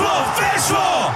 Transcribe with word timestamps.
Weszło, 0.00 0.24
weszło! 0.40 1.10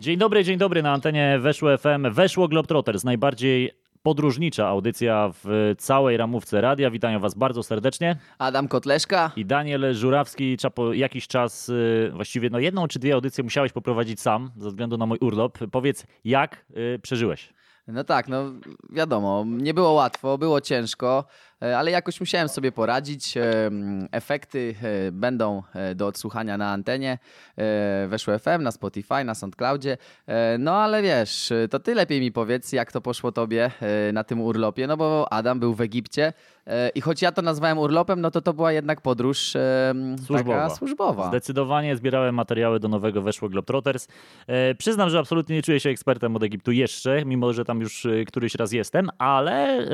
Dzień 0.00 0.18
dobry, 0.18 0.44
dzień 0.44 0.58
dobry 0.58 0.82
na 0.82 0.92
antenie 0.92 1.38
Weszło 1.40 1.78
FM. 1.78 2.10
Weszło 2.12 2.48
Globetrotters, 2.48 3.04
najbardziej 3.04 3.70
podróżnicza 4.02 4.68
audycja 4.68 5.30
w 5.44 5.74
całej 5.78 6.16
ramówce 6.16 6.60
radia. 6.60 6.90
Witają 6.90 7.20
Was 7.20 7.34
bardzo 7.34 7.62
serdecznie. 7.62 8.16
Adam 8.38 8.68
Kotleszka. 8.68 9.32
I 9.36 9.44
Daniel 9.46 9.94
Żurawski. 9.94 10.56
Trzeba 10.56 10.70
po 10.70 10.92
jakiś 10.92 11.28
czas, 11.28 11.68
y, 11.68 12.10
właściwie 12.14 12.50
no 12.50 12.58
jedną 12.58 12.88
czy 12.88 12.98
dwie 12.98 13.14
audycje 13.14 13.44
musiałeś 13.44 13.72
poprowadzić 13.72 14.20
sam 14.20 14.50
ze 14.56 14.68
względu 14.68 14.96
na 14.96 15.06
mój 15.06 15.18
urlop. 15.20 15.58
Powiedz, 15.72 16.06
jak 16.24 16.64
y, 16.76 16.98
przeżyłeś? 17.02 17.52
No 17.86 18.04
tak, 18.04 18.28
no 18.28 18.44
wiadomo, 18.90 19.44
nie 19.46 19.74
było 19.74 19.92
łatwo, 19.92 20.38
było 20.38 20.60
ciężko, 20.60 21.24
ale 21.60 21.90
jakoś 21.90 22.20
musiałem 22.20 22.48
sobie 22.48 22.72
poradzić. 22.72 23.36
E, 23.36 23.70
Efekty 24.12 24.74
e, 24.82 25.12
będą 25.12 25.62
e, 25.74 25.94
do 25.94 26.06
odsłuchania 26.06 26.58
na 26.58 26.70
antenie, 26.72 27.18
e, 27.56 28.06
weszło 28.08 28.38
FM, 28.38 28.62
na 28.62 28.70
Spotify, 28.70 29.24
na 29.24 29.34
SoundCloudzie. 29.34 29.96
E, 30.26 30.58
No 30.58 30.74
ale 30.76 31.02
wiesz, 31.02 31.52
e, 31.52 31.68
to 31.68 31.78
ty 31.80 31.94
lepiej 31.94 32.20
mi 32.20 32.32
powiedz, 32.32 32.72
jak 32.72 32.92
to 32.92 33.00
poszło 33.00 33.32
tobie 33.32 33.70
e, 34.08 34.12
na 34.12 34.24
tym 34.24 34.40
urlopie, 34.40 34.86
no 34.86 34.96
bo 34.96 35.32
Adam 35.32 35.60
był 35.60 35.74
w 35.74 35.80
Egipcie 35.80 36.32
e, 36.66 36.88
i 36.88 37.00
choć 37.00 37.22
ja 37.22 37.32
to 37.32 37.42
nazwałem 37.42 37.78
urlopem, 37.78 38.20
no 38.20 38.30
to 38.30 38.40
to 38.40 38.52
była 38.52 38.72
jednak 38.72 39.00
podróż 39.00 39.56
e, 39.56 39.94
Służbowa. 40.26 40.70
służbowa. 40.70 41.28
Zdecydowanie 41.28 41.96
zbierałem 41.96 42.34
materiały 42.34 42.80
do 42.80 42.88
nowego 42.88 43.22
Weszło 43.22 43.48
Globetrotters. 43.48 44.08
E, 44.46 44.74
przyznam, 44.74 45.10
że 45.10 45.18
absolutnie 45.18 45.56
nie 45.56 45.62
czuję 45.62 45.80
się 45.80 45.90
ekspertem 45.90 46.36
od 46.36 46.42
Egiptu 46.42 46.72
jeszcze, 46.72 47.24
mimo 47.24 47.52
że 47.52 47.64
tam 47.64 47.80
już 47.80 48.06
e, 48.06 48.24
któryś 48.24 48.54
raz 48.54 48.72
jestem, 48.72 49.08
ale 49.18 49.78
e, 49.78 49.86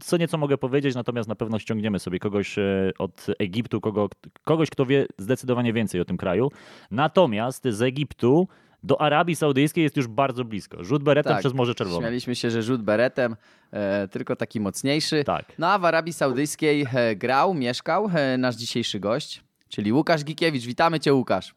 co 0.00 0.16
nieco 0.16 0.38
mogę 0.38 0.58
powiedzieć, 0.58 0.94
natomiast 1.02 1.28
na 1.28 1.34
pewno 1.34 1.58
ściągniemy 1.58 1.98
sobie 1.98 2.18
kogoś 2.18 2.58
e, 2.58 2.90
od 2.98 3.26
Egiptu, 3.38 3.80
kogo, 3.80 4.08
kogoś, 4.44 4.70
kto 4.70 4.86
wie 4.86 5.06
zdecydowanie 5.18 5.72
więcej 5.72 6.00
o 6.00 6.04
tym 6.04 6.16
kraju. 6.16 6.50
Natomiast 6.90 7.64
z 7.64 7.82
Egiptu 7.82 8.48
do 8.82 9.00
Arabii 9.00 9.36
Saudyjskiej 9.36 9.84
jest 9.84 9.96
już 9.96 10.06
bardzo 10.06 10.44
blisko. 10.44 10.84
Rzut 10.84 11.02
beretem 11.02 11.32
Tak, 11.32 11.40
przez 11.40 11.54
Morze 11.54 11.74
Czerwone. 11.74 11.98
Śmialiśmy 12.00 12.34
się, 12.34 12.50
że 12.50 12.62
rzut 12.62 12.82
beretem, 12.82 13.36
e, 13.70 14.08
tylko 14.08 14.36
taki 14.36 14.60
mocniejszy. 14.60 15.24
Tak. 15.24 15.52
No 15.58 15.66
a 15.68 15.78
w 15.78 15.84
Arabii 15.84 16.12
Saudyjskiej 16.12 16.86
e, 16.94 17.16
grał, 17.16 17.54
mieszkał 17.54 18.10
e, 18.14 18.38
nasz 18.38 18.56
dzisiejszy 18.56 19.00
gość, 19.00 19.42
czyli 19.68 19.92
Łukasz 19.92 20.24
Gikiewicz. 20.24 20.64
Witamy 20.64 21.00
cię, 21.00 21.14
Łukasz. 21.14 21.54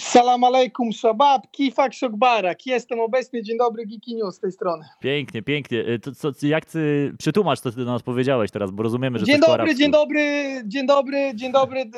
Salam 0.00 0.44
alaikum, 0.44 0.92
shabab, 0.92 1.50
kifak 1.50 1.94
shokbarak. 1.94 2.66
Jestem 2.66 3.00
obecny, 3.00 3.42
dzień 3.42 3.58
dobry, 3.58 3.86
Geeky 3.86 4.14
News 4.14 4.34
z 4.36 4.40
tej 4.40 4.52
strony. 4.52 4.84
Pięknie, 5.00 5.42
pięknie. 5.42 5.84
E, 5.86 5.98
To, 5.98 6.12
co, 6.14 6.46
jak 6.46 6.64
ty 6.64 7.12
przytłumacz, 7.18 7.60
co 7.60 7.70
ty 7.70 7.76
do 7.76 7.92
nas 7.92 8.02
powiedziałeś 8.02 8.50
teraz, 8.50 8.70
bo 8.70 8.82
rozumiemy, 8.82 9.18
że 9.18 9.24
Dzień 9.26 9.40
dobry, 9.40 9.74
dzień 9.74 9.90
dobry, 9.90 10.62
dzień 10.66 10.86
dobry, 10.86 11.30
dzień 11.34 11.52
dobry. 11.52 11.90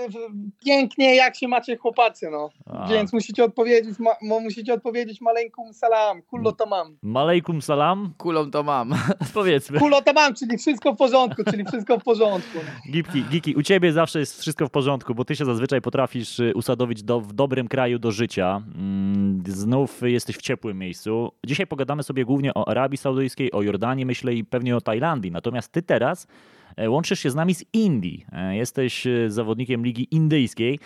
Pięknie, 0.64 1.16
jak 1.16 1.36
się 1.36 1.48
macie 1.48 1.76
chłopacy, 1.76 2.28
no. 2.30 2.48
A. 2.66 2.88
Więc 2.88 3.12
musicie 3.12 3.44
odpowiedzieć, 3.44 3.98
ma, 3.98 4.10
mo- 4.22 4.40
musicie 4.40 4.74
odpowiedzieć 4.74 5.20
maleńkum 5.20 5.72
salam, 5.72 6.22
kullo 6.22 6.52
tamam. 6.52 6.96
Malejkum 7.02 7.62
salam, 7.62 8.12
Kulą 8.18 8.50
to 8.50 8.62
mam. 8.62 8.94
powiedzmy. 9.34 9.78
Kullo 9.78 10.02
tamam, 10.02 10.34
czyli 10.34 10.58
wszystko 10.58 10.92
w 10.94 10.96
porządku, 10.96 11.42
czyli 11.50 11.64
wszystko 11.64 11.98
w 11.98 12.02
porządku. 12.04 12.58
Gipki, 12.92 13.22
Giki, 13.24 13.54
u 13.56 13.62
ciebie 13.62 13.92
zawsze 13.92 14.18
jest 14.18 14.40
wszystko 14.40 14.66
w 14.66 14.70
porządku, 14.70 15.14
bo 15.14 15.24
ty 15.24 15.36
się 15.36 15.44
zazwyczaj 15.44 15.80
potrafisz 15.80 16.40
y, 16.40 16.52
usadowić 16.54 17.02
do, 17.02 17.20
w 17.20 17.32
dobrym 17.32 17.68
kraju 17.68 17.89
do 17.98 18.12
życia. 18.12 18.62
Mm, 18.74 19.42
Znów 19.46 20.00
jesteś 20.02 20.36
w 20.36 20.42
ciepłym 20.42 20.78
miejscu. 20.78 21.33
Dzisiaj 21.46 21.66
pogadamy 21.66 22.02
sobie 22.02 22.24
głównie 22.24 22.55
o 22.55 22.69
Arabii 22.69 22.97
Saudyjskiej, 22.98 23.52
o 23.52 23.62
Jordanii, 23.62 24.06
myślę, 24.06 24.34
i 24.34 24.44
pewnie 24.44 24.77
o 24.77 24.80
Tajlandii. 24.80 25.30
Natomiast 25.30 25.72
ty 25.72 25.82
teraz 25.82 26.27
e, 26.77 26.91
łączysz 26.91 27.20
się 27.20 27.30
z 27.30 27.34
nami 27.34 27.55
z 27.55 27.64
Indii. 27.72 28.27
E, 28.32 28.56
Jesteś 28.56 29.06
e, 29.06 29.30
zawodnikiem 29.30 29.84
Ligi 29.84 30.08
Indyjskiej. 30.10 30.78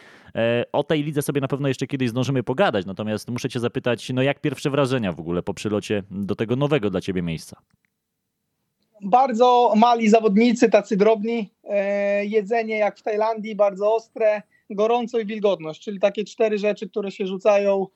O 0.72 0.84
tej 0.84 1.02
lidze 1.02 1.22
sobie 1.22 1.40
na 1.40 1.48
pewno 1.48 1.68
jeszcze 1.68 1.86
kiedyś 1.86 2.08
zdążymy 2.10 2.42
pogadać. 2.42 2.86
Natomiast 2.86 3.30
muszę 3.30 3.48
cię 3.48 3.60
zapytać, 3.60 4.10
no 4.10 4.22
jak 4.22 4.40
pierwsze 4.40 4.70
wrażenia 4.70 5.12
w 5.12 5.20
ogóle 5.20 5.42
po 5.42 5.54
przylocie 5.54 6.02
do 6.10 6.34
tego 6.34 6.56
nowego 6.56 6.90
dla 6.90 7.00
ciebie 7.00 7.22
miejsca? 7.22 7.56
Bardzo 9.02 9.72
mali 9.76 10.08
zawodnicy, 10.08 10.70
tacy 10.70 10.96
drobni. 10.96 11.50
Jedzenie 12.22 12.78
jak 12.78 12.96
w 12.98 13.02
Tajlandii, 13.02 13.54
bardzo 13.56 13.94
ostre, 13.94 14.42
gorąco 14.70 15.18
i 15.18 15.26
wilgotność, 15.26 15.82
czyli 15.82 16.00
takie 16.00 16.24
cztery 16.24 16.58
rzeczy, 16.58 16.88
które 16.88 17.10
się 17.10 17.26
rzucają 17.26 17.86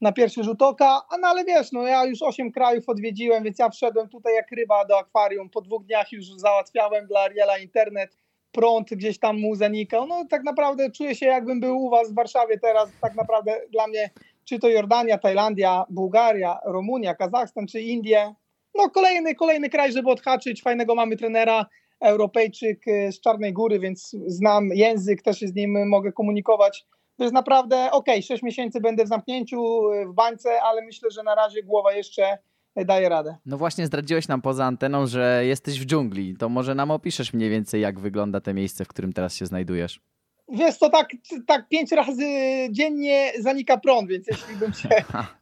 na 0.00 0.12
pierwszy 0.12 0.44
rzut 0.44 0.62
oka. 0.62 1.02
A 1.10 1.18
no 1.18 1.28
ale 1.28 1.44
wiesz, 1.44 1.72
no 1.72 1.82
ja 1.82 2.04
już 2.04 2.22
osiem 2.22 2.52
krajów 2.52 2.88
odwiedziłem, 2.88 3.44
więc 3.44 3.58
ja 3.58 3.68
wszedłem 3.68 4.08
tutaj 4.08 4.34
jak 4.34 4.50
ryba 4.50 4.84
do 4.84 4.98
akwarium. 4.98 5.50
Po 5.50 5.60
dwóch 5.60 5.84
dniach 5.84 6.12
już 6.12 6.26
załatwiałem 6.26 7.06
dla 7.06 7.20
Ariela 7.20 7.58
internet, 7.58 8.16
prąd 8.52 8.88
gdzieś 8.90 9.18
tam 9.18 9.40
mu 9.40 9.54
zanikał. 9.54 10.06
No 10.06 10.24
tak 10.30 10.42
naprawdę 10.42 10.90
czuję 10.90 11.14
się 11.14 11.26
jakbym 11.26 11.60
był 11.60 11.78
u 11.78 11.90
was 11.90 12.12
w 12.12 12.14
Warszawie 12.14 12.58
teraz. 12.58 12.88
Tak 13.00 13.14
naprawdę 13.14 13.60
dla 13.72 13.86
mnie, 13.86 14.10
czy 14.44 14.58
to 14.58 14.68
Jordania, 14.68 15.18
Tajlandia, 15.18 15.84
Bułgaria, 15.90 16.58
Rumunia, 16.64 17.14
Kazachstan, 17.14 17.66
czy 17.66 17.80
Indie, 17.80 18.34
no 18.74 18.90
kolejny, 18.90 19.34
kolejny 19.34 19.70
kraj, 19.70 19.92
żeby 19.92 20.10
odhaczyć. 20.10 20.62
Fajnego 20.62 20.94
mamy 20.94 21.16
trenera, 21.16 21.66
Europejczyk 22.00 22.88
y, 22.88 23.12
z 23.12 23.20
Czarnej 23.20 23.52
Góry, 23.52 23.78
więc 23.78 24.16
znam 24.26 24.68
język, 24.68 25.22
też 25.22 25.38
się 25.38 25.48
z 25.48 25.54
nim 25.54 25.88
mogę 25.88 26.12
komunikować. 26.12 26.86
To 27.16 27.24
jest 27.24 27.34
naprawdę 27.34 27.90
okej, 27.90 28.22
6 28.22 28.42
miesięcy 28.42 28.80
będę 28.80 29.04
w 29.04 29.08
zamknięciu 29.08 29.92
y, 29.92 30.06
w 30.06 30.12
bańce, 30.12 30.62
ale 30.62 30.82
myślę, 30.82 31.10
że 31.10 31.22
na 31.22 31.34
razie 31.34 31.62
głowa 31.62 31.92
jeszcze 31.92 32.38
daje 32.76 33.08
radę. 33.08 33.36
No 33.46 33.58
właśnie 33.58 33.86
zdradziłeś 33.86 34.28
nam 34.28 34.42
poza 34.42 34.64
anteną, 34.64 35.06
że 35.06 35.42
jesteś 35.44 35.80
w 35.80 35.86
dżungli. 35.86 36.36
To 36.36 36.48
może 36.48 36.74
nam 36.74 36.90
opiszesz 36.90 37.32
mniej 37.32 37.50
więcej, 37.50 37.80
jak 37.80 38.00
wygląda 38.00 38.40
to 38.40 38.54
miejsce, 38.54 38.84
w 38.84 38.88
którym 38.88 39.12
teraz 39.12 39.34
się 39.34 39.46
znajdujesz. 39.46 40.00
Wiesz 40.48 40.76
co, 40.76 40.90
tak, 40.90 41.08
tak 41.46 41.68
pięć 41.68 41.92
razy 41.92 42.24
dziennie 42.70 43.32
zanika 43.40 43.76
prąd, 43.76 44.08
więc 44.08 44.26
jeśli 44.26 44.56
bym 44.56 44.72
się 44.72 44.88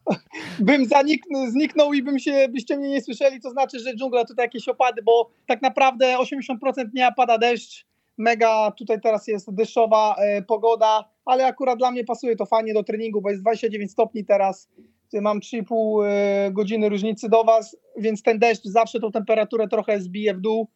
bym 0.59 0.85
zaniknął, 0.85 1.47
zniknął 1.47 1.93
i 1.93 2.03
bym 2.03 2.19
się, 2.19 2.47
byście 2.49 2.77
mnie 2.77 2.89
nie 2.89 3.01
słyszeli, 3.01 3.41
to 3.41 3.49
znaczy, 3.49 3.79
że 3.79 3.95
dżungla 3.95 4.25
tutaj 4.25 4.45
jakieś 4.45 4.67
opady, 4.67 5.01
bo 5.01 5.29
tak 5.47 5.61
naprawdę 5.61 6.17
80% 6.17 6.85
dnia 6.85 7.11
pada 7.11 7.37
deszcz, 7.37 7.85
mega 8.17 8.71
tutaj 8.71 9.01
teraz 9.01 9.27
jest 9.27 9.53
deszczowa 9.53 10.15
e, 10.17 10.41
pogoda, 10.41 11.09
ale 11.25 11.45
akurat 11.45 11.77
dla 11.77 11.91
mnie 11.91 12.03
pasuje 12.03 12.35
to 12.35 12.45
fajnie 12.45 12.73
do 12.73 12.83
treningu, 12.83 13.21
bo 13.21 13.29
jest 13.29 13.41
29 13.41 13.91
stopni 13.91 14.25
teraz, 14.25 14.69
mam 15.13 15.39
3,5 15.39 16.05
e, 16.05 16.51
godziny 16.51 16.89
różnicy 16.89 17.29
do 17.29 17.43
was, 17.43 17.77
więc 17.97 18.23
ten 18.23 18.39
deszcz 18.39 18.63
zawsze 18.63 18.99
tą 18.99 19.11
temperaturę 19.11 19.67
trochę 19.67 19.99
zbije 19.99 20.33
w 20.33 20.41
dół. 20.41 20.67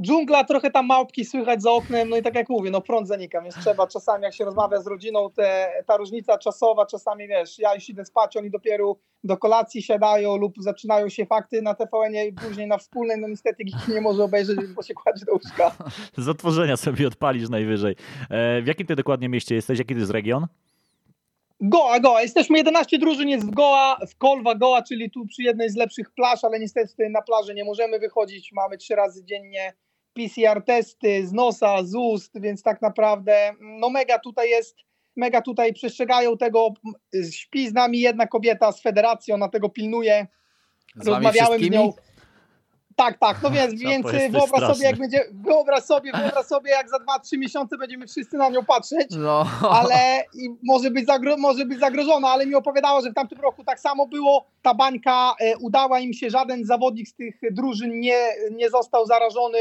Dżungla, 0.00 0.44
trochę 0.44 0.70
tam 0.70 0.86
małpki 0.86 1.24
słychać 1.24 1.62
za 1.62 1.70
oknem, 1.70 2.08
no 2.08 2.16
i 2.16 2.22
tak 2.22 2.34
jak 2.34 2.48
mówię, 2.48 2.70
no 2.70 2.80
prąd 2.80 3.08
zanika, 3.08 3.42
więc 3.42 3.54
trzeba 3.54 3.86
czasami 3.86 4.24
jak 4.24 4.34
się 4.34 4.44
rozmawia 4.44 4.80
z 4.80 4.86
rodziną, 4.86 5.30
te, 5.30 5.72
ta 5.86 5.96
różnica 5.96 6.38
czasowa, 6.38 6.86
czasami 6.86 7.28
wiesz, 7.28 7.58
ja 7.58 7.74
już 7.74 7.88
idę 7.88 8.04
spać, 8.04 8.36
oni 8.36 8.50
dopiero 8.50 8.96
do 9.24 9.36
kolacji 9.36 9.82
siadają 9.82 10.36
lub 10.36 10.54
zaczynają 10.58 11.08
się 11.08 11.26
fakty 11.26 11.62
na 11.62 11.74
TVN-ie 11.74 12.26
i 12.26 12.32
później 12.32 12.66
na 12.66 12.78
wspólnej, 12.78 13.20
no 13.20 13.28
niestety 13.28 13.64
nikt 13.64 13.88
nie 13.88 14.00
może 14.00 14.24
obejrzeć, 14.24 14.58
bo 14.76 14.82
się 14.82 14.94
kładzie 14.94 15.24
do 15.24 15.32
łóżka. 15.32 15.76
Z 16.16 16.28
otworzenia 16.28 16.76
sobie 16.76 17.08
odpalisz 17.08 17.48
najwyżej. 17.48 17.96
E, 18.30 18.62
w 18.62 18.66
jakim 18.66 18.86
ty 18.86 18.96
dokładnie 18.96 19.28
mieście 19.28 19.54
jesteś? 19.54 19.78
Jaki 19.78 19.94
to 19.94 20.00
jest 20.00 20.12
region? 20.12 20.46
Goa, 21.64 22.00
Goa, 22.00 22.22
jesteśmy 22.22 22.58
11 22.58 22.98
drużyn, 22.98 23.28
jest 23.28 23.46
w 23.46 23.50
Goa, 23.50 23.96
w 24.08 24.16
Kolwa 24.16 24.54
Goa, 24.54 24.82
czyli 24.82 25.10
tu 25.10 25.26
przy 25.26 25.42
jednej 25.42 25.70
z 25.70 25.76
lepszych 25.76 26.10
plaż, 26.10 26.44
ale 26.44 26.60
niestety 26.60 27.08
na 27.10 27.22
plaży 27.22 27.54
nie 27.54 27.64
możemy 27.64 27.98
wychodzić, 27.98 28.52
mamy 28.52 28.78
trzy 28.78 28.94
razy 28.94 29.24
dziennie 29.24 29.72
PCR 30.14 30.62
testy 30.64 31.26
z 31.26 31.32
nosa, 31.32 31.84
z 31.84 31.94
ust, 31.94 32.40
więc 32.40 32.62
tak 32.62 32.82
naprawdę 32.82 33.52
no 33.60 33.90
mega 33.90 34.18
tutaj 34.18 34.50
jest, 34.50 34.76
mega 35.16 35.42
tutaj 35.42 35.72
przestrzegają 35.72 36.36
tego, 36.36 36.68
śpi 37.32 37.68
z 37.68 37.72
nami 37.72 38.00
jedna 38.00 38.26
kobieta 38.26 38.72
z 38.72 38.82
federacji, 38.82 39.32
ona 39.32 39.48
tego 39.48 39.68
pilnuje, 39.68 40.26
Z 40.96 41.06
rozmawiałem 41.06 41.60
z 41.60 41.70
nią. 41.70 41.92
Tak, 42.96 43.18
tak, 43.18 43.42
no 43.42 43.50
więc, 43.50 43.74
więc 43.82 44.04
jesteś 44.04 44.32
wyobraź 44.32 44.48
straszny. 44.48 44.74
sobie, 44.74 44.86
jak 44.86 44.98
będzie, 44.98 45.24
wyobraź 45.32 45.84
sobie, 45.84 46.12
wyobraź 46.12 46.46
sobie, 46.46 46.70
jak 46.70 46.88
za 46.90 46.96
2-3 46.96 47.38
miesiące 47.38 47.78
będziemy 47.78 48.06
wszyscy 48.06 48.36
na 48.36 48.48
nią 48.48 48.64
patrzeć 48.64 49.06
No, 49.10 49.46
ale 49.78 50.24
i 50.34 50.48
może, 50.62 50.90
być 50.90 51.06
zagro, 51.06 51.36
może 51.36 51.64
być 51.64 51.80
zagrożona, 51.80 52.28
ale 52.28 52.46
mi 52.46 52.54
opowiadała, 52.54 53.00
że 53.00 53.10
w 53.10 53.14
tamtym 53.14 53.40
roku 53.40 53.64
tak 53.64 53.80
samo 53.80 54.06
było. 54.06 54.46
Ta 54.62 54.74
bańka 54.74 55.34
e, 55.40 55.56
udała 55.56 56.00
im 56.00 56.12
się, 56.12 56.30
żaden 56.30 56.64
zawodnik 56.64 57.08
z 57.08 57.14
tych 57.14 57.40
drużyn 57.50 58.00
nie, 58.00 58.18
nie 58.50 58.70
został 58.70 59.06
zarażony, 59.06 59.58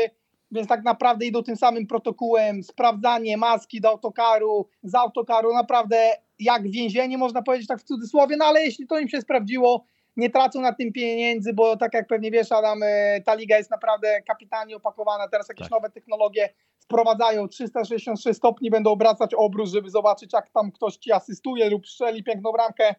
więc 0.51 0.68
tak 0.68 0.84
naprawdę 0.84 1.25
idą 1.25 1.44
tym 1.44 1.56
samym 1.56 1.88
protokołem. 1.88 2.63
Sprawdzanie 2.63 3.38
maski 3.38 3.81
do 3.81 3.89
autokaru, 3.89 4.68
z 4.84 4.95
autokaru, 4.95 5.54
naprawdę 5.54 6.12
jak 6.39 6.72
więzienie, 6.72 7.18
można 7.18 7.42
powiedzieć 7.42 7.68
tak 7.68 7.80
w 7.80 7.84
cudzysłowie, 7.84 8.38
no 8.38 8.45
ale 8.45 8.62
jeśli 8.62 8.88
to 8.88 9.00
im 9.00 9.10
się 9.10 9.22
sprawdziło, 9.22 9.86
nie 10.18 10.30
tracą 10.30 10.62
na 10.62 10.74
tym 10.74 10.94
pieniędzy, 10.94 11.54
bo 11.54 11.78
tak 11.78 11.94
jak 11.94 12.08
pewnie 12.08 12.31
wiesz, 12.31 12.52
Adam, 12.52 12.80
e, 12.84 13.22
ta 13.25 13.34
liga 13.34 13.58
jest 13.58 13.72
naprawdę 13.72 14.22
kapitalnie 14.22 14.75
opakowana. 14.75 15.28
Teraz 15.28 15.50
jakieś 15.50 15.63
Tak. 15.63 15.72
nowe 15.72 15.90
technologie 15.90 16.50
wprowadzają 16.80 17.48
366 17.48 18.38
stopni, 18.38 18.69
będą 18.69 18.92
obracać 18.92 19.34
obrót, 19.34 19.69
żeby 19.69 19.90
zobaczyć, 19.90 20.34
jak 20.34 20.50
tam 20.50 20.72
ktoś 20.72 20.96
ci 20.96 21.12
asystuje 21.12 21.69
lub 21.69 21.88
strzeli 21.88 22.24
piękną 22.24 22.52
bramkę. 22.52 22.96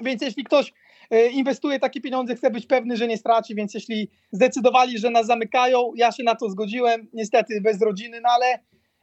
Więc 0.00 0.22
jeśli 0.22 0.44
ktoś 0.44 0.72
e, 1.10 1.26
inwestuje 1.26 1.78
takie 1.78 2.00
pieniądze, 2.00 2.34
chce 2.34 2.50
być 2.50 2.66
pewny, 2.66 2.96
że 2.96 3.06
nie 3.06 3.16
straci, 3.16 3.54
więc 3.54 3.74
jeśli 3.74 4.10
zdecydowali, 4.32 4.98
że 4.98 5.10
nas 5.10 5.26
zamykają, 5.26 5.92
ja 5.96 6.12
się 6.12 6.22
na 6.22 6.34
to 6.34 6.50
zgodziłem, 6.50 7.08
niestety 7.12 7.60
bez 7.60 7.82
rodziny, 7.82 8.20
no 8.20 8.28
ale 8.28 8.58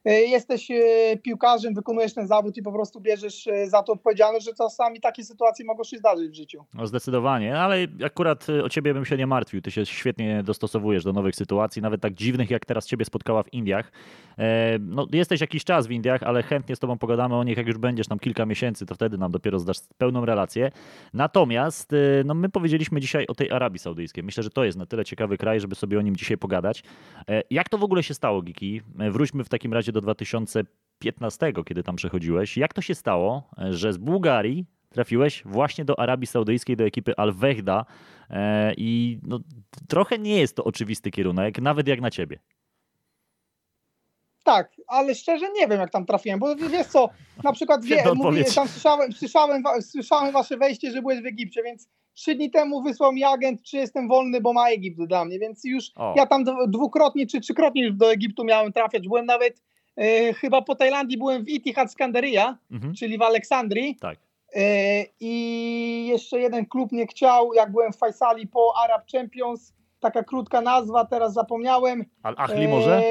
jesteś 0.06 0.72
e, 0.72 0.78
piłkarzem, 1.18 1.74
wykonujesz 1.74 2.14
ten 2.14 2.28
zawód 2.28 2.58
i 2.58 2.62
po 2.62 2.72
prostu 2.72 3.02
bierzesz 3.02 3.48
e, 3.48 3.68
za 3.70 3.84
to 3.84 3.94
odpowiedzialność, 3.94 4.46
że 4.46 4.54
czasami 4.54 5.00
takie 5.00 5.24
sytuacje 5.24 5.66
mogą 5.66 5.84
się 5.84 5.98
zdarzyć 5.98 6.32
w 6.32 6.36
życiu. 6.36 6.66
No 6.74 6.88
zdecydowanie, 6.88 7.60
ale 7.60 7.78
akurat 8.06 8.48
o 8.64 8.70
ciebie 8.70 8.94
bym 8.94 9.06
się 9.06 9.18
nie 9.18 9.28
martwił. 9.28 9.62
Ty 9.62 9.72
się 9.72 9.86
świetnie 9.86 10.44
dostosowujesz 10.44 11.04
do 11.04 11.14
nowych 11.14 11.36
sytuacji, 11.36 11.82
nawet 11.82 12.02
tak 12.02 12.14
dziwnych, 12.14 12.50
jak 12.50 12.66
teraz 12.66 12.88
ciebie 12.88 13.06
spotkała 13.06 13.44
w 13.44 13.54
Indiach. 13.54 13.92
E, 14.38 14.80
No, 14.80 15.08
jesteś 15.14 15.42
jakiś 15.42 15.64
czas 15.64 15.88
w 15.88 15.92
Indiach, 15.92 16.24
ale 16.24 16.44
chętnie 16.44 16.76
z 16.76 16.80
tobą 16.80 16.98
pogadamy 16.98 17.36
o 17.36 17.44
nich, 17.44 17.58
jak 17.58 17.68
już 17.68 17.78
będziesz 17.78 18.08
tam 18.08 18.20
kilka 18.20 18.46
miesięcy, 18.46 18.86
to 18.86 18.96
wtedy 18.96 19.18
nam 19.18 19.32
dopiero 19.32 19.60
zdasz 19.60 19.78
pełną 19.98 20.26
relację. 20.26 20.72
Natomiast 21.14 21.92
no, 22.26 22.34
my 22.34 22.50
powiedzieliśmy 22.50 23.00
dzisiaj 23.02 23.28
o 23.28 23.36
tej 23.36 23.52
Arabii 23.52 23.80
Saudyjskiej. 23.80 24.24
Myślę, 24.24 24.44
że 24.44 24.50
to 24.50 24.64
jest 24.64 24.78
na 24.78 24.86
tyle 24.86 25.06
ciekawy 25.06 25.38
kraj, 25.38 25.60
żeby 25.60 25.76
sobie 25.76 26.00
o 26.00 26.02
nim 26.02 26.16
dzisiaj 26.16 26.38
pogadać. 26.38 26.84
E, 27.30 27.44
Jak 27.50 27.70
to 27.70 27.78
w 27.78 27.84
ogóle 27.84 28.04
się 28.04 28.14
stało, 28.14 28.42
Giki? 28.42 28.82
E, 29.00 29.12
Wróćmy 29.12 29.44
w 29.44 29.50
takim 29.50 29.74
razie 29.74 29.91
do 29.92 30.02
2015, 30.02 31.54
kiedy 31.66 31.84
tam 31.84 31.96
przechodziłeś. 31.96 32.58
Jak 32.58 32.74
to 32.74 32.82
się 32.82 32.96
stało, 32.96 33.50
że 33.70 33.94
z 33.94 33.98
Bułgarii 33.98 34.66
trafiłeś 34.90 35.44
właśnie 35.46 35.86
do 35.86 36.00
Arabii 36.00 36.28
Saudyjskiej, 36.28 36.78
do 36.78 36.84
ekipy 36.84 37.16
Al-Wehda 37.18 37.86
e, 38.30 38.74
i 38.78 39.20
no, 39.24 39.40
trochę 39.88 40.20
nie 40.20 40.40
jest 40.40 40.56
to 40.56 40.64
oczywisty 40.64 41.12
kierunek, 41.12 41.62
nawet 41.62 41.88
jak 41.88 42.02
na 42.02 42.12
ciebie. 42.12 42.40
Tak, 44.44 44.72
ale 44.88 45.16
szczerze 45.16 45.46
nie 45.52 45.68
wiem, 45.68 45.80
jak 45.80 45.92
tam 45.92 46.06
trafiłem, 46.06 46.40
bo 46.40 46.56
wiesz 46.56 46.88
co, 46.88 47.10
na 47.44 47.54
przykład 47.54 47.86
wie, 47.86 48.04
mówię, 48.16 48.44
tam 48.44 48.68
słyszałem, 48.68 49.14
słyszałem, 49.14 49.64
słyszałem 49.82 50.32
wasze 50.34 50.58
wejście, 50.58 50.92
że 50.92 51.02
byłeś 51.02 51.22
w 51.22 51.26
Egipcie, 51.26 51.64
więc 51.64 51.90
trzy 52.14 52.36
dni 52.36 52.52
temu 52.52 52.84
wysłał 52.84 53.14
mi 53.14 53.24
agent, 53.24 53.64
czy 53.64 53.78
jestem 53.78 54.08
wolny, 54.08 54.42
bo 54.42 54.54
ma 54.54 54.70
Egipt 54.70 55.02
dla 55.02 55.26
mnie, 55.26 55.40
więc 55.40 55.64
już 55.64 55.92
O. 55.96 56.14
ja 56.18 56.26
tam 56.26 56.44
dw- 56.44 56.68
dwukrotnie 56.68 57.28
czy 57.28 57.42
trzykrotnie 57.42 57.84
już 57.84 57.96
do 57.96 58.12
Egiptu 58.12 58.44
miałem 58.44 58.74
trafiać. 58.74 59.08
Byłem 59.08 59.26
nawet 59.26 59.62
chyba 60.36 60.62
po 60.62 60.76
Tajlandii, 60.76 61.18
byłem 61.18 61.44
w 61.46 61.50
Itihad 61.50 61.92
Skanderia, 61.92 62.58
Mhm. 62.72 62.94
czyli 62.96 63.18
w 63.18 63.22
Aleksandrii 63.22 63.96
Tak. 64.02 64.20
e, 64.56 64.62
i 65.20 66.08
jeszcze 66.10 66.40
jeden 66.40 66.66
klub 66.66 66.92
nie 66.92 67.08
chciał, 67.08 67.54
jak 67.54 67.72
byłem 67.72 67.94
w 67.94 67.98
Faisali 67.98 68.48
po 68.48 68.74
Arab 68.84 69.04
Champions, 69.12 69.74
taka 70.00 70.24
krótka 70.24 70.62
nazwa, 70.62 71.06
teraz 71.06 71.34
zapomniałem. 71.34 72.06
Al-Ahli 72.24 72.68
może? 72.68 73.02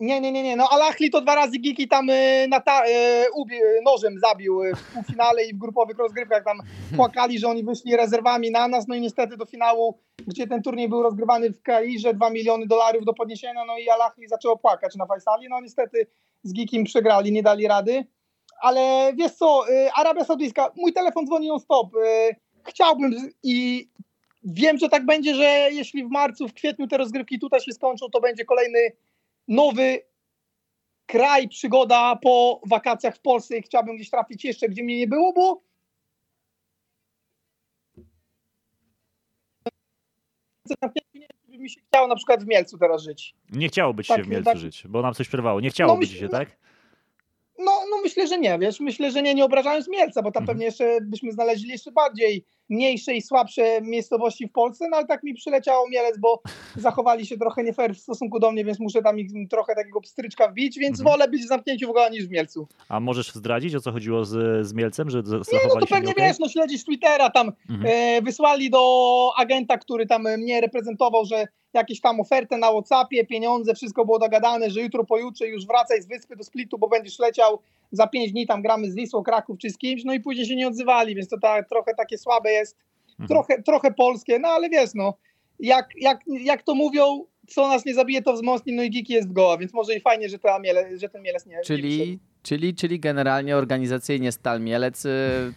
Nie, 0.00 0.20
nie, 0.20 0.32
nie, 0.32 0.42
nie. 0.42 0.56
No 0.56 0.68
Al-Ahli 0.70 1.10
to 1.10 1.20
dwa 1.20 1.34
razy 1.34 1.58
Giki 1.58 1.88
tam 1.88 2.10
e, 2.10 2.48
na 2.48 2.60
ta, 2.60 2.86
e, 2.86 3.26
ubi, 3.34 3.56
e, 3.56 3.82
nożem 3.84 4.18
zabił 4.18 4.62
e, 4.62 4.74
w 4.74 4.92
półfinale 4.94 5.44
i 5.44 5.54
w 5.54 5.58
grupowych 5.58 5.98
rozgrywkach. 5.98 6.44
Tam 6.44 6.58
płakali, 6.96 7.38
że 7.38 7.48
oni 7.48 7.64
wyszli 7.64 7.96
rezerwami 7.96 8.50
na 8.50 8.68
nas, 8.68 8.88
no 8.88 8.94
i 8.94 9.00
niestety 9.00 9.36
do 9.36 9.44
finału, 9.44 9.98
gdzie 10.26 10.46
ten 10.46 10.62
turniej 10.62 10.88
był 10.88 11.02
rozgrywany 11.02 11.50
w 11.50 11.62
Kairze, 11.62 12.14
2 12.14 12.30
miliony 12.30 12.66
dolarów 12.66 13.04
do 13.04 13.14
podniesienia, 13.14 13.64
no 13.64 13.78
i 13.78 13.88
Al-Ahli 13.88 14.28
zaczęło 14.28 14.56
płakać 14.56 14.96
na 14.96 15.06
Faisali, 15.06 15.46
no 15.50 15.60
niestety 15.60 16.06
z 16.42 16.52
Gikim 16.52 16.84
przegrali, 16.84 17.32
nie 17.32 17.42
dali 17.42 17.68
rady, 17.68 18.04
ale 18.60 19.12
wiesz 19.16 19.32
co, 19.32 19.64
e, 19.68 19.92
Arabia 19.94 20.24
Saudyjska, 20.24 20.70
mój 20.76 20.92
telefon 20.92 21.26
dzwoni 21.26 21.48
non 21.48 21.60
stop, 21.60 21.88
e, 21.96 22.34
chciałbym 22.64 23.12
i 23.42 23.88
wiem, 24.44 24.78
że 24.78 24.88
tak 24.88 25.06
będzie, 25.06 25.34
że 25.34 25.68
jeśli 25.72 26.04
w 26.04 26.10
marcu, 26.10 26.48
w 26.48 26.54
kwietniu 26.54 26.86
te 26.86 26.96
rozgrywki 26.96 27.38
tutaj 27.38 27.60
się 27.60 27.72
skończą, 27.72 28.06
to 28.12 28.20
będzie 28.20 28.44
kolejny 28.44 28.78
nowy 29.48 30.02
kraj, 31.06 31.48
przygoda 31.48 32.16
po 32.16 32.60
wakacjach 32.66 33.16
w 33.16 33.20
Polsce 33.20 33.56
i 33.56 33.62
chciałbym 33.62 33.96
gdzieś 33.96 34.10
trafić 34.10 34.44
jeszcze, 34.44 34.68
gdzie 34.68 34.84
mnie 34.84 34.98
nie 34.98 35.06
było, 35.06 35.32
bo 35.32 35.62
by 41.48 41.58
mi 41.58 41.70
się 41.70 41.80
chciało 41.88 42.08
na 42.08 42.16
przykład 42.16 42.44
w 42.44 42.46
Mielcu 42.46 42.78
teraz 42.78 43.02
żyć. 43.02 43.34
Nie 43.50 43.68
chciałoby 43.68 44.04
ci 44.04 44.08
tak, 44.08 44.16
się 44.16 44.22
w 44.22 44.28
Mielcu 44.28 44.50
tak. 44.50 44.58
żyć, 44.58 44.84
bo 44.88 45.02
nam 45.02 45.14
coś 45.14 45.28
przerwało. 45.28 45.60
Nie 45.60 45.70
chciałoby 45.70 46.00
No, 46.00 46.12
ci 46.12 46.18
się, 46.18 46.28
tak? 46.28 46.56
No, 47.64 47.72
no 47.90 47.96
myślę, 48.02 48.26
że 48.26 48.38
nie, 48.38 48.58
wiesz, 48.58 48.80
myślę, 48.80 49.10
że 49.10 49.22
nie, 49.22 49.34
nie 49.34 49.44
obrażając 49.44 49.88
Mielca, 49.88 50.22
bo 50.22 50.32
tam 50.32 50.42
Mhm. 50.42 50.46
pewnie 50.46 50.64
jeszcze 50.66 50.98
byśmy 51.02 51.32
znaleźli 51.32 51.68
jeszcze 51.68 51.92
bardziej 51.92 52.44
mniejsze 52.68 53.14
i 53.14 53.22
słabsze 53.22 53.80
miejscowości 53.82 54.46
w 54.48 54.52
Polsce, 54.52 54.88
no 54.90 54.96
ale 54.96 55.06
tak 55.06 55.22
mi 55.22 55.34
przyleciało 55.34 55.88
Mielec, 55.88 56.18
bo 56.18 56.42
zachowali 56.76 57.26
się 57.26 57.36
trochę 57.38 57.64
nie 57.64 57.72
fair 57.72 57.94
w 57.94 57.98
stosunku 57.98 58.38
do 58.38 58.52
mnie, 58.52 58.64
więc 58.64 58.80
muszę 58.80 59.02
tam 59.02 59.18
ich 59.18 59.30
trochę 59.50 59.74
takiego 59.74 60.00
pstryczka 60.00 60.48
wbić, 60.48 60.78
więc 60.78 61.00
Mhm. 61.00 61.12
wolę 61.12 61.28
być 61.28 61.42
w 61.44 61.48
zamknięciu 61.48 61.86
w 61.86 61.90
ogóle 61.90 62.10
niż 62.10 62.26
w 62.26 62.30
Mielcu. 62.30 62.68
A 62.88 63.00
możesz 63.00 63.32
zdradzić, 63.34 63.74
o 63.74 63.80
co 63.80 63.92
chodziło 63.92 64.24
z, 64.24 64.66
z 64.66 64.72
Mielcem, 64.72 65.10
że 65.10 65.22
z- 65.22 65.26
Nie, 65.26 65.32
no 65.34 65.40
zachowali 65.42 65.86
to 65.86 65.94
pewnie 65.94 66.12
wiesz, 66.18 66.38
no 66.38 66.48
śledzisz 66.48 66.84
Twittera, 66.84 67.30
tam 67.30 67.52
Mhm. 67.70 67.94
e, 67.96 68.22
wysłali 68.22 68.70
do 68.70 69.30
agenta, 69.36 69.78
który 69.78 70.06
tam 70.06 70.22
mnie 70.38 70.60
reprezentował, 70.60 71.24
że 71.24 71.46
jakieś 71.74 72.00
tam 72.00 72.20
ofertę 72.20 72.58
na 72.58 72.70
Whatsappie, 72.72 73.26
pieniądze, 73.26 73.74
wszystko 73.74 74.04
było 74.04 74.18
dogadane, 74.18 74.70
że 74.70 74.80
jutro, 74.80 75.04
pojutrze 75.04 75.46
już 75.46 75.66
wracaj 75.66 76.02
z 76.02 76.06
wyspy 76.06 76.36
do 76.36 76.44
Splitu, 76.44 76.78
bo 76.78 76.88
będziesz 76.88 77.18
leciał 77.18 77.58
za 77.92 78.06
pięć 78.06 78.32
dni, 78.32 78.46
tam 78.46 78.62
gramy 78.62 78.90
z 78.90 78.94
Wisłą, 78.94 79.22
Kraków 79.22 79.58
czy 79.58 79.70
z 79.70 79.78
kimś, 79.78 80.04
no 80.04 80.14
i 80.14 80.20
później 80.20 80.46
się 80.46 80.56
nie 80.56 80.68
odzywali, 80.68 81.14
więc 81.14 81.28
to 81.28 81.38
ta, 81.38 81.62
trochę 81.62 81.94
takie 81.94 82.18
słabe 82.18 82.52
jest, 82.52 82.76
Mhm. 83.18 83.28
trochę, 83.28 83.62
trochę 83.62 83.90
polskie, 83.92 84.38
no 84.38 84.48
ale 84.48 84.68
wiesz, 84.68 84.90
no, 84.94 85.14
jak, 85.60 85.88
jak, 86.00 86.20
jak 86.26 86.62
to 86.62 86.74
mówią, 86.74 87.24
co 87.48 87.68
nas 87.68 87.84
nie 87.84 87.94
zabije, 87.94 88.22
to 88.22 88.32
wzmocni, 88.32 88.72
no 88.72 88.82
i 88.82 88.90
Giki 88.90 89.12
jest 89.12 89.32
goła, 89.32 89.58
więc 89.58 89.72
może 89.72 89.94
i 89.94 90.00
fajnie, 90.00 90.28
że, 90.28 90.38
ta 90.38 90.58
miele, 90.58 90.98
że 90.98 91.08
ten 91.08 91.22
Mielec 91.22 91.46
nie 91.46 91.52
nie 91.52 91.82
wyszedł. 91.82 92.18
Czyli, 92.44 92.74
czyli, 92.74 93.00
generalnie 93.00 93.56
organizacyjnie 93.56 94.32
Stal 94.32 94.60
Mielec 94.60 95.04
y, 95.04 95.10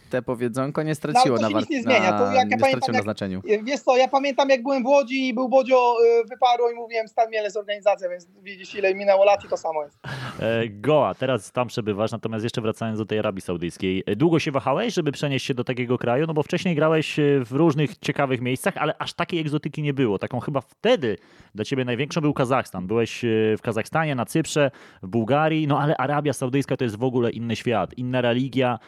te 0.09 0.21
powiedzonko 0.21 0.83
nie 0.83 0.95
straciło 0.95 1.35
No, 1.35 1.41
to 1.41 1.41
na 1.41 1.47
się 1.47 1.53
war- 1.53 1.61
nic 1.63 1.69
nie 1.69 1.81
zmienia. 1.83 2.13
To 2.19 2.25
jak 2.25 2.35
ja 2.35 2.43
nie 2.43 2.49
pamiętam, 2.49 2.69
straciło 2.69 2.91
na 2.91 2.97
jak- 2.97 3.03
znaczeniu. 3.03 3.41
Wiesz 3.63 3.79
co, 3.79 3.97
ja 3.97 4.07
pamiętam 4.07 4.49
jak 4.49 4.63
byłem 4.63 4.83
w 4.83 4.85
Łodzi 4.85 5.27
i 5.27 5.33
był 5.33 5.49
Bodzio 5.49 5.95
y, 6.23 6.27
wyparło 6.29 6.71
i 6.71 6.75
mówiłem 6.75 7.07
Stal 7.07 7.29
Mielec 7.29 7.57
organizacja, 7.57 8.09
więc 8.09 8.27
widzisz 8.43 8.75
ile 8.75 8.95
minęło 8.95 9.25
lat 9.25 9.45
i 9.45 9.47
to 9.47 9.57
samo 9.57 9.83
jest. 9.83 9.97
E, 10.39 10.67
Goa, 10.69 11.15
teraz 11.15 11.51
tam 11.51 11.67
przebywasz, 11.67 12.11
natomiast 12.11 12.43
jeszcze 12.43 12.61
wracając 12.61 12.99
do 12.99 13.05
tej 13.05 13.19
Arabii 13.19 13.41
Saudyjskiej. 13.41 14.03
e, 14.05 14.15
Długo 14.15 14.39
się 14.39 14.51
wahałeś, 14.51 14.93
żeby 14.93 15.11
przenieść 15.11 15.45
się 15.45 15.53
do 15.53 15.63
takiego 15.63 15.97
kraju? 15.97 16.25
No 16.27 16.33
bo 16.33 16.43
wcześniej 16.43 16.75
grałeś 16.75 17.19
e, 17.19 17.23
w 17.45 17.51
różnych 17.51 17.97
ciekawych 17.97 18.41
miejscach, 18.41 18.77
ale 18.77 18.97
aż 18.99 19.13
takiej 19.13 19.39
egzotyki 19.39 19.81
nie 19.81 19.93
było. 19.93 20.19
Taką 20.19 20.39
chyba 20.39 20.61
wtedy 20.61 21.17
dla 21.55 21.65
ciebie 21.65 21.85
największą 21.85 22.21
był 22.21 22.33
Kazachstan. 22.33 22.87
Byłeś 22.87 23.19
w 23.57 23.61
Kazachstanie, 23.61 24.15
na 24.15 24.25
Cyprze, 24.25 24.71
w 25.03 25.07
Bułgarii, 25.07 25.67
no 25.67 25.79
ale 25.79 25.97
Arabia 25.97 26.33
Saudyjska 26.33 26.76
to 26.77 26.83
jest 26.83 26.95
w 26.95 27.03
ogóle 27.03 27.31
inny 27.31 27.55
świat, 27.55 27.97
inna 27.97 28.21
religia, 28.21 28.79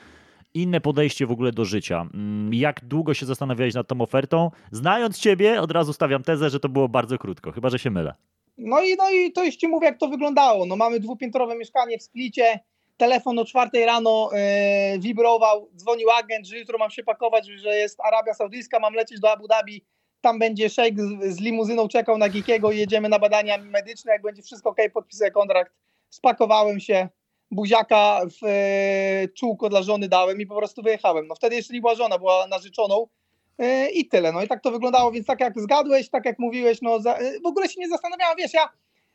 inne 0.54 0.82
podejście 0.82 1.26
w 1.26 1.32
ogóle 1.32 1.52
do 1.52 1.66
życia. 1.66 2.08
Mm, 2.14 2.54
Jak 2.54 2.86
długo 2.86 3.14
się 3.14 3.26
zastanawiałeś 3.26 3.74
nad 3.74 3.88
tą 3.88 4.02
ofertą? 4.02 4.52
Znając 4.72 5.20
ciebie, 5.20 5.62
od 5.62 5.72
razu 5.72 5.94
stawiam 5.94 6.24
tezę, 6.24 6.50
że 6.50 6.60
to 6.60 6.70
było 6.70 6.90
bardzo 6.90 7.18
krótko, 7.18 7.52
chyba 7.52 7.70
że 7.70 7.80
się 7.80 7.92
mylę. 7.92 8.14
No 8.58 8.82
i, 8.82 8.96
no 8.96 9.10
i 9.10 9.32
to 9.32 9.44
już 9.44 9.56
ci 9.56 9.68
mówię 9.68 9.88
jak 9.88 9.98
to 9.98 10.08
wyglądało. 10.08 10.66
No 10.66 10.76
mamy 10.76 11.00
dwupiętrowe 11.00 11.56
mieszkanie 11.56 11.98
w 11.98 12.04
Splicie, 12.04 12.60
telefon 12.98 13.40
o 13.40 13.46
czwartej 13.46 13.86
rano 13.86 14.30
e, 14.34 15.00
wibrował, 15.00 15.70
dzwonił 15.76 16.10
agent, 16.12 16.48
że 16.48 16.58
jutro 16.60 16.78
mam 16.78 16.92
się 16.92 17.04
pakować, 17.04 17.48
że 17.48 17.76
jest 17.76 18.00
Arabia 18.00 18.34
Saudyjska, 18.34 18.80
mam 18.80 18.94
lecieć 18.94 19.20
do 19.20 19.32
Abu 19.32 19.48
Dhabi, 19.48 19.86
tam 20.22 20.40
będzie 20.40 20.70
szejk 20.70 21.00
z, 21.02 21.36
z 21.36 21.40
limuzyną 21.40 21.88
czekał 21.88 22.18
na 22.18 22.30
Gikiego 22.30 22.72
jedziemy 22.72 23.10
na 23.10 23.20
badania 23.20 23.58
medyczne, 23.58 24.12
jak 24.12 24.22
będzie 24.22 24.42
wszystko 24.42 24.70
ok, 24.70 24.78
podpisuję 24.94 25.32
kontrakt. 25.32 25.74
Spakowałem 26.10 26.80
się, 26.80 27.10
buziaka 27.52 28.22
w 28.42 28.46
e, 28.46 29.28
czółko 29.28 29.70
dla 29.70 29.84
żony 29.84 30.08
dałem 30.08 30.42
i 30.42 30.46
po 30.46 30.56
prostu 30.56 30.82
wyjechałem. 30.82 31.28
No 31.28 31.36
wtedy 31.36 31.56
jeszcze 31.56 31.74
nie 31.74 31.82
była 31.82 31.96
żona, 31.96 32.18
była 32.18 32.48
narzeczoną 32.48 33.08
e, 33.58 33.90
i 33.90 34.08
tyle. 34.08 34.32
No 34.32 34.44
i 34.44 34.48
tak 34.48 34.64
to 34.64 34.72
wyglądało, 34.72 35.12
więc 35.12 35.28
tak 35.28 35.40
jak 35.40 35.62
zgadłeś, 35.62 36.10
tak 36.10 36.26
jak 36.26 36.40
mówiłeś, 36.40 36.82
no 36.82 37.00
za, 37.00 37.16
e, 37.16 37.40
w 37.40 37.46
ogóle 37.46 37.70
się 37.70 37.82
nie 37.82 37.90
zastanawiałem, 37.90 38.38
wiesz, 38.38 38.54
ja 38.54 38.70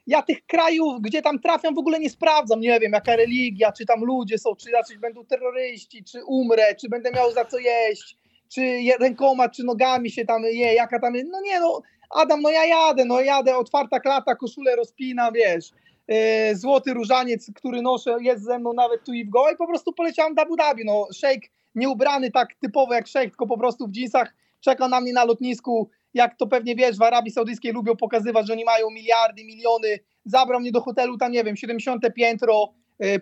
ja 0.07 0.23
tych 0.23 0.47
krajów, 0.47 1.01
gdzie 1.01 1.23
tam 1.23 1.39
trafiam, 1.39 1.75
w 1.75 1.79
ogóle 1.79 1.99
nie 2.01 2.11
sprawdzam. 2.11 2.61
Nie 2.61 2.81
wiem, 2.81 2.93
jaka 2.93 3.17
religia, 3.17 3.73
czy 3.73 3.87
tam 3.87 4.05
ludzie 4.05 4.39
są, 4.39 4.57
czy 4.57 4.71
raczej 4.71 4.99
będą 4.99 5.25
terroryści, 5.25 6.05
czy 6.05 6.25
umrę, 6.25 6.75
czy 6.75 6.89
będę 6.89 7.11
miał 7.11 7.33
za 7.33 7.45
co 7.45 7.59
jeść, 7.59 8.17
czy 8.49 8.81
rękoma, 9.01 9.49
czy 9.49 9.65
nogami 9.65 10.11
się 10.11 10.25
tam 10.25 10.43
je, 10.45 10.75
jaka 10.75 11.01
tam. 11.01 11.13
No 11.31 11.41
nie, 11.41 11.61
no, 11.61 11.83
Adam, 12.11 12.43
no 12.43 12.51
ja 12.51 12.65
jadę, 12.65 13.05
no 13.05 13.21
jadę, 13.21 13.57
otwarta 13.57 14.01
klata, 14.01 14.35
koszulę 14.35 14.77
rozpinam, 14.77 15.35
wiesz. 15.35 15.71
E, 16.09 16.55
Złoty 16.57 16.95
różaniec, 16.95 17.51
który 17.55 17.83
noszę, 17.83 18.17
jest 18.21 18.45
ze 18.45 18.59
mną 18.59 18.73
nawet 18.73 19.05
tu 19.05 19.13
i 19.13 19.25
w 19.25 19.31
goła 19.31 19.53
i 19.53 19.57
po 19.57 19.67
prostu 19.67 19.93
poleciałem 19.93 20.35
do 20.35 20.43
Abu 20.43 20.57
Dhabi. 20.57 20.85
No, 20.85 21.07
szejk 21.15 21.43
nie 21.75 21.89
ubrany 21.89 22.31
tak 22.31 22.55
typowo 22.55 22.95
jak 22.95 23.07
szejk, 23.07 23.31
tylko 23.31 23.47
po 23.47 23.59
prostu 23.59 23.87
w 23.87 23.91
dżinsach 23.91 24.35
czeka 24.61 24.89
na 24.89 25.01
mnie 25.01 25.13
na 25.13 25.25
lotnisku, 25.25 25.91
jak 26.15 26.37
to 26.37 26.47
pewnie 26.47 26.77
wiesz, 26.77 26.99
w 26.99 27.03
Arabii 27.03 27.33
Saudyjskiej 27.33 27.73
lubią 27.73 27.97
pokazywać, 27.97 28.47
że 28.47 28.53
oni 28.53 28.65
mają 28.65 28.91
miliardy, 28.91 29.45
miliony. 29.45 29.99
Zabrał 30.25 30.61
mnie 30.61 30.73
do 30.73 30.81
hotelu, 30.81 31.19
tam 31.19 31.33
nie 31.33 31.45
wiem, 31.45 31.57
70 31.57 32.03
piętro, 32.15 32.73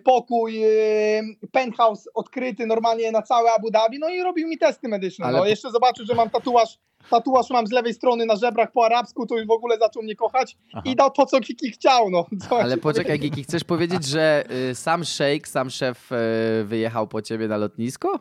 pokój, 0.03 0.65
y, 0.65 1.47
penthouse 1.51 2.09
odkryty 2.13 2.65
normalnie 2.65 3.11
na 3.11 3.21
całe 3.21 3.51
Abu 3.51 3.71
Dhabi, 3.71 3.99
no 3.99 4.09
i 4.09 4.21
robił 4.21 4.47
mi 4.47 4.57
testy 4.57 4.87
medyczne. 4.87 5.25
Ale 5.25 5.37
No 5.37 5.45
jeszcze 5.45 5.71
zobaczył, 5.71 6.05
że 6.05 6.15
mam 6.15 6.29
tatuaż, 6.29 6.79
tatuaż 7.09 7.49
mam 7.49 7.67
z 7.67 7.71
lewej 7.71 7.93
strony 7.93 8.25
na 8.25 8.35
żebrach 8.35 8.71
po 8.71 8.85
arabsku, 8.85 9.25
to 9.25 9.37
już 9.37 9.47
w 9.47 9.51
ogóle 9.51 9.77
zaczął 9.77 10.03
mnie 10.03 10.15
kochać 10.15 10.57
Aha. 10.73 10.81
i 10.85 10.95
dał 10.95 11.11
to, 11.11 11.25
co 11.25 11.39
Kiki 11.39 11.71
chciał. 11.71 12.09
No. 12.09 12.25
Co 12.49 12.59
Ale 12.63 12.77
poczekaj? 12.77 13.19
Giki, 13.19 13.43
chcesz 13.43 13.63
powiedzieć, 13.63 14.05
że 14.05 14.43
y, 14.71 14.75
sam 14.75 15.03
szejk, 15.03 15.47
sam 15.47 15.69
szef 15.69 16.11
y, 16.11 16.15
wyjechał 16.63 17.07
po 17.07 17.21
ciebie 17.21 17.47
na 17.47 17.57
lotnisko? 17.57 18.19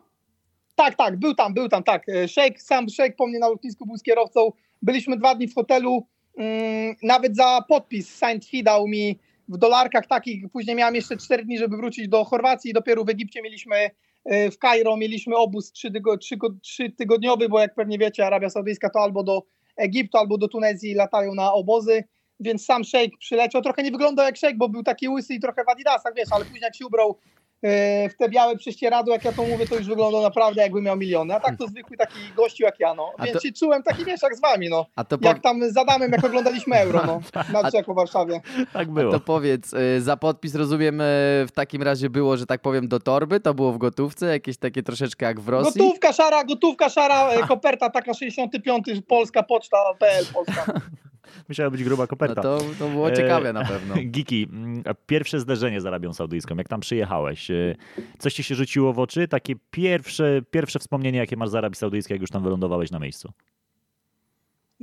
Tak, 0.74 0.94
tak, 0.94 1.16
był 1.16 1.34
tam, 1.34 1.54
był 1.54 1.68
tam, 1.68 1.82
tak. 1.82 2.08
E, 2.08 2.28
Szejk, 2.28 2.62
sam 2.62 2.88
Szejk 2.88 3.16
po 3.16 3.26
mnie 3.26 3.38
na 3.38 3.48
lotnisku 3.48 3.86
był 3.86 3.96
z 3.96 4.02
kierowcą. 4.02 4.52
Byliśmy 4.82 5.16
dwa 5.16 5.34
dni 5.34 5.48
w 5.48 5.54
hotelu. 5.54 6.06
Mm, 6.36 6.96
nawet 7.02 7.36
za 7.36 7.64
podpis 7.68 8.20
fee 8.50 8.62
dał 8.62 8.88
mi 8.88 9.18
w 9.52 9.58
dolarkach 9.58 10.06
takich, 10.06 10.44
później 10.52 10.76
miałem 10.76 10.94
jeszcze 10.94 11.16
4 11.16 11.44
dni, 11.44 11.58
żeby 11.58 11.76
wrócić 11.76 12.08
do 12.08 12.24
Chorwacji 12.24 12.72
dopiero 12.72 13.04
w 13.04 13.08
Egipcie 13.08 13.42
mieliśmy 13.42 13.90
e, 14.24 14.50
w 14.50 14.58
Kairo 14.58 14.96
mieliśmy 14.96 15.36
obóz 15.36 15.72
trzy, 15.72 15.90
tygo, 15.90 16.18
trzy, 16.18 16.36
trzy 16.62 16.90
tygodniowy, 16.90 17.48
bo 17.48 17.60
jak 17.60 17.74
pewnie 17.74 17.98
wiecie, 17.98 18.26
Arabia 18.26 18.50
Saudyjska 18.50 18.90
to 18.90 19.00
albo 19.00 19.22
do 19.22 19.42
Egiptu, 19.76 20.18
albo 20.18 20.38
do 20.38 20.48
Tunezji 20.48 20.94
latają 20.94 21.34
na 21.34 21.52
obozy, 21.52 22.04
więc 22.40 22.64
sam 22.64 22.84
szejk 22.84 23.18
przyleciał. 23.18 23.62
Trochę 23.62 23.82
nie 23.82 23.90
wyglądał 23.90 24.26
jak 24.26 24.36
szejk, 24.36 24.56
bo 24.56 24.68
był 24.68 24.82
taki 24.82 25.08
łysy 25.08 25.34
i 25.34 25.40
trochę 25.40 25.64
w 25.64 25.68
adidasach, 25.68 26.12
wiesz, 26.16 26.28
ale 26.30 26.44
później 26.44 26.62
jak 26.62 26.76
się 26.76 26.86
ubrał 26.86 27.18
w 28.10 28.14
te 28.18 28.28
białe 28.28 28.56
prześcieradło, 28.56 29.14
jak 29.14 29.24
ja 29.24 29.32
to 29.32 29.42
mówię, 29.42 29.66
to 29.66 29.74
już 29.74 29.86
wyglądał 29.86 30.22
naprawdę 30.22 30.62
jakby 30.62 30.82
miał 30.82 30.96
miliony. 30.96 31.34
A 31.34 31.40
tak 31.40 31.56
to 31.56 31.66
zwykły 31.66 31.96
taki 31.96 32.18
gościu 32.36 32.64
jak 32.64 32.80
ja, 32.80 32.94
no. 32.94 33.12
A 33.18 33.24
Więc 33.24 33.36
to- 33.36 33.40
się 33.42 33.52
czułem 33.52 33.82
taki, 33.82 34.04
wiesz, 34.04 34.22
jak 34.22 34.36
z 34.36 34.40
wami, 34.40 34.68
no. 34.68 34.86
A 34.96 35.04
to, 35.04 35.18
po, 35.18 35.28
Jak 35.28 35.40
tam 35.40 35.70
z 35.70 35.76
Adamem, 35.76 36.12
jak 36.12 36.24
oglądaliśmy 36.24 36.76
Euro, 36.76 37.02
no. 37.06 37.20
Na 37.62 37.70
Czechu 37.70 37.92
w 37.92 37.96
Warszawie. 37.96 38.40
Tak 38.72 38.90
było. 38.90 39.12
to 39.12 39.20
powiedz, 39.20 39.72
y, 39.72 40.00
za 40.00 40.16
podpis 40.16 40.54
rozumiem 40.54 41.00
y, 41.00 41.04
w 41.48 41.50
takim 41.54 41.82
razie 41.82 42.10
było, 42.10 42.36
że 42.36 42.46
tak 42.46 42.60
powiem, 42.60 42.88
do 42.88 43.00
torby, 43.00 43.40
to 43.40 43.54
było 43.54 43.72
w 43.72 43.78
gotówce, 43.78 44.26
jakieś 44.26 44.56
takie 44.56 44.82
troszeczkę 44.82 45.26
jak 45.26 45.40
w 45.40 45.48
Rosji. 45.48 45.80
Gotówka 45.80 46.12
szara, 46.12 46.44
gotówka 46.44 46.88
szara, 46.88 47.30
e, 47.30 47.46
koperta 47.46 47.90
taka 47.90 48.14
65, 48.14 48.86
polska 49.08 49.42
poczta.pl, 49.42 50.24
polska. 50.34 50.64
Musiała 51.48 51.70
być 51.70 51.84
gruba 51.84 52.02
No 52.02 52.08
koperta. 52.08 52.42
to, 52.42 52.60
to 52.78 52.88
było 52.88 53.10
E, 53.10 53.12
ciekawe 53.12 53.52
na 53.52 53.64
pewno. 53.64 53.94
Giki, 54.14 54.48
mm, 54.52 54.82
pierwsze 55.06 55.40
zderzenie 55.40 55.80
z 55.80 55.86
Arabią 55.86 56.12
Saudyjską, 56.12 56.56
jak 56.56 56.68
tam 56.68 56.80
przyjechałeś, 56.80 57.50
e, 57.50 57.74
coś 58.18 58.34
ci 58.34 58.42
się 58.42 58.54
rzuciło 58.54 58.92
w 58.92 58.98
oczy? 58.98 59.28
Takie 59.28 59.54
pierwsze, 59.70 60.42
pierwsze 60.50 60.78
wspomnienie, 60.78 61.18
jakie 61.18 61.36
masz 61.36 61.48
z 61.48 61.54
Arabii 61.54 61.76
Saudyjskiej, 61.76 62.14
jak 62.14 62.20
już 62.20 62.30
tam 62.30 62.42
wylądowałeś 62.42 62.90
na 62.90 62.98
miejscu? 62.98 63.32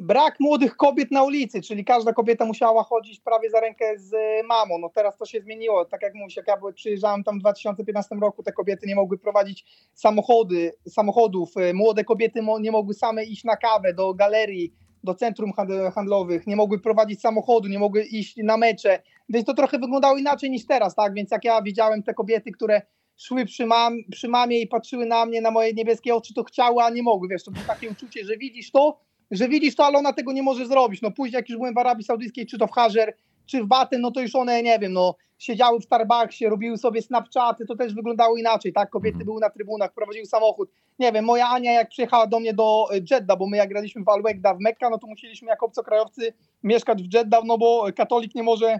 Brak 0.01 0.39
młodych 0.39 0.75
kobiet 0.75 1.11
na 1.11 1.23
ulicy, 1.23 1.61
czyli 1.61 1.85
każda 1.85 2.13
kobieta 2.13 2.45
musiała 2.45 2.83
chodzić 2.83 3.19
prawie 3.19 3.49
za 3.49 3.59
rękę 3.59 3.85
z 3.97 4.11
mamą. 4.47 4.77
No 4.79 4.89
teraz 4.89 5.17
to 5.17 5.25
się 5.25 5.41
zmieniło. 5.41 5.85
Tak 5.85 6.01
jak 6.01 6.15
mówisz, 6.15 6.35
jak 6.35 6.47
ja 6.47 6.57
przyjeżdżałem 6.75 7.23
tam 7.23 7.37
w 7.37 7.39
2015 7.39 8.15
roku, 8.15 8.43
te 8.43 8.51
kobiety 8.51 8.87
nie 8.87 8.95
mogły 8.95 9.17
prowadzić 9.17 9.65
samochody, 9.93 10.73
samochodów. 10.87 11.57
E, 11.57 11.73
Młode 11.73 12.03
kobiety 12.03 12.39
nie 12.59 12.71
mogły 12.71 12.93
same 12.93 13.23
iść 13.23 13.43
na 13.43 13.57
kawę 13.57 13.93
do 13.93 14.13
galerii, 14.13 14.73
do 15.03 15.15
centrum 15.15 15.51
handl- 15.51 15.91
handlowych, 15.91 16.47
nie 16.47 16.55
mogły 16.55 16.79
prowadzić 16.79 17.21
samochodu, 17.21 17.67
nie 17.67 17.79
mogły 17.79 18.03
iść 18.03 18.37
na 18.43 18.57
mecze. 18.57 19.01
Więc 19.29 19.45
to 19.45 19.53
trochę 19.53 19.79
wyglądało 19.79 20.17
inaczej 20.17 20.49
niż 20.49 20.65
teraz, 20.65 20.95
tak? 20.95 21.13
Więc 21.13 21.31
jak 21.31 21.43
ja 21.43 21.61
widziałem 21.61 22.03
te 22.03 22.13
kobiety, 22.13 22.51
które 22.51 22.81
szły 23.17 23.45
przy, 23.45 23.65
mam, 23.65 23.97
przy 24.11 24.27
mamie 24.27 24.61
i 24.61 24.67
patrzyły 24.67 25.05
na 25.05 25.25
mnie, 25.25 25.41
na 25.41 25.51
moje 25.51 25.73
niebieskie 25.73 26.15
oczy, 26.15 26.33
to 26.33 26.43
chciały, 26.43 26.83
a 26.83 26.89
nie 26.89 27.03
mogły. 27.03 27.27
Wiesz, 27.27 27.43
to 27.43 27.51
było 27.51 27.65
takie 27.67 27.89
uczucie, 27.89 28.25
że 28.25 28.37
widzisz 28.37 28.71
to, 28.71 28.99
że 29.31 29.49
widzisz 29.49 29.75
to, 29.75 29.85
ale 29.85 29.97
ona 29.97 30.13
tego 30.13 30.31
nie 30.31 30.43
może 30.43 30.65
zrobić. 30.65 31.01
No 31.01 31.11
później 31.11 31.35
jak 31.35 31.49
już 31.49 31.57
byłem 31.57 31.73
w 31.73 31.77
Arabii 31.77 32.03
Saudyjskiej, 32.03 32.45
czy 32.45 32.57
to 32.57 32.67
w 32.67 32.71
Hażer, 32.71 33.15
czy 33.45 33.63
w 33.63 33.67
Baten, 33.67 34.01
no 34.01 34.11
to 34.11 34.21
już 34.21 34.35
one, 34.35 34.63
nie 34.63 34.79
wiem, 34.79 34.93
no 34.93 35.15
siedziały 35.39 35.79
w 35.79 35.83
Starbucksie, 35.83 36.49
robiły 36.49 36.77
sobie 36.77 37.01
Snapchaty, 37.01 37.65
to 37.65 37.75
też 37.75 37.93
wyglądało 37.93 38.37
inaczej, 38.37 38.73
tak? 38.73 38.89
Kobiety 38.89 39.13
Mhm. 39.13 39.25
były 39.25 39.39
na 39.39 39.49
trybunach, 39.49 39.93
prowadziły 39.93 40.25
samochód. 40.25 40.71
Nie 40.99 41.11
wiem, 41.11 41.25
moja 41.25 41.49
Ania 41.49 41.71
jak 41.73 41.89
przyjechała 41.89 42.27
do 42.27 42.39
mnie 42.39 42.53
do 42.53 42.87
e, 42.91 42.95
Jeddah, 43.11 43.37
bo 43.37 43.47
my 43.47 43.57
jak 43.57 43.69
graliśmy 43.69 44.03
w 44.03 44.09
Al-Wegda 44.09 44.53
w 44.53 44.59
Mekka, 44.59 44.89
no 44.89 44.97
to 44.97 45.07
musieliśmy 45.07 45.47
jako 45.47 45.65
obcokrajowcy 45.65 46.33
mieszkać 46.63 47.03
w 47.03 47.13
Jeddah, 47.13 47.43
no 47.45 47.57
bo 47.57 47.85
katolik 47.95 48.35
nie 48.35 48.43
może 48.43 48.79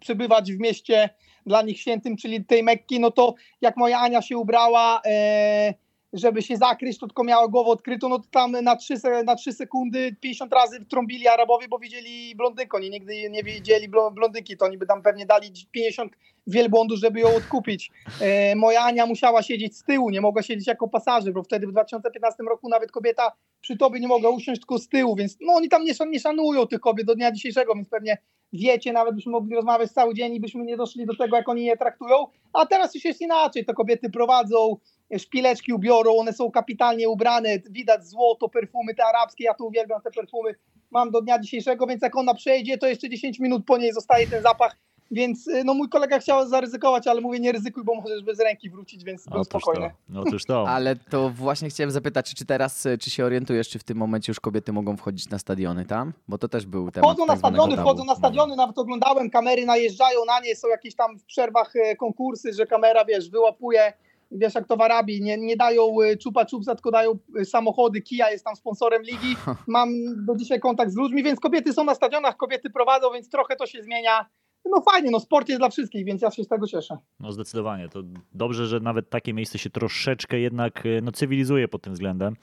przebywać 0.00 0.52
w 0.52 0.58
mieście 0.58 1.08
dla 1.46 1.62
nich 1.62 1.80
świętym, 1.80 2.16
czyli 2.16 2.44
tej 2.44 2.62
Mekki, 2.62 3.00
no 3.00 3.10
to 3.10 3.34
jak 3.60 3.76
moja 3.76 4.00
Ania 4.00 4.22
się 4.22 4.38
ubrała, 4.38 5.00
e, 5.06 5.74
żeby 6.14 6.42
się 6.42 6.56
zakryć, 6.56 6.98
to 6.98 7.06
tylko 7.06 7.24
miała 7.24 7.48
głowę 7.48 7.70
odkrytą, 7.70 8.08
no 8.08 8.18
to 8.18 8.24
tam 8.30 8.52
na 8.52 8.76
3, 8.76 8.94
na 9.24 9.34
3 9.34 9.52
sekundy 9.52 10.16
50 10.20 10.52
razy 10.52 10.84
trąbili 10.84 11.28
Arabowie, 11.28 11.68
bo 11.68 11.78
widzieli 11.78 12.36
blondynkę, 12.36 12.76
oni 12.76 12.90
nigdy 12.90 13.30
nie 13.30 13.42
widzieli 13.42 13.90
blo- 13.90 14.14
blondynki, 14.14 14.56
to 14.56 14.64
oni 14.64 14.78
by 14.78 14.86
tam 14.86 15.02
pewnie 15.02 15.26
dali 15.26 15.52
50 15.72 16.12
wielbłądów, 16.46 16.98
żeby 16.98 17.20
ją 17.20 17.36
odkupić. 17.36 17.90
E, 18.20 18.56
moja 18.56 18.82
Ania 18.82 19.06
musiała 19.06 19.42
siedzieć 19.42 19.76
z 19.76 19.84
tyłu, 19.84 20.10
nie 20.10 20.20
mogła 20.20 20.42
siedzieć 20.42 20.66
jako 20.66 20.88
pasażer, 20.88 21.32
bo 21.32 21.42
wtedy 21.42 21.66
w 21.66 21.70
2015 21.70 22.42
roku 22.42 22.68
nawet 22.68 22.92
kobieta 22.92 23.32
przy 23.60 23.76
tobie 23.76 24.00
nie 24.00 24.08
mogła 24.08 24.30
usiąść 24.30 24.60
tylko 24.60 24.78
z 24.78 24.88
tyłu, 24.88 25.16
więc 25.16 25.36
no 25.40 25.52
oni 25.52 25.68
tam 25.68 25.84
nie, 25.84 25.92
nie 26.10 26.20
szanują 26.20 26.66
tych 26.66 26.80
kobiet 26.80 27.06
do 27.06 27.14
dnia 27.14 27.32
dzisiejszego, 27.32 27.74
więc 27.74 27.88
pewnie 27.88 28.18
wiecie, 28.52 28.92
nawet 28.92 29.14
byśmy 29.14 29.32
mogli 29.32 29.54
rozmawiać 29.54 29.90
cały 29.90 30.14
dzień 30.14 30.34
i 30.34 30.40
byśmy 30.40 30.64
nie 30.64 30.76
doszli 30.76 31.06
do 31.06 31.16
tego, 31.16 31.36
jak 31.36 31.48
oni 31.48 31.64
je 31.64 31.76
traktują, 31.76 32.26
a 32.52 32.66
teraz 32.66 32.94
już 32.94 33.04
jest 33.04 33.20
inaczej, 33.20 33.64
to 33.64 33.74
kobiety 33.74 34.10
prowadzą, 34.10 34.76
szpileczki 35.18 35.72
ubiorą, 35.72 36.16
one 36.16 36.32
są 36.32 36.50
kapitalnie 36.50 37.08
ubrane, 37.08 37.58
widać 37.70 38.06
złoto, 38.06 38.48
perfumy 38.48 38.94
te 38.94 39.04
arabskie, 39.04 39.44
ja 39.44 39.54
tu 39.54 39.66
uwielbiam 39.66 40.00
te 40.02 40.10
perfumy, 40.10 40.54
mam 40.90 41.10
do 41.10 41.20
dnia 41.20 41.38
dzisiejszego, 41.38 41.86
więc 41.86 42.02
jak 42.02 42.16
ona 42.16 42.34
przejdzie, 42.34 42.78
to 42.78 42.86
jeszcze 42.86 43.08
10 43.08 43.40
minut 43.40 43.64
po 43.66 43.78
niej 43.78 43.92
zostaje 43.92 44.26
ten 44.26 44.42
zapach, 44.42 44.76
więc 45.10 45.48
y, 45.48 45.64
no 45.64 45.74
mój 45.74 45.88
kolega 45.88 46.18
chciał 46.18 46.48
zaryzykować, 46.48 47.06
ale 47.06 47.20
mówię 47.20 47.40
nie 47.40 47.52
ryzykuj, 47.52 47.84
bo 47.84 47.94
możesz 47.94 48.22
bez 48.22 48.40
ręki 48.40 48.70
wrócić, 48.70 49.04
więc 49.04 49.24
był 49.28 49.40
Otóż 49.40 49.48
to. 49.52 49.60
spokojny. 49.60 49.90
Otóż 50.16 50.44
to. 50.44 50.64
Ale 50.76 50.96
to 50.96 51.30
właśnie 51.30 51.68
chciałem 51.68 51.90
zapytać, 51.90 52.34
czy, 52.34 52.46
teraz, 52.46 52.86
y, 52.86 52.98
czy 52.98 53.10
się 53.10 53.24
orientujesz, 53.24 53.68
czy 53.68 53.78
w 53.78 53.84
tym 53.84 53.98
momencie 53.98 54.30
już 54.30 54.40
kobiety 54.40 54.72
mogą 54.72 54.96
wchodzić 54.96 55.30
na 55.30 55.38
stadiony 55.38 55.84
tam? 55.84 56.12
Bo 56.28 56.38
to 56.38 56.48
też 56.48 56.66
był 56.66 56.90
temat 56.90 57.10
Wchodzą 57.10 57.26
na 57.26 57.32
tak 57.32 57.38
stadiony, 57.38 57.76
tabu. 57.76 57.88
wchodzą 57.88 58.04
na 58.04 58.14
stadiony, 58.14 58.56
nawet 58.56 58.78
oglądałem, 58.78 59.30
kamery 59.30 59.66
najeżdżają 59.66 60.24
na 60.24 60.40
nie, 60.40 60.56
są 60.56 60.68
jakieś 60.68 60.94
tam 60.94 61.18
w 61.18 61.24
przerwach 61.24 61.76
e, 61.76 61.96
konkursy, 61.96 62.52
że 62.52 62.66
kamera, 62.66 63.04
wiesz, 63.04 63.30
wyłapuje, 63.30 63.92
wiesz 64.34 64.54
jak 64.54 64.66
to 64.66 64.76
w 64.76 64.80
Arabii, 64.80 65.22
nie, 65.22 65.38
nie 65.38 65.56
dają 65.56 66.00
e, 66.00 66.16
czupa 66.16 66.46
czupsa, 66.46 66.74
tylko 66.74 66.90
dają 66.90 67.18
e, 67.40 67.44
samochody, 67.44 68.02
Kia 68.02 68.30
jest 68.30 68.44
tam 68.44 68.56
sponsorem 68.56 69.02
ligi, 69.02 69.36
mam 69.66 69.90
do 70.26 70.36
dzisiaj 70.36 70.60
kontakt 70.60 70.92
z 70.92 70.96
ludźmi, 70.96 71.22
więc 71.22 71.40
kobiety 71.40 71.72
są 71.72 71.84
na 71.84 71.94
stadionach, 71.94 72.36
kobiety 72.36 72.70
prowadzą, 72.70 73.12
więc 73.12 73.28
trochę 73.28 73.56
to 73.56 73.66
się 73.66 73.82
zmienia. 73.82 74.26
No 74.70 74.80
fajnie, 74.80 75.10
no 75.10 75.20
sport 75.20 75.48
jest 75.48 75.60
dla 75.60 75.68
wszystkich, 75.68 76.04
więc 76.04 76.22
ja 76.22 76.30
się 76.30 76.44
z 76.44 76.48
tego 76.48 76.66
cieszę. 76.66 76.96
No 77.20 77.32
zdecydowanie. 77.32 77.88
To 77.88 78.02
dobrze, 78.32 78.66
że 78.66 78.80
nawet 78.80 79.10
takie 79.10 79.34
miejsce 79.34 79.58
się 79.58 79.70
troszeczkę 79.70 80.40
jednak 80.40 80.86
e, 80.86 81.00
no, 81.02 81.12
cywilizuje 81.12 81.68
pod 81.68 81.82
tym 81.82 81.92
względem. 81.92 82.36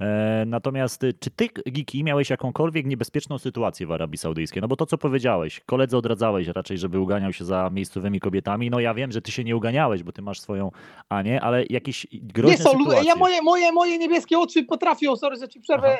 E, 0.00 0.44
natomiast 0.46 1.04
e, 1.04 1.12
czy 1.12 1.30
ty, 1.30 1.48
Giki, 1.70 2.04
miałeś 2.04 2.30
jakąkolwiek 2.30 2.86
niebezpieczną 2.86 3.38
sytuację 3.38 3.86
w 3.86 3.92
Arabii 3.92 4.18
Saudyjskiej? 4.18 4.62
No 4.62 4.68
bo 4.68 4.76
to, 4.76 4.86
co 4.86 4.98
powiedziałeś, 4.98 5.60
koledze 5.66 5.98
odradzałeś 5.98 6.48
raczej, 6.48 6.78
żeby 6.78 7.00
uganiał 7.00 7.32
się 7.32 7.44
za 7.44 7.70
miejscowymi 7.72 8.20
kobietami. 8.20 8.70
No 8.70 8.80
ja 8.80 8.94
wiem, 8.94 9.12
że 9.12 9.22
ty 9.22 9.32
się 9.32 9.44
nie 9.44 9.56
uganiałeś, 9.56 10.02
bo 10.02 10.12
ty 10.12 10.22
masz 10.22 10.40
swoją 10.40 10.70
Anię, 11.08 11.40
ale 11.40 11.64
jakieś 11.70 12.06
groźne 12.12 12.56
Nie 12.56 12.62
są, 12.64 12.70
sytuacje. 12.70 13.04
ja 13.04 13.16
moje, 13.16 13.42
moje, 13.42 13.72
moje 13.72 13.98
niebieskie 13.98 14.38
oczy 14.38 14.64
potrafią, 14.64 15.16
sorry, 15.16 15.36
że 15.36 15.48
ci 15.48 15.60
przerwę, 15.60 15.98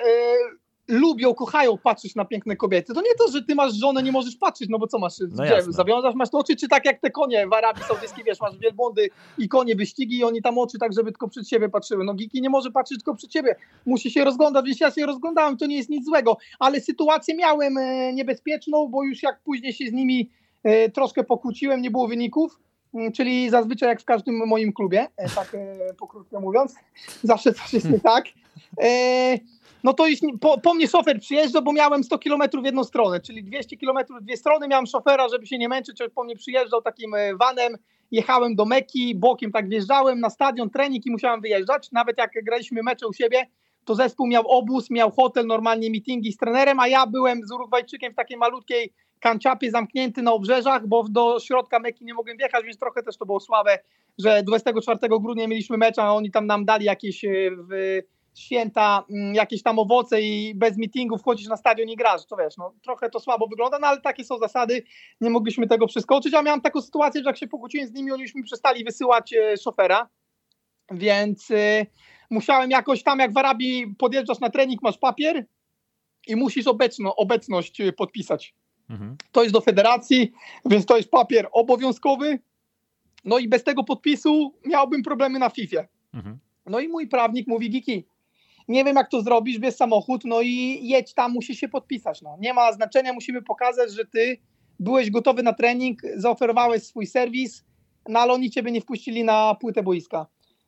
lubią, 0.88 1.34
kochają 1.34 1.78
patrzeć 1.78 2.14
na 2.14 2.24
piękne 2.24 2.56
kobiety. 2.56 2.94
To 2.94 3.00
nie 3.00 3.14
to, 3.18 3.32
że 3.32 3.42
ty 3.42 3.54
masz 3.54 3.74
żonę, 3.74 4.02
nie 4.02 4.12
możesz 4.12 4.36
patrzeć, 4.36 4.68
no 4.68 4.78
bo 4.78 4.86
co 4.86 4.98
masz, 4.98 5.18
No 5.20 5.44
gdzie, 5.44 5.62
zawiązasz, 5.68 6.14
masz 6.14 6.30
te 6.30 6.38
oczy, 6.38 6.56
czy 6.56 6.68
tak 6.68 6.84
jak 6.84 7.00
te 7.00 7.10
konie 7.10 7.46
w 7.46 7.52
Arabii 7.52 7.84
Saudyjskiej, 7.84 8.24
wiesz, 8.24 8.40
masz 8.40 8.58
wielbłądy 8.58 9.08
i 9.38 9.48
konie 9.48 9.76
wyścigi 9.76 10.18
i 10.18 10.24
oni 10.24 10.42
tam 10.42 10.58
oczy 10.58 10.78
tak, 10.78 10.92
żeby 10.92 11.12
tylko 11.12 11.28
przed 11.28 11.48
siebie 11.48 11.68
patrzyły. 11.68 12.04
No 12.04 12.14
Giki 12.14 12.42
nie 12.42 12.50
może 12.50 12.70
patrzeć 12.70 12.98
tylko 12.98 13.14
przed 13.14 13.32
siebie, 13.32 13.56
musi 13.86 14.10
się 14.10 14.24
rozglądać, 14.24 14.64
więc 14.64 14.80
ja 14.80 14.90
się 14.90 15.06
rozglądałem, 15.06 15.56
to 15.56 15.66
nie 15.66 15.76
jest 15.76 15.90
nic 15.90 16.06
złego, 16.06 16.36
ale 16.58 16.80
sytuację 16.80 17.34
miałem 17.34 17.78
e, 17.78 18.12
niebezpieczną, 18.12 18.88
bo 18.88 19.04
już 19.04 19.22
jak 19.22 19.40
później 19.40 19.72
się 19.72 19.86
z 19.86 19.92
nimi 19.92 20.30
e, 20.62 20.90
troszkę 20.90 21.24
pokłóciłem, 21.24 21.82
nie 21.82 21.90
było 21.90 22.08
wyników, 22.08 22.58
Mm, 22.94 23.12
czyli 23.12 23.50
zazwyczaj 23.50 23.88
jak 23.88 24.00
w 24.00 24.04
każdym 24.04 24.46
moim 24.46 24.72
klubie, 24.72 25.06
e, 25.16 25.28
tak 25.28 25.56
pokrótce 25.98 26.40
mówiąc, 26.40 26.74
zawsze 27.22 27.52
coś 27.52 27.72
jest 27.72 27.90
nie 27.90 28.00
tak. 28.00 28.24
No 29.86 29.92
to 29.92 30.06
już 30.06 30.18
po, 30.40 30.60
po 30.60 30.74
mnie 30.74 30.88
szofer 30.88 31.20
przyjeżdżał, 31.20 31.62
bo 31.62 31.72
miałem 31.72 32.04
100 32.04 32.18
km 32.18 32.42
w 32.62 32.64
jedną 32.64 32.84
stronę, 32.84 33.20
czyli 33.20 33.44
200 33.44 33.76
km 33.76 33.98
w 34.20 34.24
dwie 34.24 34.36
strony, 34.36 34.68
miałem 34.68 34.86
szofera, 34.86 35.28
żeby 35.28 35.46
się 35.46 35.58
nie 35.58 35.68
męczyć, 35.68 35.98
po 36.14 36.24
mnie 36.24 36.36
przyjeżdżał 36.36 36.82
takim 36.82 37.14
e, 37.14 37.36
vanem, 37.36 37.76
jechałem 38.10 38.54
do 38.54 38.64
Meki, 38.64 39.14
bokiem 39.14 39.52
tak 39.52 39.68
wjeżdżałem 39.68 40.20
na 40.20 40.30
stadion, 40.30 40.70
trening 40.70 41.06
i 41.06 41.10
musiałem 41.10 41.40
wyjeżdżać, 41.40 41.92
nawet 41.92 42.18
jak 42.18 42.30
graliśmy 42.44 42.82
mecze 42.82 43.06
u 43.06 43.12
siebie, 43.12 43.46
to 43.84 43.94
zespół 43.94 44.26
miał 44.26 44.48
obóz, 44.48 44.90
miał 44.90 45.10
hotel, 45.10 45.46
normalnie 45.46 45.90
meetingi 45.90 46.32
z 46.32 46.36
trenerem, 46.36 46.80
a 46.80 46.88
ja 46.88 47.06
byłem 47.06 47.40
z 47.46 47.52
Urugwajczykiem 47.52 48.12
w 48.12 48.16
takiej 48.16 48.36
malutkiej 48.36 48.92
kanciapie 49.20 49.70
zamknięty 49.70 50.22
na 50.22 50.32
obrzeżach, 50.32 50.86
bo 50.86 51.04
do 51.08 51.40
środka 51.40 51.78
Meki 51.78 52.04
nie 52.04 52.14
mogłem 52.14 52.36
wjechać, 52.36 52.64
więc 52.64 52.78
trochę 52.78 53.02
też 53.02 53.16
to 53.16 53.26
było 53.26 53.40
słabe, 53.40 53.78
że 54.18 54.42
24 54.42 54.98
grudnia 55.20 55.48
mieliśmy 55.48 55.76
mecz, 55.76 55.98
a 55.98 56.14
oni 56.14 56.30
tam 56.30 56.46
nam 56.46 56.64
dali 56.64 56.84
jakieś 56.84 57.24
e, 57.24 57.28
w 57.50 58.02
święta, 58.38 59.04
mm, 59.10 59.34
jakieś 59.34 59.62
tam 59.62 59.78
owoce 59.78 60.22
i 60.22 60.54
bez 60.54 60.78
meetingu 60.78 61.18
wchodzisz 61.18 61.48
na 61.48 61.56
stadion 61.56 61.88
i 61.88 61.96
grasz, 61.96 62.26
to 62.26 62.36
wiesz, 62.36 62.56
no 62.56 62.74
trochę 62.82 63.10
to 63.10 63.20
słabo 63.20 63.46
wygląda, 63.46 63.78
no 63.78 63.86
ale 63.86 64.00
takie 64.00 64.24
są 64.24 64.38
zasady, 64.38 64.82
nie 65.20 65.30
mogliśmy 65.30 65.66
tego 65.66 65.86
przeskoczyć, 65.86 66.34
a 66.34 66.42
miałem 66.42 66.60
taką 66.60 66.80
sytuację, 66.80 67.22
że 67.22 67.30
jak 67.30 67.38
się 67.38 67.48
pokłóciłem 67.48 67.88
z 67.88 67.92
nimi, 67.92 68.12
oni 68.12 68.22
już 68.22 68.34
mi 68.34 68.42
przestali 68.42 68.84
wysyłać 68.84 69.32
e, 69.32 69.56
szofera, 69.56 70.08
więc 70.90 71.50
e, 71.50 71.86
musiałem 72.30 72.70
jakoś 72.70 73.02
tam, 73.02 73.18
jak 73.18 73.32
w 73.32 73.38
Arabii 73.38 73.94
podjeżdżasz 73.98 74.40
na 74.40 74.50
trening, 74.50 74.82
masz 74.82 74.98
papier 74.98 75.46
i 76.26 76.36
musisz 76.36 76.66
obecno, 76.66 77.16
obecność 77.16 77.80
e, 77.80 77.92
podpisać. 77.92 78.54
Mhm. 78.90 79.16
To 79.32 79.42
jest 79.42 79.52
do 79.52 79.60
federacji, 79.60 80.32
więc 80.64 80.86
to 80.86 80.96
jest 80.96 81.10
papier 81.10 81.48
obowiązkowy. 81.52 82.38
No 83.24 83.38
i 83.38 83.48
bez 83.48 83.64
tego 83.64 83.84
podpisu 83.84 84.54
miałbym 84.64 85.02
problemy 85.02 85.38
na 85.38 85.50
FIFA. 85.50 85.84
Mhm. 86.14 86.38
No 86.66 86.80
i 86.80 86.88
mój 86.88 87.08
prawnik 87.08 87.46
mówi, 87.46 87.70
Giki, 87.70 88.06
nie 88.68 88.84
wiem 88.84 88.96
jak 88.96 89.10
to 89.10 89.22
zrobisz, 89.22 89.58
bierz 89.58 89.74
samochód, 89.74 90.24
no 90.24 90.40
i 90.42 90.80
jedź 90.82 91.14
tam, 91.14 91.32
musisz 91.32 91.58
się 91.58 91.68
podpisać. 91.68 92.22
No. 92.22 92.36
Nie 92.40 92.54
ma 92.54 92.72
znaczenia, 92.72 93.12
musimy 93.12 93.42
pokazać, 93.42 93.92
że 93.92 94.04
ty 94.04 94.38
byłeś 94.80 95.10
gotowy 95.10 95.42
na 95.42 95.52
trening, 95.52 96.02
zaoferowałeś 96.16 96.82
swój 96.82 97.06
serwis, 97.06 97.64
no 98.08 98.20
ale 98.20 98.32
oni 98.32 98.50
ciebie 98.50 98.70
nie 98.72 98.80
wpuścili 98.80 99.24
na 99.24 99.54
płytę 99.60 99.82
boiska. 99.82 100.26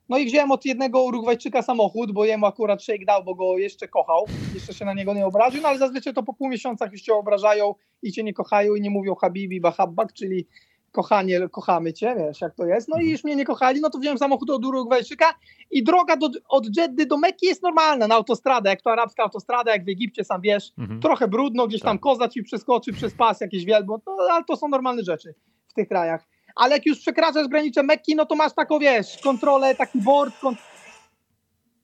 No 0.09 0.19
i 0.19 0.27
wziąłem 0.27 0.51
od 0.51 0.65
jednego 0.65 1.03
Urugwajczyka 1.03 1.63
samochód, 1.63 2.13
bo 2.13 2.25
jemu 2.25 2.47
akurat 2.47 2.83
shake 2.83 3.05
dał, 3.05 3.25
bo 3.25 3.35
go 3.35 3.59
jeszcze 3.59 3.89
kochał, 3.89 4.27
jeszcze 4.55 4.75
się 4.75 4.85
na 4.85 4.95
niego 4.95 5.15
nie 5.15 5.27
obraził, 5.27 5.63
no 5.63 5.69
ale 5.69 5.79
zazwyczaj 5.79 6.15
to 6.15 6.23
po 6.23 6.35
pół 6.35 6.49
miesiącach 6.49 6.93
już 6.93 7.03
cię 7.03 7.15
obrażają 7.15 7.75
i 8.03 8.13
cię 8.13 8.25
nie 8.25 8.33
kochają 8.33 8.75
i 8.75 8.81
nie 8.81 8.91
mówią 8.91 9.15
habibi, 9.15 9.61
bahabbak, 9.61 10.13
czyli 10.13 10.47
kochanie, 10.93 11.49
kochamy 11.49 11.93
cię, 11.93 12.15
wiesz 12.19 12.41
jak 12.41 12.55
to 12.55 12.67
jest. 12.67 12.89
No 12.89 13.01
i 13.01 13.11
już 13.11 13.25
mnie 13.25 13.37
nie 13.37 13.45
kochali, 13.45 13.81
no 13.81 13.91
to 13.91 13.99
wziąłem 13.99 14.19
samochód 14.19 14.51
od 14.51 14.65
Urugwajczyka 14.65 15.35
i 15.71 15.83
droga 15.85 16.17
do, 16.17 16.29
od 16.49 16.77
Jeddy 16.77 17.07
do 17.07 17.17
Mekki 17.19 17.47
jest 17.47 17.63
normalna 17.63 18.07
na 18.09 18.15
autostradę, 18.15 18.71
jak 18.71 18.83
to 18.83 18.91
arabska 18.93 19.23
autostrada, 19.23 19.73
jak 19.73 19.85
w 19.85 19.89
Egipcie, 19.89 20.25
sam 20.25 20.41
wiesz, 20.41 20.73
Mhm. 20.79 21.01
trochę 21.01 21.29
brudno, 21.29 21.67
gdzieś 21.67 21.81
tam 21.83 21.97
Tak. 21.97 22.03
koza 22.03 22.29
ci 22.29 22.43
przeskoczy 22.43 22.93
przez 22.93 23.15
pas, 23.15 23.41
jakieś 23.41 23.65
wielbłąd, 23.65 24.03
no 24.07 24.17
ale 24.31 24.45
to 24.45 24.57
są 24.57 24.69
normalne 24.69 25.03
rzeczy 25.03 25.35
w 25.69 25.75
tych 25.75 25.89
krajach. 25.89 26.25
Ale 26.57 26.75
jak 26.75 26.87
już 26.87 26.99
przekraczasz 26.99 27.49
granicę 27.49 27.83
Mekki, 27.83 28.15
no 28.17 28.27
to 28.27 28.35
masz 28.35 28.55
taką, 28.55 28.79
wiesz, 28.79 29.19
kontrolę, 29.25 29.75
taki 29.75 29.99
board, 30.01 30.35
kont- 30.43 30.57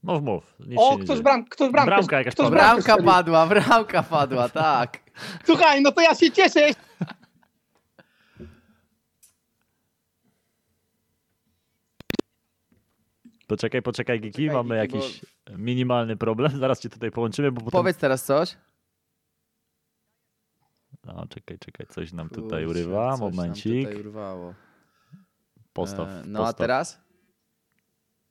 Mów, 0.03 0.23
mów. 0.23 0.45
Nic 0.67 0.79
o, 0.83 0.99
ktoś, 0.99 1.21
bram, 1.21 1.45
ktoś 1.45 1.71
bramkę, 1.71 1.91
Bramka 1.95 2.19
jakaś 2.19 2.35
ktoś 2.35 2.45
padła. 2.45 2.59
bramkę 2.61 2.83
Bramka 2.95 3.13
padła, 3.13 3.47
bramka 3.47 4.03
padła, 4.03 4.49
tak. 4.49 4.99
Słuchaj, 5.45 5.83
no 5.83 5.93
to 5.93 6.01
ja 6.01 6.15
się 6.15 6.31
cieszę, 6.31 6.61
Poczekaj, 13.47 13.83
poczekaj, 13.83 14.21
Giki, 14.21 14.33
Poczekaj, 14.47 14.57
mamy 14.65 14.87
Giki, 14.87 14.97
jakiś 14.97 15.25
minimalny 15.59 16.17
problem. 16.17 16.59
Zaraz 16.61 16.81
cię 16.81 16.89
tutaj 16.89 17.11
połączymy, 17.11 17.53
bo 17.53 17.61
potem... 17.61 17.73
Powiedz 17.81 17.97
teraz 17.97 18.25
coś. 18.25 18.57
No, 21.05 21.27
czekaj, 21.29 21.59
czekaj, 21.59 21.87
coś 21.87 22.13
nam 22.13 22.29
tutaj 22.29 22.65
Kurczę, 22.65 22.81
urywa. 22.81 23.11
coś 23.13 23.21
nam 23.21 23.31
Momencik. 23.31 23.89
Tutaj 23.89 24.01
urwało. 24.01 24.55
Postaw, 25.73 26.09
E, 26.09 26.23
No 26.27 26.39
postaw. 26.41 26.55
a 26.55 26.59
teraz? 26.59 27.01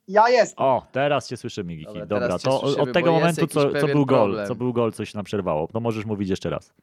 ja 0.08 0.28
jest. 0.28 0.54
O, 0.56 0.86
teraz 0.92 1.28
cię 1.28 1.36
słyszymy, 1.36 1.74
Giki. 1.76 1.92
Dobra, 1.98 2.06
Dobra, 2.06 2.38
to 2.38 2.58
słyszymy, 2.58 2.82
od 2.82 2.92
tego 2.92 3.10
bo 3.12 3.18
momentu, 3.18 3.46
co, 3.46 3.72
co 3.80 3.86
był 3.86 4.06
gol, 4.06 4.28
problem. 4.30 4.46
co 4.48 4.54
był 4.54 4.72
gol, 4.72 4.92
coś 4.92 5.14
nam 5.14 5.24
przerwało. 5.24 5.68
To 5.68 5.80
możesz 5.80 6.04
mówić 6.04 6.28
jeszcze 6.30 6.50
raz. 6.50 6.74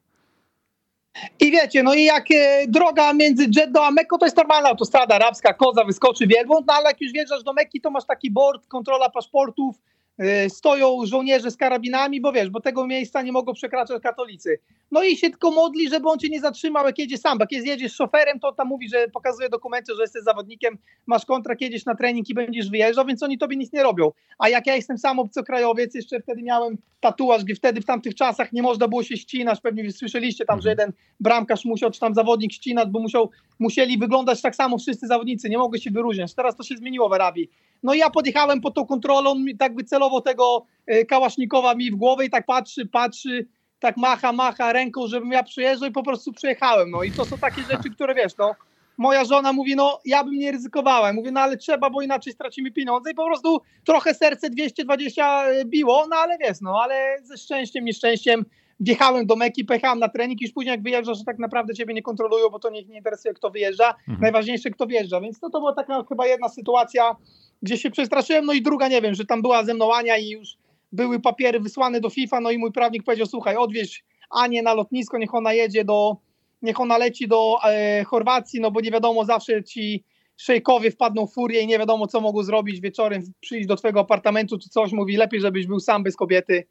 I 1.39 1.51
wiecie, 1.51 1.84
no 1.84 1.94
i 1.94 2.03
jak 2.03 2.25
e, 2.32 2.68
droga 2.68 3.13
między 3.13 3.48
Jeddah 3.56 3.88
a 3.88 3.91
Mekką 3.91 4.18
to 4.18 4.25
jest 4.25 4.38
normalna 4.38 4.70
autostrada 4.70 5.15
arabska, 5.15 5.53
koza 5.53 5.84
wyskoczy 5.84 6.27
wielbłąd, 6.27 6.68
no 6.68 6.74
ale 6.74 6.86
jak 6.86 7.01
już 7.01 7.12
wjeżdżasz 7.12 7.44
do 7.44 7.53
Mekki, 7.53 7.82
to 7.82 7.91
masz 7.91 8.06
taki 8.06 8.32
board, 8.32 8.68
kontrola 8.68 9.10
paszportów, 9.10 9.75
stoją 10.50 11.06
żołnierze 11.06 11.51
z 11.51 11.58
karabinami, 11.58 12.22
bo 12.22 12.32
wiesz, 12.32 12.50
bo 12.50 12.62
tego 12.62 12.88
miejsca 12.88 13.22
nie 13.22 13.32
mogą 13.32 13.54
przekraczać 13.54 14.01
katolicy. 14.01 14.60
No 14.92 15.04
i 15.04 15.18
się 15.18 15.30
tylko 15.30 15.51
modli, 15.51 15.90
żeby 15.90 16.10
on 16.10 16.20
cię 16.20 16.30
nie 16.30 16.42
zatrzymał, 16.42 16.86
jak 16.86 17.00
jedzie 17.00 17.18
sam, 17.18 17.38
bo 17.38 17.46
jak 17.51 17.66
jedziesz 17.66 17.96
szoferem, 17.96 18.40
to 18.40 18.51
tam 18.51 18.68
mówi, 18.68 18.90
że 18.90 19.08
pokazuje 19.08 19.50
dokumenty, 19.50 19.96
że 19.96 20.01
jesteś 20.01 20.24
zawodnikiem, 20.24 20.78
masz 21.06 21.25
kontrakt, 21.25 21.62
jedziesz 21.62 21.86
na 21.86 21.96
trening 21.96 22.30
i 22.30 22.34
będziesz 22.34 22.70
wyjeżdżał, 22.70 23.06
więc 23.06 23.24
oni 23.24 23.38
tobie 23.38 23.58
nic 23.58 23.74
nie 23.74 23.84
robią. 23.84 24.12
A 24.40 24.50
jak 24.50 24.68
ja 24.68 24.75
jestem 24.75 24.98
sam 24.98 25.20
obcokrajowiec, 25.20 25.96
jeszcze 25.96 26.20
wtedy 26.20 26.42
miałem 26.42 26.78
tatuaż, 27.00 27.44
gdzie 27.44 27.56
wtedy 27.56 27.82
w 27.82 27.86
tamtych 27.86 28.16
czasach 28.16 28.54
nie 28.54 28.62
można 28.62 28.88
było 28.88 29.04
się 29.04 29.18
ścinać, 29.18 29.62
pewnie 29.62 29.92
słyszeliście 29.92 30.46
tam, 30.46 30.62
że 30.62 30.70
jeden 30.70 30.94
bramkarz 31.20 31.66
musiał, 31.66 31.92
czy 31.92 32.00
tam 32.00 32.13
zawodnik 32.16 32.54
ścinać, 32.54 32.90
bo 32.90 33.00
musiał, 33.00 33.30
musieli 33.60 33.98
wyglądać 33.98 34.42
tak 34.42 34.56
samo 34.56 34.78
wszyscy 34.78 35.08
zawodnicy, 35.08 35.50
nie 35.50 35.58
mogły 35.58 35.80
się 35.80 35.92
wyróżniać. 35.92 36.34
Teraz 36.34 36.56
to 36.56 36.63
się 36.63 36.78
zmieniło 36.78 37.10
w 37.10 37.13
Arabii. 37.13 37.50
No 37.84 37.94
i 37.94 37.98
ja 37.98 38.10
podjechałem 38.10 38.62
pod 38.62 38.76
tą 38.76 38.86
kontrolą, 38.86 39.36
mi 39.36 39.58
tak 39.58 39.76
wycelowo 39.76 40.22
tego 40.22 40.66
e, 40.88 41.06
kałasznikowa 41.06 41.76
mi 41.76 41.92
w 41.92 41.96
głowę 41.96 42.26
i 42.26 42.30
tak 42.30 42.46
patrzy, 42.46 42.86
patrzy, 42.86 43.48
tak 43.80 43.98
macha, 43.98 44.32
macha 44.32 44.74
ręką, 44.74 45.08
żebym 45.08 45.32
ja 45.32 45.44
przyjeżdżał 45.44 45.90
i 45.90 45.92
po 45.92 46.04
prostu 46.04 46.34
przyjechałem. 46.34 46.92
No 46.92 47.04
i 47.04 47.12
to 47.12 47.26
są 47.26 47.38
takie 47.38 47.62
rzeczy, 47.62 47.90
które 47.90 48.16
wiesz, 48.16 48.38
no 48.38 48.56
moja 48.98 49.26
żona 49.26 49.54
mówi, 49.54 49.76
no 49.76 50.00
ja 50.06 50.24
bym 50.24 50.34
nie 50.34 50.52
ryzykowała. 50.52 51.14
Mówię, 51.14 51.32
no 51.32 51.40
ale 51.40 51.58
trzeba, 51.58 51.90
bo 51.90 52.02
inaczej 52.02 52.34
stracimy 52.34 52.72
pieniądze 52.72 53.12
i 53.12 53.16
po 53.16 53.25
prostu 53.25 53.62
trochę 53.86 54.14
serce 54.14 54.50
220 54.50 55.44
biło, 55.66 56.08
no 56.10 56.16
ale 56.16 56.38
wiesz, 56.38 56.62
no 56.62 56.82
ale 56.84 57.18
ze 57.24 57.38
szczęściem, 57.38 57.86
nieszczęściem 57.86 58.46
wjechałem 58.81 59.25
do 59.25 59.35
Meki, 59.35 59.65
pojechałem 59.65 60.00
na 60.00 60.09
trening 60.09 60.41
i 60.41 60.44
już 60.44 60.53
później 60.53 60.72
jak 60.72 60.83
wyjeżdżasz, 60.83 61.17
że 61.17 61.24
tak 61.24 61.39
naprawdę 61.39 61.74
ciebie 61.74 61.94
nie 61.94 62.01
kontrolują, 62.01 62.50
bo 62.50 62.59
to 62.59 62.70
niech 62.70 62.87
nie 62.87 62.98
interesuje 62.98 63.33
kto 63.33 63.50
wyjeżdża, 63.50 63.89
Mhm. 64.00 64.20
najważniejsze 64.22 64.70
kto 64.70 64.87
wjeżdża, 64.87 65.22
więc 65.22 65.39
to, 65.39 65.50
to 65.50 65.59
była 65.59 65.74
taka 65.74 66.03
chyba 66.09 66.27
jedna 66.27 66.50
sytuacja, 66.50 67.15
gdzie 67.61 67.77
się 67.77 67.91
przestraszyłem, 67.91 68.46
no 68.46 68.53
i 68.53 68.61
druga 68.61 68.87
nie 68.87 69.01
wiem, 69.01 69.13
że 69.13 69.25
tam 69.25 69.41
była 69.41 69.63
ze 69.63 69.74
mną 69.74 69.94
Ania 69.94 70.17
i 70.17 70.29
już 70.29 70.50
były 70.91 71.20
papiery 71.20 71.59
wysłane 71.59 72.01
do 72.01 72.09
FIFA, 72.09 72.41
no 72.41 72.51
i 72.51 72.57
mój 72.57 72.72
prawnik 72.72 73.03
powiedział, 73.03 73.27
słuchaj, 73.27 73.55
odwieź 73.55 74.03
Anię 74.29 74.61
na 74.61 74.74
lotnisko, 74.74 75.17
niech 75.17 75.35
ona 75.35 75.53
jedzie 75.53 75.85
do, 75.85 76.17
niech 76.61 76.79
ona 76.79 76.98
leci 76.98 77.27
do 77.27 77.57
e, 77.65 78.03
Chorwacji, 78.03 78.61
no 78.61 78.72
bo 78.72 78.81
nie 78.81 78.91
wiadomo, 78.91 79.25
zawsze 79.25 79.63
ci 79.63 80.03
szejkowie 80.37 80.91
wpadną 80.91 81.27
w 81.27 81.33
furię 81.33 81.61
i 81.61 81.67
nie 81.67 81.79
wiadomo, 81.79 82.07
co 82.07 82.22
mogą 82.22 82.44
zrobić 82.44 82.81
wieczorem, 82.81 83.22
przyjść 83.39 83.67
do 83.67 83.75
twojego 83.75 84.00
apartamentu 84.00 84.57
czy 84.59 84.70
coś, 84.70 84.91
mówi, 84.91 85.17
lepiej, 85.17 85.41
żebyś 85.41 85.67
był 85.67 85.79
sam 85.79 86.03
bez 86.03 86.15
kobiety. 86.15 86.67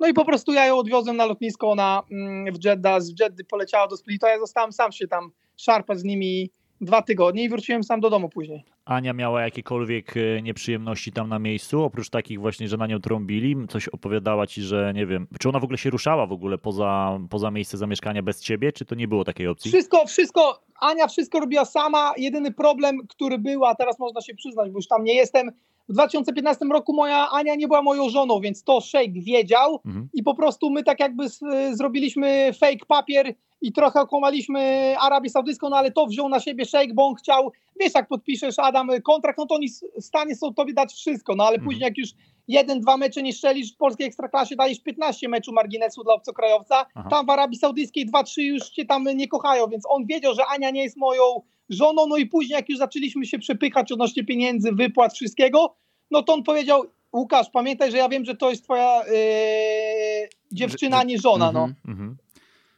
No 0.00 0.08
i 0.08 0.14
po 0.14 0.24
prostu 0.24 0.52
ja 0.52 0.66
ją 0.66 0.76
odwiozłem 0.76 1.16
na 1.16 1.26
lotnisko 1.26 1.74
na, 1.74 2.02
mm, 2.10 2.54
w 2.54 2.64
Jeddah, 2.64 3.02
z 3.02 3.20
Jeddy 3.20 3.44
poleciała 3.44 3.88
do 3.88 3.96
Splita, 3.96 4.28
ja 4.28 4.38
zostałem 4.38 4.72
sam 4.72 4.92
się 4.92 5.08
tam 5.08 5.30
szarpać 5.56 5.98
z 5.98 6.04
nimi 6.04 6.50
dwa 6.80 7.02
tygodnie 7.02 7.44
i 7.44 7.48
wróciłem 7.48 7.84
sam 7.84 8.00
do 8.00 8.10
domu 8.10 8.28
później. 8.28 8.64
Ania 8.84 9.12
miała 9.12 9.42
jakiekolwiek 9.42 10.14
e, 10.16 10.42
nieprzyjemności 10.42 11.12
tam 11.12 11.28
na 11.28 11.38
miejscu, 11.38 11.82
oprócz 11.82 12.10
takich 12.10 12.40
właśnie, 12.40 12.68
że 12.68 12.76
na 12.76 12.86
nią 12.86 13.00
trąbili? 13.00 13.56
Coś 13.68 13.88
opowiadała 13.88 14.46
ci, 14.46 14.62
że 14.62 14.92
nie 14.94 15.06
wiem, 15.06 15.26
czy 15.40 15.48
ona 15.48 15.60
w 15.60 15.64
ogóle 15.64 15.78
się 15.78 15.90
ruszała 15.90 16.26
w 16.26 16.32
ogóle 16.32 16.58
poza, 16.58 17.18
poza 17.30 17.50
miejsce 17.50 17.76
zamieszkania 17.76 18.22
bez 18.22 18.40
ciebie, 18.40 18.72
czy 18.72 18.84
to 18.84 18.94
nie 18.94 19.08
było 19.08 19.24
takiej 19.24 19.46
opcji? 19.48 19.70
Wszystko, 19.70 20.06
wszystko, 20.06 20.62
Ania 20.80 21.06
wszystko 21.06 21.40
robiła 21.40 21.64
sama. 21.64 22.12
Jedyny 22.16 22.52
problem, 22.52 22.98
który 23.08 23.38
był, 23.38 23.64
a 23.64 23.74
teraz 23.74 23.98
można 23.98 24.20
się 24.20 24.34
przyznać, 24.34 24.70
bo 24.70 24.78
już 24.78 24.88
tam 24.88 25.04
nie 25.04 25.14
jestem. 25.14 25.50
W 25.88 25.92
2015 25.92 26.64
roku 26.72 26.92
moja 26.94 27.30
Ania 27.30 27.54
nie 27.54 27.66
była 27.66 27.82
moją 27.82 28.08
żoną, 28.08 28.40
więc 28.40 28.64
to 28.64 28.80
Sheikh 28.80 29.24
wiedział 29.24 29.80
Mhm. 29.86 30.08
i 30.14 30.22
po 30.22 30.34
prostu 30.34 30.70
my 30.70 30.82
tak 30.82 31.00
jakby 31.00 31.24
s- 31.24 31.40
zrobiliśmy 31.72 32.50
fake 32.60 32.86
papier 32.88 33.34
i 33.60 33.72
trochę 33.72 34.00
okłamaliśmy 34.00 34.94
Arabię 35.00 35.30
Saudyjską, 35.30 35.68
no 35.70 35.76
ale 35.76 35.90
to 35.90 36.06
wziął 36.06 36.28
na 36.28 36.40
siebie 36.40 36.64
Sheikh, 36.64 36.94
bo 36.94 37.06
on 37.06 37.14
chciał, 37.14 37.52
wiesz 37.80 37.94
jak 37.94 38.08
podpiszesz 38.08 38.58
Adam 38.58 38.88
kontrakt, 39.04 39.38
no 39.38 39.46
to 39.46 39.54
oni 39.54 39.68
w 40.00 40.04
stanie 40.04 40.36
są 40.36 40.54
tobie 40.54 40.74
dać 40.74 40.92
wszystko, 40.92 41.34
no 41.34 41.44
ale 41.44 41.54
Mhm. 41.54 41.64
później 41.64 41.84
jak 41.84 41.98
już 41.98 42.08
jeden, 42.48 42.80
dwa 42.80 42.96
mecze 42.96 43.22
nie 43.22 43.32
strzelisz 43.32 43.74
w 43.74 43.76
polskiej 43.76 44.06
ekstraklasie, 44.06 44.56
dajesz 44.56 44.80
15 44.80 45.28
meczu 45.28 45.52
marginesu 45.52 46.04
dla 46.04 46.14
obcokrajowca, 46.14 46.86
Aha. 46.94 47.08
tam 47.10 47.26
w 47.26 47.30
Arabii 47.30 47.58
Saudyjskiej 47.58 48.06
2-3 48.06 48.42
już 48.42 48.68
cię 48.70 48.84
tam 48.84 49.04
nie 49.14 49.28
kochają, 49.28 49.68
więc 49.68 49.84
on 49.88 50.06
wiedział, 50.06 50.34
że 50.34 50.42
Ania 50.46 50.70
nie 50.70 50.82
jest 50.82 50.96
moją 50.96 51.22
żoną, 51.68 52.06
no 52.06 52.16
i 52.16 52.26
później 52.26 52.56
jak 52.56 52.68
już 52.68 52.78
zaczęliśmy 52.78 53.26
się 53.26 53.38
przepychać 53.38 53.92
odnośnie 53.92 54.24
pieniędzy, 54.24 54.72
wypłat, 54.72 55.14
wszystkiego, 55.14 55.76
no 56.10 56.22
to 56.22 56.34
on 56.34 56.42
powiedział, 56.42 56.84
Łukasz, 57.14 57.50
pamiętaj, 57.50 57.90
że 57.90 57.96
ja 57.96 58.08
wiem, 58.08 58.24
że 58.24 58.36
to 58.36 58.50
jest 58.50 58.64
twoja 58.64 59.02
yy, 59.06 60.28
dziewczyna, 60.52 60.98
a 60.98 61.04
nie 61.04 61.18
żona, 61.18 61.52
no. 61.52 61.64
Mhm. 61.64 61.76
Mhm. 61.88 62.16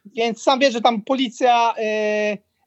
Więc 0.04 0.42
sam 0.42 0.58
wiesz, 0.58 0.72
że 0.72 0.80
tam 0.80 1.02
policja 1.02 1.74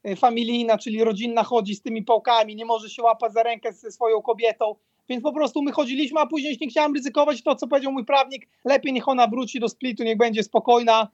yy, 0.03 0.15
familijna, 0.15 0.77
czyli 0.77 1.03
rodzinna 1.03 1.43
chodzi 1.43 1.75
z 1.75 1.81
tymi 1.81 2.03
pałkami, 2.03 2.55
nie 2.55 2.65
może 2.65 2.89
się 2.89 3.03
łapać 3.03 3.33
za 3.33 3.43
rękę 3.43 3.73
ze 3.73 3.91
swoją 3.91 4.21
kobietą, 4.21 4.75
więc 5.09 5.23
po 5.23 5.33
prostu 5.33 5.61
my 5.61 5.71
chodziliśmy, 5.71 6.19
a 6.19 6.27
później 6.27 6.51
już 6.51 6.61
nie 6.61 6.67
chciałem 6.67 6.93
ryzykować 6.93 7.43
to, 7.43 7.55
co 7.55 7.67
powiedział 7.67 7.91
mój 7.91 8.05
prawnik, 8.05 8.47
lepiej 8.65 8.93
niech 8.93 9.07
ona 9.07 9.27
wróci 9.27 9.59
do 9.59 9.69
splitu, 9.69 10.03
niech 10.03 10.17
będzie 10.17 10.43
spokojna, 10.43 11.07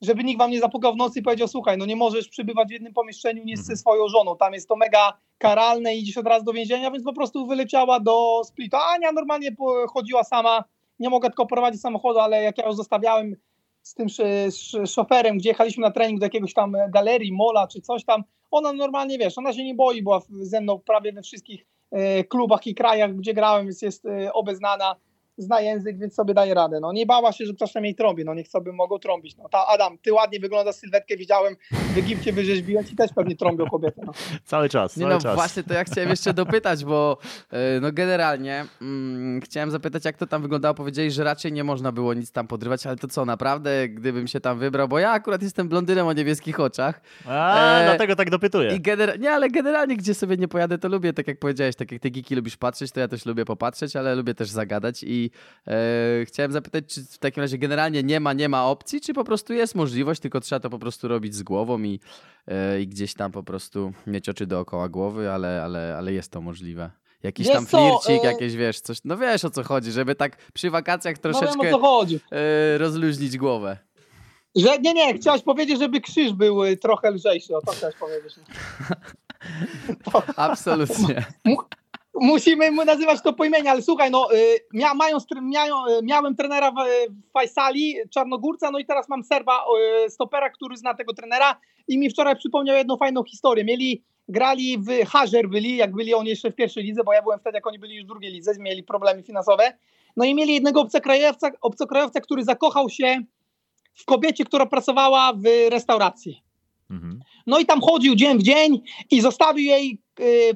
żeby 0.00 0.24
nikt 0.24 0.38
wam 0.38 0.50
nie 0.50 0.60
zapukał 0.60 0.92
w 0.92 0.96
nocy 0.96 1.18
i 1.18 1.22
powiedział, 1.22 1.48
słuchaj, 1.48 1.78
no 1.78 1.86
nie 1.86 1.96
możesz 1.96 2.28
przybywać 2.28 2.68
w 2.68 2.70
jednym 2.70 2.92
pomieszczeniu 2.92 3.44
nie 3.44 3.56
ze 3.56 3.62
Mhm. 3.62 3.76
swoją 3.76 4.08
żoną, 4.08 4.36
tam 4.36 4.54
jest 4.54 4.68
to 4.68 4.76
mega 4.76 5.12
karalne 5.38 5.96
i 5.96 6.00
idziesz 6.00 6.16
od 6.16 6.26
razu 6.26 6.44
do 6.44 6.52
więzienia, 6.52 6.90
więc 6.90 7.04
po 7.04 7.12
prostu 7.12 7.46
wyleciała 7.46 8.00
do 8.00 8.40
splitu. 8.44 8.76
A 8.76 8.94
Ania 8.94 9.12
normalnie 9.12 9.56
chodziła 9.94 10.24
sama, 10.24 10.64
nie 10.98 11.08
mogła 11.08 11.28
tylko 11.28 11.46
prowadzić 11.46 11.80
samochodu, 11.80 12.18
ale 12.18 12.42
jak 12.42 12.58
ja 12.58 12.64
ją 12.66 12.72
zostawiałem 12.72 13.36
z 13.82 13.94
tym 13.94 14.06
sz- 14.06 14.90
szoferem, 14.90 15.38
gdzie 15.38 15.48
jechaliśmy 15.48 15.80
na 15.82 15.90
trening 15.90 16.20
do 16.20 16.26
jakiegoś 16.26 16.54
tam 16.54 16.76
galerii, 16.90 17.32
mola 17.32 17.66
czy 17.66 17.80
coś 17.80 18.04
tam, 18.04 18.24
ona 18.50 18.72
normalnie, 18.72 19.18
wiesz, 19.18 19.38
ona 19.38 19.52
się 19.52 19.64
nie 19.64 19.74
boi, 19.74 20.02
była 20.02 20.20
ze 20.30 20.60
mną 20.60 20.78
prawie 20.78 21.12
we 21.12 21.22
wszystkich 21.22 21.66
e, 21.90 22.24
klubach 22.24 22.66
i 22.66 22.74
krajach, 22.74 23.16
gdzie 23.16 23.34
grałem, 23.34 23.66
więc 23.66 23.82
jest 23.82 24.06
e, 24.06 24.32
obeznana, 24.32 24.96
zna 25.38 25.60
język, 25.60 25.98
więc 25.98 26.14
sobie 26.14 26.34
daje 26.34 26.54
radę. 26.54 26.78
No 26.80 26.92
nie 26.92 27.06
bała 27.06 27.32
się, 27.32 27.44
że 27.46 27.54
czasem 27.54 27.84
jej 27.84 27.94
trąbi, 27.94 28.24
no 28.24 28.34
niech 28.34 28.48
sobie 28.48 28.72
mogą 28.72 28.98
trąbić. 28.98 29.36
No 29.36 29.48
ta 29.48 29.66
Adam, 29.66 29.98
ty 29.98 30.12
ładnie 30.12 30.40
wyglądasz, 30.40 30.74
sylwetkę 30.76 31.16
widziałem, 31.16 31.56
w 31.94 31.98
Egipcie 31.98 32.32
wyrzeźbiłem, 32.32 32.84
ci 32.84 32.96
też 32.96 33.10
pewnie 33.16 33.36
trąbią 33.36 33.66
kobiety. 33.66 34.00
No. 34.06 34.12
Cały 34.44 34.68
czas, 34.68 34.96
Nie 34.96 35.02
cały 35.02 35.14
no, 35.14 35.20
czas. 35.20 35.34
właśnie 35.34 35.62
to 35.62 35.74
ja 35.74 35.84
chciałem 35.84 36.10
jeszcze 36.10 36.34
dopytać, 36.34 36.84
bo 36.84 37.18
e, 37.52 37.80
no 37.80 37.92
generalnie 37.92 38.64
mm, 38.82 39.40
chciałem 39.40 39.70
zapytać, 39.70 40.04
jak 40.04 40.16
to 40.16 40.26
tam 40.26 40.42
wyglądało. 40.42 40.74
Powiedzieli, 40.74 41.10
że 41.10 41.24
raczej 41.24 41.52
nie 41.52 41.64
można 41.64 41.92
było 41.92 42.14
nic 42.14 42.32
tam 42.32 42.46
podrywać, 42.46 42.86
ale 42.86 42.96
to 42.96 43.08
co, 43.08 43.24
naprawdę, 43.24 43.88
gdybym 43.88 44.26
się 44.26 44.40
tam 44.40 44.58
wybrał, 44.58 44.88
bo 44.88 44.98
ja 44.98 45.10
akurat 45.10 45.42
jestem 45.42 45.68
blondynem 45.68 46.06
o 46.06 46.12
niebieskich 46.12 46.60
oczach 46.60 47.00
A, 47.26 47.78
E, 47.80 47.84
dlatego 47.84 48.16
tak 48.16 48.30
dopytuję. 48.30 48.74
i 48.76 48.80
gener- 48.80 49.18
nie, 49.20 49.30
ale 49.32 49.50
generalnie 49.50 49.96
gdzie 49.96 50.14
sobie 50.14 50.36
nie 50.36 50.48
pojadę, 50.48 50.78
to 50.78 50.88
lubię, 50.88 51.12
tak 51.12 51.28
jak 51.28 51.38
powiedziałeś, 51.38 51.76
tak 51.76 51.92
jak 51.92 52.02
ty 52.02 52.10
Giki 52.10 52.34
lubisz 52.36 52.56
patrzeć, 52.56 52.92
to 52.92 53.00
ja 53.00 53.08
też 53.08 53.26
lubię 53.26 53.44
popatrzeć, 53.44 53.96
ale 53.96 54.14
lubię 54.14 54.34
też 54.34 54.48
zagadać 54.48 55.02
i 55.06 55.27
i 55.28 55.30
e, 55.66 56.24
chciałem 56.24 56.52
zapytać, 56.52 56.84
czy 56.86 57.04
w 57.04 57.18
takim 57.18 57.40
razie 57.40 57.58
generalnie 57.58 58.02
nie 58.02 58.20
ma, 58.20 58.32
nie 58.32 58.48
ma 58.48 58.66
opcji, 58.66 59.00
czy 59.00 59.14
po 59.14 59.24
prostu 59.24 59.52
jest 59.52 59.74
możliwość, 59.74 60.20
tylko 60.20 60.40
trzeba 60.40 60.60
to 60.60 60.70
po 60.70 60.78
prostu 60.78 61.08
robić 61.08 61.34
z 61.34 61.42
głową 61.42 61.82
i, 61.82 62.00
e, 62.46 62.80
i 62.80 62.88
gdzieś 62.88 63.14
tam 63.14 63.32
po 63.32 63.42
prostu 63.42 63.92
mieć 64.06 64.28
oczy 64.28 64.46
dookoła 64.46 64.88
głowy, 64.88 65.30
ale, 65.30 65.62
ale, 65.64 65.96
ale 65.98 66.12
jest 66.12 66.32
to 66.32 66.40
możliwe. 66.40 66.90
Jakiś 67.22 67.46
Wiesz 67.46 67.56
tam 67.56 67.66
co, 67.66 68.00
flircik, 68.00 68.24
e, 68.24 68.26
jakieś 68.26 68.56
wiesz, 68.56 68.80
coś, 68.80 68.98
no 69.04 69.16
wiesz 69.16 69.44
o 69.44 69.50
co 69.50 69.62
chodzi, 69.62 69.92
żeby 69.92 70.14
tak 70.14 70.36
przy 70.52 70.70
wakacjach 70.70 71.16
No 71.16 71.22
troszeczkę 71.22 71.66
wiem 71.66 71.74
o 71.74 71.78
co 71.78 71.84
chodzi. 71.84 72.20
e, 72.32 72.78
rozluźnić 72.78 73.38
głowę. 73.38 73.78
Że, 74.56 74.78
nie, 74.78 74.94
nie, 74.94 75.14
chciałeś 75.14 75.42
powiedzieć, 75.42 75.78
żeby 75.78 76.00
krzyż 76.00 76.32
był 76.32 76.64
y, 76.64 76.76
trochę 76.76 77.10
lżejszy, 77.10 77.56
o 77.56 77.60
to 77.60 77.72
chciałeś 77.72 77.96
powiedzieć. 77.96 78.34
Absolutnie. 80.36 81.24
Musimy 82.20 82.70
mu 82.70 82.84
nazywać 82.84 83.22
to 83.22 83.32
po 83.32 83.44
imieniu, 83.44 83.68
ale 83.68 83.82
słuchaj, 83.82 84.10
no, 84.10 84.34
y, 84.34 84.58
mia, 84.72 84.94
mają, 84.94 85.18
y, 85.18 86.02
miałem 86.02 86.36
trenera 86.36 86.70
w, 86.70 86.74
w 87.28 87.32
Fajsali, 87.32 87.96
Czarnogórca, 88.10 88.70
no 88.70 88.78
i 88.78 88.86
teraz 88.86 89.08
mam 89.08 89.24
Serba, 89.24 89.64
y, 90.06 90.10
stopera, 90.10 90.50
który 90.50 90.76
zna 90.76 90.94
tego 90.94 91.14
trenera 91.14 91.60
i 91.88 91.98
mi 91.98 92.10
wczoraj 92.10 92.36
przypomniał 92.36 92.76
jedną 92.76 92.96
fajną 92.96 93.24
historię. 93.24 93.64
Mieli, 93.64 94.02
grali 94.28 94.78
w 94.78 95.06
Hażer 95.08 95.48
byli, 95.48 95.76
jak 95.76 95.92
byli 95.92 96.14
oni 96.14 96.28
jeszcze 96.28 96.50
w 96.50 96.54
pierwszej 96.54 96.84
lidze, 96.84 97.04
bo 97.04 97.12
ja 97.12 97.22
byłem 97.22 97.40
wtedy, 97.40 97.56
jak 97.56 97.66
oni 97.66 97.78
byli 97.78 97.94
już 97.94 98.04
w 98.04 98.08
drugiej 98.08 98.32
lidze, 98.32 98.52
mieli 98.58 98.82
problemy 98.82 99.22
finansowe. 99.22 99.72
No 100.16 100.24
i 100.24 100.34
mieli 100.34 100.54
jednego 100.54 100.80
obcokrajowca, 100.80 101.50
obcokrajowca 101.60 102.20
który 102.20 102.44
zakochał 102.44 102.88
się 102.88 103.22
w 103.94 104.04
kobiecie, 104.04 104.44
która 104.44 104.66
pracowała 104.66 105.32
w 105.32 105.70
restauracji. 105.70 106.42
Mhm. 106.90 107.20
No 107.46 107.58
i 107.58 107.66
tam 107.66 107.80
chodził 107.80 108.14
dzień 108.14 108.38
w 108.38 108.42
dzień 108.42 108.82
i 109.10 109.20
zostawił 109.20 109.64
jej 109.64 110.02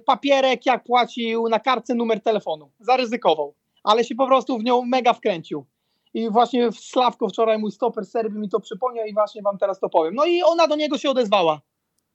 papierek, 0.07 0.67
jak 0.67 0.85
płacił 0.85 1.49
na 1.49 1.61
kartce 1.61 1.95
numer 1.95 2.23
telefonu. 2.23 2.71
Zaryzykował, 2.81 3.55
ale 3.85 4.05
się 4.05 4.15
po 4.15 4.27
prostu 4.27 4.59
w 4.59 4.65
nią 4.65 4.83
mega 4.85 5.13
wkręcił. 5.13 5.67
I 6.15 6.31
właśnie 6.31 6.71
w 6.71 6.77
Sławko 6.77 7.29
wczoraj 7.29 7.59
mój 7.59 7.73
stoper 7.73 8.07
Serbii 8.07 8.39
mi 8.39 8.49
to 8.49 8.61
przypomniał 8.61 9.07
i 9.07 9.15
właśnie 9.15 9.43
wam 9.43 9.59
teraz 9.59 9.81
to 9.81 9.89
powiem. 9.89 10.15
No 10.15 10.25
i 10.25 10.43
ona 10.43 10.69
do 10.69 10.77
niego 10.77 10.99
się 10.99 11.11
odezwała. 11.11 11.61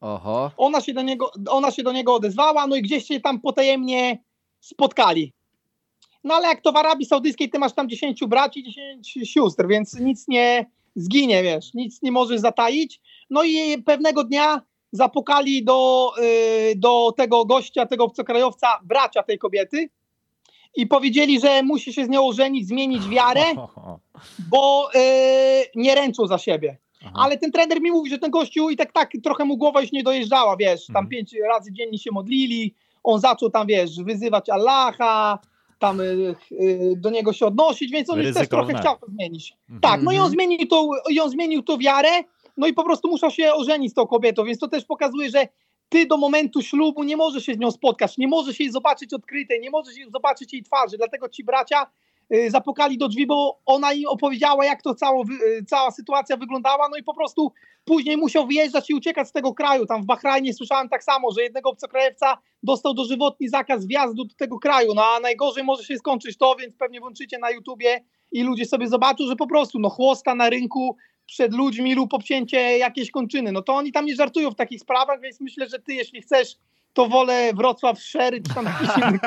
Oho. 0.02 0.52
Ona 0.58 0.82
się 0.82 0.94
do 0.94 1.02
niego, 1.02 1.32
ona 1.50 1.72
się 1.72 1.84
do 1.84 1.92
niego 1.92 2.14
odezwała, 2.14 2.68
no 2.68 2.76
i 2.76 2.82
gdzieś 2.82 3.08
się 3.08 3.20
tam 3.20 3.42
potajemnie 3.42 4.24
spotkali. 4.60 5.34
No 6.24 6.36
ale 6.36 6.48
jak 6.48 6.62
to 6.62 6.72
w 6.72 6.76
Arabii 6.76 7.06
Saudyjskiej, 7.06 7.50
ty 7.50 7.60
masz 7.60 7.74
tam 7.74 7.90
10 7.90 8.20
braci, 8.28 8.64
10 8.64 9.14
sióstr, 9.24 9.68
więc 9.68 10.00
nic 10.00 10.28
nie 10.28 10.66
zginie, 10.96 11.44
wiesz, 11.44 11.74
nic 11.74 12.02
nie 12.02 12.12
możesz 12.12 12.40
zataić. 12.40 13.02
No 13.30 13.44
i 13.44 13.84
pewnego 13.86 14.24
dnia 14.24 14.62
zapukali 14.92 15.64
do, 15.64 16.12
y, 16.72 16.74
do 16.76 17.12
tego 17.18 17.46
gościa, 17.46 17.86
tego 17.86 18.04
obcokrajowca, 18.04 18.68
bracia 18.84 19.24
tej 19.24 19.38
kobiety 19.38 19.90
i 20.76 20.88
powiedzieli, 20.88 21.40
że 21.40 21.64
musi 21.64 21.94
się 21.94 22.06
z 22.06 22.10
nią 22.10 22.28
ożenić, 22.28 22.68
zmienić 22.68 23.10
wiarę, 23.10 23.44
bo 24.52 24.90
y, 24.96 25.00
nie 25.76 25.96
ręczą 25.96 26.28
za 26.28 26.38
siebie. 26.38 26.78
Aha. 27.02 27.14
Ale 27.16 27.38
ten 27.38 27.52
trener 27.52 27.82
mi 27.82 27.92
mówi, 27.92 28.10
że 28.10 28.18
ten 28.18 28.32
gościu 28.32 28.70
i 28.70 28.78
tak 28.78 28.92
tak 28.94 29.12
trochę 29.24 29.46
mu 29.46 29.58
głowa 29.58 29.82
już 29.82 29.92
nie 29.92 30.04
dojeżdżała, 30.04 30.58
wiesz, 30.58 30.86
tam 30.88 30.96
Mhm. 30.96 31.08
pięć 31.08 31.36
razy 31.50 31.74
dziennie 31.74 31.98
się 31.98 32.12
modlili, 32.12 32.74
on 33.04 33.20
zaczął 33.20 33.50
tam, 33.50 33.68
wiesz, 33.68 34.04
wyzywać 34.04 34.50
Allaha, 34.50 35.40
tam 35.80 36.00
y, 36.00 36.36
y, 36.52 36.94
do 36.98 37.10
niego 37.10 37.34
się 37.34 37.46
odnosić, 37.46 37.92
więc 37.92 38.10
on 38.10 38.20
już 38.20 38.34
też 38.34 38.50
trochę 38.50 38.74
chciał 38.74 38.98
to 38.98 39.08
zmienić. 39.08 39.54
Mhm. 39.70 39.82
Tak, 39.82 40.02
no 40.04 40.12
i 40.12 40.16
on 40.16 40.26
Mhm. 40.26 40.32
zmienił, 40.32 40.68
tą, 40.68 40.90
i 41.10 41.20
on 41.20 41.30
zmienił 41.30 41.64
tą 41.64 41.78
wiarę, 41.78 42.10
no 42.58 42.68
i 42.68 42.74
po 42.74 42.84
prostu 42.84 43.08
musiał 43.08 43.32
się 43.32 43.54
ożenić 43.54 43.92
z 43.92 43.96
tą 43.96 44.08
kobietą, 44.08 44.44
więc 44.44 44.60
to 44.60 44.68
też 44.68 44.86
pokazuje, 44.86 45.30
że 45.30 45.48
ty 45.90 46.06
do 46.06 46.18
momentu 46.18 46.62
ślubu 46.62 47.04
nie 47.04 47.18
możesz 47.18 47.46
się 47.46 47.54
z 47.54 47.58
nią 47.58 47.72
spotkać, 47.72 48.18
nie 48.18 48.28
możesz 48.28 48.60
jej 48.60 48.72
zobaczyć 48.72 49.14
odkrytej, 49.14 49.60
nie 49.62 49.70
możesz 49.70 49.98
jej 49.98 50.12
zobaczyć 50.12 50.54
jej 50.54 50.64
twarzy, 50.64 50.98
dlatego 50.98 51.30
ci 51.30 51.44
bracia 51.44 51.88
y, 52.34 52.52
zapukali 52.52 52.98
do 52.98 53.08
drzwi, 53.08 53.28
bo 53.28 53.60
ona 53.66 53.94
im 53.94 54.08
opowiedziała, 54.08 54.66
jak 54.66 54.82
to 54.82 54.96
cało, 54.96 55.24
y, 55.60 55.66
cała 55.66 55.92
sytuacja 55.92 56.38
wyglądała, 56.38 56.90
no 56.90 56.98
i 56.98 57.04
po 57.04 57.14
prostu 57.14 57.52
później 57.86 58.18
musiał 58.18 58.48
wyjeżdżać 58.48 58.90
i 58.90 58.94
uciekać 58.94 59.28
z 59.28 59.32
tego 59.32 59.54
kraju. 59.54 59.86
Tam 59.86 60.04
w 60.04 60.06
Bahrajnie 60.06 60.54
słyszałem 60.54 60.90
tak 60.90 61.04
samo, 61.04 61.32
że 61.32 61.44
jednego 61.44 61.70
obcokrajowca 61.70 62.38
dostał 62.64 62.94
dożywotni 62.94 63.50
zakaz 63.50 63.88
wjazdu 63.88 64.26
do 64.26 64.36
tego 64.36 64.60
kraju, 64.60 64.94
no 64.96 65.06
a 65.06 65.20
najgorzej 65.20 65.64
może 65.64 65.84
się 65.84 65.98
skończyć 65.98 66.38
to, 66.38 66.56
więc 66.56 66.76
pewnie 66.76 67.00
włączycie 67.00 67.38
na 67.38 67.52
YouTubie 67.52 68.04
i 68.32 68.44
ludzie 68.44 68.66
sobie 68.66 68.88
zobaczą, 68.88 69.28
że 69.28 69.36
po 69.36 69.48
prostu 69.48 69.80
no 69.80 69.90
chłosta 69.90 70.36
na 70.36 70.50
rynku 70.50 70.98
przed 71.28 71.54
ludźmi 71.54 71.96
lub 71.96 72.14
obcięcie 72.14 72.78
jakiejś 72.78 73.12
kończyny. 73.12 73.52
No 73.52 73.62
to 73.62 73.76
oni 73.76 73.92
tam 73.92 74.06
nie 74.06 74.16
żartują 74.16 74.52
w 74.52 74.56
takich 74.56 74.82
sprawach, 74.82 75.22
więc 75.22 75.42
myślę, 75.42 75.70
że 75.70 75.80
ty 75.80 75.94
jeśli 75.94 76.22
chcesz, 76.22 76.56
to 76.94 77.08
wolę 77.08 77.52
Wrocław 77.54 78.00
Szery 78.02 78.42
czy 78.42 78.54
tam 78.56 78.66
jakiś 78.66 78.90
inny. 78.98 79.20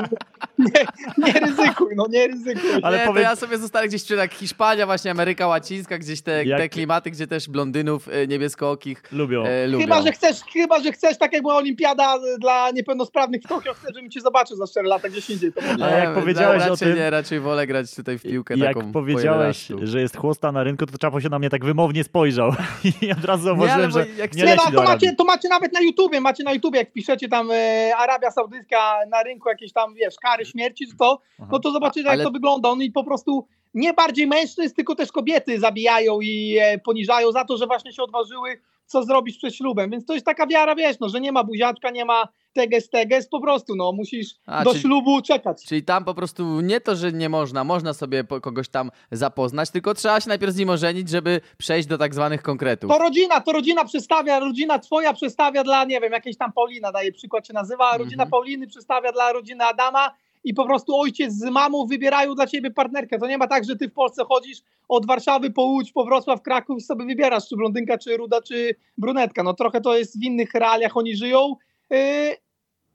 Nie, 0.58 0.84
nie 1.26 1.32
ryzykuj, 1.40 1.88
no 1.96 2.06
nie 2.10 2.26
ryzykuj. 2.28 2.70
Ale 2.82 2.98
nie, 2.98 3.04
to 3.14 3.18
ja 3.20 3.36
sobie 3.36 3.58
zostanę 3.58 3.88
gdzieś 3.88 4.04
przy 4.04 4.16
tak 4.16 4.34
Hiszpania, 4.34 4.86
właśnie 4.86 5.10
Ameryka 5.10 5.46
Łacińska, 5.46 5.98
gdzieś 5.98 6.22
te, 6.22 6.44
Jak- 6.44 6.60
te 6.60 6.68
klimaty, 6.68 7.10
gdzie 7.10 7.26
też 7.26 7.48
blondynów 7.48 8.08
e, 8.08 8.26
niebieskokich 8.26 9.02
Lubią. 9.12 9.44
e, 9.44 9.66
lubią. 9.66 9.84
Chyba, 9.84 10.02
że 10.02 10.12
chcesz, 10.12 10.40
chyba, 10.52 10.80
że 10.80 10.92
chcesz, 10.92 11.18
tak 11.18 11.32
jak 11.32 11.42
była 11.42 11.56
olimpiada 11.56 12.16
dla 12.38 12.70
niepełnosprawnych 12.70 13.42
w 13.42 13.46
Tokio, 13.48 13.74
chcę, 13.74 13.88
żebym 13.94 14.10
cię 14.10 14.20
zobaczył 14.20 14.56
za 14.56 14.66
4 14.66 14.88
lata 14.88 15.08
gdzieś 15.08 15.30
indziej. 15.30 15.52
To. 15.52 15.60
A 15.84 15.90
jak 15.90 16.08
no, 16.08 16.14
powiedziałeś 16.20 16.62
o 16.62 16.68
raczej 16.68 16.88
tym- 16.88 16.96
Nie, 16.96 17.10
raczej 17.10 17.40
wolę 17.40 17.66
grać 17.66 17.94
tutaj 17.94 18.18
w 18.18 18.22
piłkę 18.22 18.56
Jak 18.56 18.74
taką 18.74 18.92
powiedziałeś, 18.92 19.66
po 19.66 19.72
11. 19.72 19.86
że 19.92 20.00
jest 20.00 20.16
chłosta 20.16 20.52
na 20.52 20.62
rynku, 20.64 20.86
to 20.86 20.98
Czapo 20.98 21.20
się 21.20 21.28
na 21.28 21.38
mnie 21.38 21.50
tak 21.50 21.64
wymownie 21.64 22.04
spojrzał. 22.04 22.54
I 23.02 23.12
od 23.12 23.24
razu 23.24 23.40
Nie, 23.42 23.44
zauważyłem, 23.44 23.90
bo 23.90 23.98
że 23.98 24.06
jak 24.18 24.34
nie 24.34 24.42
Nie, 24.44 24.56
no, 24.56 24.70
to, 24.72 24.82
macie, 24.82 25.14
to 25.14 25.24
macie 25.24 25.48
nawet 25.48 25.72
na 25.72 25.80
YouTubie, 25.80 26.20
macie 26.20 26.44
na 26.44 26.52
YouTubie, 26.52 26.78
jak 26.78 26.92
piszecie 26.92 27.28
tam 27.28 27.49
e, 27.49 27.49
Arabia 27.96 28.30
Saudyjska 28.30 28.98
na 29.10 29.22
rynku 29.22 29.48
jakieś 29.48 29.72
tam, 29.72 29.94
wiesz, 29.94 30.14
kary 30.22 30.44
śmierci, 30.44 30.86
to, 30.98 31.20
Aha. 31.38 31.48
no 31.52 31.58
to 31.58 31.70
zobaczycie, 31.70 32.06
jak 32.06 32.14
Ale- 32.14 32.24
to 32.24 32.30
wygląda. 32.30 32.68
Oni 32.68 32.90
po 32.90 33.04
prostu 33.04 33.46
nie 33.74 33.94
bardziej 33.94 34.26
mężczyzn, 34.26 34.74
tylko 34.74 34.94
też 34.94 35.12
kobiety 35.12 35.60
zabijają 35.60 36.20
i 36.20 36.58
e, 36.60 36.78
poniżają 36.78 37.32
za 37.32 37.44
to, 37.44 37.56
że 37.56 37.66
właśnie 37.66 37.92
się 37.92 38.02
odważyły, 38.02 38.60
co 38.90 39.02
zrobić 39.04 39.36
przed 39.38 39.54
ślubem. 39.56 39.90
Więc 39.90 40.06
to 40.06 40.14
jest 40.14 40.26
taka 40.26 40.46
wiara, 40.46 40.74
wiesz, 40.74 40.96
no, 41.00 41.08
że 41.08 41.20
nie 41.20 41.32
ma 41.32 41.44
buziaczka, 41.44 41.90
nie 41.90 42.04
ma 42.04 42.28
teges, 42.52 42.90
teges, 42.90 43.28
po 43.28 43.40
prostu, 43.40 43.76
no, 43.76 43.92
musisz 43.92 44.28
A, 44.46 44.64
do 44.64 44.70
czyli- 44.70 44.82
ślubu 44.82 45.22
czekać. 45.22 45.64
Czyli 45.68 45.82
tam 45.82 46.04
po 46.04 46.14
prostu 46.14 46.60
nie 46.60 46.80
to, 46.80 46.96
że 46.96 47.12
nie 47.12 47.28
można, 47.28 47.64
można 47.64 47.92
sobie 47.94 48.24
kogoś 48.42 48.68
tam 48.68 48.90
zapoznać, 49.10 49.70
tylko 49.70 49.94
trzeba 49.94 50.20
się 50.20 50.28
najpierw 50.28 50.52
z 50.52 50.56
nim 50.56 50.70
ożenić, 50.70 51.08
żeby 51.08 51.40
przejść 51.58 51.88
do 51.88 51.98
tak 51.98 52.14
zwanych 52.14 52.42
konkretów. 52.42 52.90
To 52.90 52.98
rodzina, 52.98 53.40
to 53.40 53.52
rodzina 53.52 53.84
przedstawia, 53.84 54.40
rodzina 54.40 54.78
twoja 54.78 55.12
przedstawia 55.12 55.64
dla, 55.64 55.84
nie 55.84 56.00
wiem, 56.00 56.12
jakiejś 56.12 56.36
tam 56.36 56.52
Paulina, 56.52 56.92
daje 56.92 57.12
przykład 57.12 57.46
się 57.46 57.52
nazywa, 57.52 57.96
rodzina 57.98 58.22
Mhm. 58.22 58.30
Pauliny 58.30 58.66
przedstawia 58.66 59.12
dla 59.12 59.32
rodziny 59.32 59.64
Adama 59.64 60.10
i 60.44 60.54
po 60.54 60.64
prostu 60.64 60.96
ojciec 60.96 61.32
z 61.32 61.50
mamą 61.50 61.86
wybierają 61.86 62.34
dla 62.34 62.46
ciebie 62.46 62.70
partnerkę. 62.70 63.18
To 63.18 63.26
nie 63.26 63.38
ma 63.38 63.46
tak, 63.46 63.64
że 63.64 63.76
ty 63.76 63.88
w 63.88 63.92
Polsce 63.92 64.24
chodzisz 64.24 64.58
od 64.88 65.06
Warszawy 65.06 65.50
po 65.50 65.62
Łódź, 65.62 65.92
po 65.92 66.04
Wrocław, 66.04 66.42
Kraków 66.42 66.78
i 66.78 66.80
sobie 66.80 67.04
wybierasz, 67.04 67.48
czy 67.48 67.56
blondynka, 67.56 67.98
czy 67.98 68.16
ruda, 68.16 68.42
czy 68.42 68.74
brunetka. 68.98 69.42
No 69.42 69.54
trochę 69.54 69.80
to 69.80 69.98
jest 69.98 70.20
w 70.20 70.22
innych 70.22 70.54
realiach 70.54 70.96
oni 70.96 71.16
żyją. 71.16 71.56
Yy, 71.90 72.36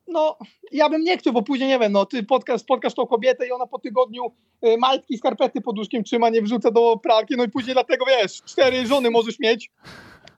no, 0.08 0.38
ja 0.72 0.90
bym 0.90 1.04
nie 1.04 1.18
chciał, 1.18 1.34
bo 1.34 1.42
później, 1.42 1.70
nie 1.70 1.80
wiem, 1.80 1.92
no 1.92 2.06
ty 2.06 2.22
spotkasz, 2.24 2.62
spotkasz 2.62 2.94
tą 2.94 3.06
kobietę 3.06 3.48
i 3.48 3.52
ona 3.52 3.68
po 3.68 3.80
tygodniu 3.80 4.24
y, 4.66 4.78
maltki, 4.78 5.18
skarpety 5.18 5.62
pod 5.62 5.78
łóżkiem 5.78 6.04
trzyma, 6.04 6.30
nie 6.30 6.42
wrzuca 6.42 6.72
do 6.72 6.98
pralki, 6.98 7.36
no 7.38 7.44
i 7.44 7.50
później 7.50 7.74
dlatego, 7.74 8.06
wiesz, 8.06 8.42
cztery 8.46 8.88
żony 8.88 9.12
możesz 9.12 9.40
mieć 9.40 9.72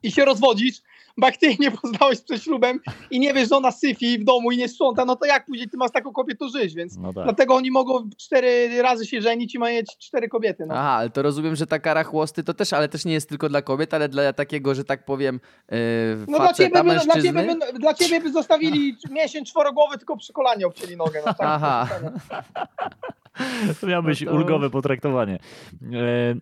i 0.02 0.10
się 0.10 0.24
rozwodzisz, 0.24 0.82
jej 1.42 1.56
nie 1.60 1.70
poznałeś 1.70 2.20
przed 2.20 2.42
ślubem 2.42 2.80
i 3.10 3.20
nie 3.20 3.34
wiesz, 3.34 3.48
że 3.48 3.56
ona 3.56 3.70
syfi 3.70 4.18
w 4.18 4.24
domu 4.24 4.50
i 4.50 4.56
nie 4.56 4.68
sprząta, 4.68 5.04
no 5.04 5.16
to 5.16 5.26
jak 5.26 5.46
później 5.46 5.68
ty 5.68 5.76
masz 5.76 5.90
taką 5.90 6.12
kobietą 6.12 6.48
żyć, 6.48 6.74
więc 6.74 6.96
No 6.96 7.12
tak. 7.12 7.24
dlatego 7.24 7.54
oni 7.54 7.70
mogą 7.70 8.10
cztery 8.16 8.82
razy 8.82 9.06
się 9.06 9.22
żenić 9.22 9.54
i 9.54 9.58
mają 9.58 9.82
cztery 9.98 10.28
kobiety, 10.28 10.66
no. 10.66 10.74
Aha, 10.74 10.90
ale 10.90 11.10
to 11.10 11.22
rozumiem, 11.22 11.56
że 11.56 11.66
ta 11.66 11.78
kara 11.78 12.04
chłosty 12.04 12.44
to 12.44 12.54
też, 12.54 12.72
ale 12.72 12.88
też 12.88 13.04
nie 13.04 13.12
jest 13.12 13.28
tylko 13.28 13.48
dla 13.48 13.62
kobiet, 13.62 13.94
ale 13.94 14.08
dla 14.08 14.32
takiego, 14.32 14.74
że 14.74 14.84
tak 14.84 15.04
powiem, 15.04 15.40
yy, 15.70 15.78
No 16.28 16.38
dla 16.38 16.52
ciebie, 16.52 16.82
by, 16.82 16.98
dla, 17.04 17.14
ciebie 17.22 17.32
by, 17.32 17.78
dla 17.78 17.94
ciebie 17.94 18.20
by 18.20 18.32
zostawili 18.32 18.96
miesiąc 19.10 19.48
czworogłowy, 19.48 19.98
tylko 19.98 20.16
przy 20.16 20.32
kolanie 20.32 20.66
obcięli 20.66 20.96
nogę. 20.96 21.22
No, 21.26 21.34
tak, 21.34 21.36
Aha. 21.40 21.88
To 23.80 23.86
miał 23.86 24.02
być 24.02 24.20
No 24.22 24.30
to- 24.30 24.36
ulgowe 24.36 24.70
potraktowanie. 24.70 25.38
E, 25.92 26.34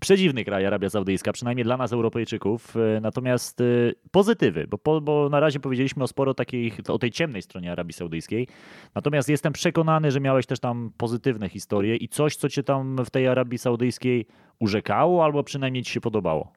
przedziwny 0.00 0.44
kraj 0.44 0.66
Arabia 0.66 0.90
Saudyjska, 0.90 1.32
przynajmniej 1.32 1.64
dla 1.64 1.76
nas 1.76 1.92
Europejczyków. 1.92 2.76
E, 2.76 3.00
natomiast 3.00 3.60
e, 3.60 3.64
pozytywy, 4.10 4.66
bo, 4.66 4.78
po, 4.78 5.00
bo 5.00 5.28
na 5.28 5.40
razie 5.40 5.60
powiedzieliśmy 5.60 6.04
o 6.04 6.06
sporo 6.06 6.34
takich, 6.34 6.78
o 6.88 6.98
tej 6.98 7.10
ciemnej 7.10 7.42
stronie 7.42 7.72
Arabii 7.72 7.92
Saudyjskiej. 7.92 8.48
Natomiast 8.94 9.28
jestem 9.28 9.52
przekonany, 9.52 10.10
że 10.10 10.20
miałeś 10.20 10.46
też 10.46 10.60
tam 10.60 10.92
pozytywne 10.96 11.48
historie 11.48 11.96
i 11.96 12.08
coś, 12.08 12.36
co 12.36 12.48
cię 12.48 12.62
tam 12.62 12.96
w 13.04 13.10
tej 13.10 13.28
Arabii 13.28 13.58
Saudyjskiej 13.58 14.26
urzekało, 14.60 15.24
albo 15.24 15.42
przynajmniej 15.42 15.82
ci 15.84 15.92
się 15.92 16.00
podobało. 16.00 16.52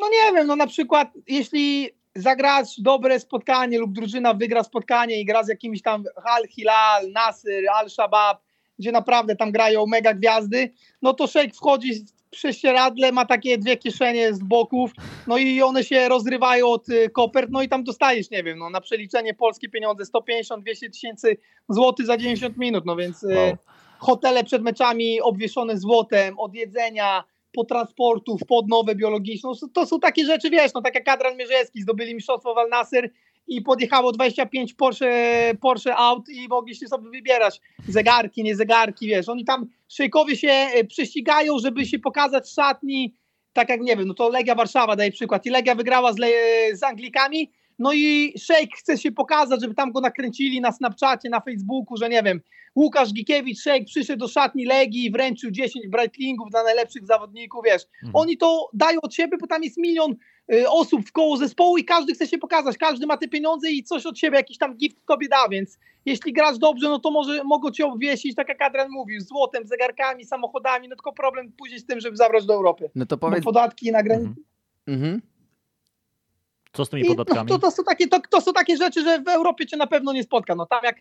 No 0.00 0.08
nie 0.08 0.32
wiem, 0.32 0.46
no 0.46 0.56
na 0.56 0.66
przykład 0.66 1.12
jeśli 1.28 1.90
zagrasz 2.14 2.80
dobre 2.80 3.20
spotkanie 3.20 3.78
lub 3.78 3.92
drużyna 3.92 4.34
wygra 4.34 4.62
spotkanie 4.62 5.20
i 5.20 5.24
gra 5.24 5.42
z 5.44 5.48
jakimiś 5.48 5.82
tam 5.82 6.04
Al 6.24 6.48
Hilal, 6.48 7.12
Nasr, 7.12 7.48
Al 7.74 7.90
Shabab, 7.90 8.45
gdzie 8.78 8.92
naprawdę 8.92 9.36
tam 9.36 9.52
grają 9.52 9.86
mega 9.86 10.14
gwiazdy, 10.14 10.70
no 11.02 11.14
to 11.14 11.26
szejk 11.26 11.54
wchodzi 11.54 12.04
prześcieradle, 12.30 13.12
ma 13.12 13.26
takie 13.26 13.58
dwie 13.58 13.76
kieszenie 13.76 14.34
z 14.34 14.38
boków, 14.38 14.90
no 15.26 15.38
i 15.38 15.62
one 15.62 15.84
się 15.84 16.08
rozrywają 16.08 16.68
od 16.68 16.88
y, 16.88 17.10
kopert, 17.10 17.50
no 17.50 17.62
i 17.62 17.68
tam 17.68 17.84
dostajesz, 17.84 18.30
nie 18.30 18.42
wiem, 18.42 18.58
no 18.58 18.70
na 18.70 18.80
przeliczenie 18.80 19.34
polskie 19.34 19.68
pieniądze 19.68 20.04
150-200 20.04 20.90
tysięcy 20.92 21.36
złotych 21.68 22.06
za 22.06 22.16
90 22.16 22.56
minut, 22.56 22.84
no 22.86 22.96
więc 22.96 23.22
y, 23.22 23.26
Wow. 23.36 23.56
hotele 23.98 24.44
przed 24.44 24.62
meczami 24.62 25.20
obwieszone 25.20 25.78
złotem, 25.78 26.38
od 26.38 26.54
jedzenia, 26.54 27.24
po 27.52 27.64
transportów, 27.64 28.40
pod 28.48 28.68
nowe 28.68 28.94
biologiczne, 28.94 29.50
no, 29.62 29.68
to 29.74 29.86
są 29.86 30.00
takie 30.00 30.24
rzeczy, 30.24 30.50
wiesz, 30.50 30.74
no 30.74 30.82
tak 30.82 30.94
jak 30.94 31.08
Adrian 31.08 31.36
Mierzejewski 31.36 31.82
zdobyli 31.82 32.14
mistrzostwo 32.14 32.54
w 32.54 32.58
Al 32.58 32.68
Nasser 32.68 33.10
i 33.48 33.62
podjechało 33.62 34.12
25 34.12 34.74
Porsche, 34.74 35.54
Porsche 35.60 35.96
aut 35.96 36.28
i 36.28 36.48
mogliście 36.48 36.88
sobie 36.88 37.10
wybierać. 37.10 37.60
Zegarki, 37.88 38.42
nie 38.42 38.56
zegarki, 38.56 39.06
wiesz, 39.06 39.28
oni 39.28 39.44
tam 39.44 39.66
szejkowie 39.88 40.36
się 40.36 40.48
e, 40.48 40.84
prześcigają, 40.84 41.58
żeby 41.58 41.86
się 41.86 41.98
pokazać 41.98 42.50
szatni, 42.50 43.14
tak 43.52 43.68
jak 43.68 43.80
nie 43.80 43.96
wiem, 43.96 44.08
no 44.08 44.14
to 44.14 44.28
Legia 44.28 44.54
Warszawa 44.54 44.96
daje 44.96 45.12
przykład. 45.12 45.46
I 45.46 45.50
Legia 45.50 45.74
wygrała 45.74 46.12
z, 46.12 46.18
Le 46.18 46.28
z 46.72 46.82
Anglikami, 46.82 47.50
no 47.78 47.92
i 47.92 48.34
szejk 48.38 48.76
chce 48.76 48.98
się 48.98 49.12
pokazać, 49.12 49.60
żeby 49.60 49.74
tam 49.74 49.92
go 49.92 50.00
nakręcili 50.00 50.60
na 50.60 50.72
Snapchacie, 50.72 51.28
na 51.28 51.40
Facebooku, 51.40 51.96
że 51.96 52.08
nie 52.08 52.22
wiem, 52.22 52.40
Łukasz 52.76 53.12
Gikiewicz, 53.12 53.60
szejk 53.60 53.86
przyszedł 53.86 54.18
do 54.18 54.28
szatni 54.28 54.64
Legii 54.64 55.04
i 55.04 55.10
wręczył 55.10 55.50
10 55.50 55.88
Breitlingów 55.88 56.50
dla 56.50 56.62
najlepszych 56.62 57.06
zawodników, 57.06 57.64
wiesz, 57.64 57.82
Mhm. 57.94 58.16
oni 58.16 58.36
to 58.36 58.68
dają 58.72 59.00
od 59.00 59.14
siebie, 59.14 59.36
bo 59.40 59.46
tam 59.46 59.62
jest 59.62 59.76
milion 59.76 60.16
osób 60.68 61.06
w 61.06 61.12
koło 61.12 61.36
zespołu 61.36 61.78
i 61.78 61.84
każdy 61.84 62.14
chce 62.14 62.26
się 62.26 62.38
pokazać, 62.38 62.78
każdy 62.78 63.06
ma 63.06 63.16
te 63.16 63.28
pieniądze 63.28 63.70
i 63.70 63.82
coś 63.82 64.06
od 64.06 64.18
siebie, 64.18 64.36
jakiś 64.36 64.58
tam 64.58 64.76
gift 64.76 65.06
tobie 65.06 65.28
da, 65.28 65.48
więc 65.48 65.78
jeśli 66.04 66.32
grasz 66.32 66.58
dobrze, 66.58 66.88
no 66.88 66.98
to 66.98 67.10
może 67.10 67.44
mogą 67.44 67.70
cię 67.70 67.86
obwiesić, 67.86 68.34
tak 68.34 68.48
jak 68.48 68.62
Adrian 68.62 68.90
mówił, 68.90 69.20
złotem, 69.20 69.66
zegarkami, 69.66 70.24
samochodami, 70.24 70.88
no 70.88 70.96
tylko 70.96 71.12
problem 71.12 71.52
później 71.52 71.80
z 71.80 71.86
tym, 71.86 72.00
żeby 72.00 72.16
zabrać 72.16 72.46
do 72.46 72.54
Europy. 72.54 72.90
No 72.94 73.06
to 73.06 73.16
Bo 73.16 73.28
powiedz... 73.28 73.44
podatki 73.44 73.92
na 73.92 74.02
granicy. 74.02 74.28
Mhm. 74.28 74.44
Mhm. 74.86 75.22
Co 76.72 76.84
z 76.84 76.90
tymi 76.90 77.02
I, 77.02 77.08
no, 77.08 77.14
podatkami? 77.14 77.48
to, 77.48 77.58
to, 77.58 77.70
są 77.70 77.84
takie, 77.84 78.08
to, 78.08 78.20
to 78.30 78.40
są 78.40 78.52
takie 78.52 78.76
rzeczy, 78.76 79.02
że 79.02 79.20
w 79.20 79.28
Europie 79.28 79.66
cię 79.66 79.76
na 79.76 79.86
pewno 79.86 80.12
nie 80.12 80.22
spotka. 80.22 80.54
No 80.54 80.66
tam 80.66 80.80
jak, 80.84 80.96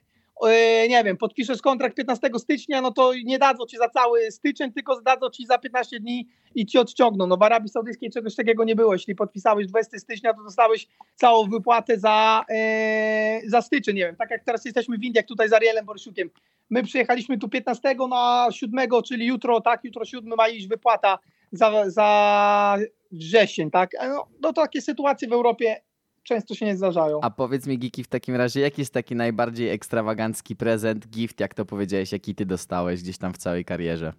nie 0.89 1.03
wiem, 1.05 1.17
podpiszesz 1.17 1.61
kontrakt 1.61 1.95
15 1.95 2.29
stycznia, 2.37 2.81
no 2.81 2.91
to 2.91 3.11
nie 3.25 3.39
dadzą 3.39 3.65
ci 3.65 3.77
za 3.77 3.89
cały 3.89 4.31
styczeń, 4.31 4.73
tylko 4.73 5.01
dadzą 5.01 5.29
ci 5.29 5.45
za 5.45 5.57
15 5.57 5.99
dni 5.99 6.27
i 6.55 6.65
ci 6.65 6.77
odciągną. 6.77 7.27
No 7.27 7.37
w 7.37 7.43
Arabii 7.43 7.69
Saudyjskiej 7.69 8.09
czegoś 8.11 8.35
takiego 8.35 8.63
nie 8.63 8.75
było. 8.75 8.93
Jeśli 8.93 9.15
podpisałeś 9.15 9.67
20 9.67 9.99
stycznia, 9.99 10.33
to 10.33 10.43
dostałeś 10.43 10.87
całą 11.15 11.49
wypłatę 11.49 11.99
za, 11.99 12.45
e, 12.49 13.41
za 13.47 13.61
styczeń. 13.61 13.95
Nie 13.95 14.05
wiem, 14.05 14.15
tak 14.15 14.31
jak 14.31 14.43
teraz 14.43 14.65
jesteśmy 14.65 14.97
w 14.97 15.03
Indiach 15.03 15.25
tutaj 15.25 15.49
z 15.49 15.53
Arielem 15.53 15.85
Borysiukiem. 15.85 16.29
My 16.69 16.83
przyjechaliśmy 16.83 17.37
tu 17.37 17.49
15 17.49 17.95
na 18.09 18.47
7, 18.51 18.89
czyli 19.05 19.25
jutro, 19.25 19.61
tak, 19.61 19.83
jutro 19.83 20.05
7 20.05 20.33
ma 20.37 20.47
iść 20.47 20.67
wypłata 20.67 21.19
za, 21.51 21.89
za 21.89 22.77
wrzesień, 23.11 23.71
tak? 23.71 23.89
No, 24.09 24.27
no 24.41 24.53
to 24.53 24.61
takie 24.61 24.81
sytuacje 24.81 25.27
w 25.27 25.33
Europie 25.33 25.81
często 26.25 26.55
się 26.55 26.65
nie 26.65 26.77
zdarzają. 26.77 27.19
A 27.21 27.29
powiedz 27.29 27.67
mi, 27.67 27.77
Giki, 27.77 28.03
w 28.03 28.07
takim 28.07 28.35
razie, 28.35 28.59
jaki 28.59 28.81
jest 28.81 28.93
taki 28.93 29.15
najbardziej 29.15 29.69
ekstrawagancki 29.69 30.55
prezent, 30.55 31.07
gift, 31.07 31.39
jak 31.39 31.53
to 31.53 31.65
powiedziałeś, 31.65 32.11
jaki 32.11 32.35
ty 32.35 32.45
dostałeś 32.45 33.01
gdzieś 33.01 33.17
tam 33.17 33.33
w 33.33 33.37
całej 33.37 33.65
karierze? 33.65 34.13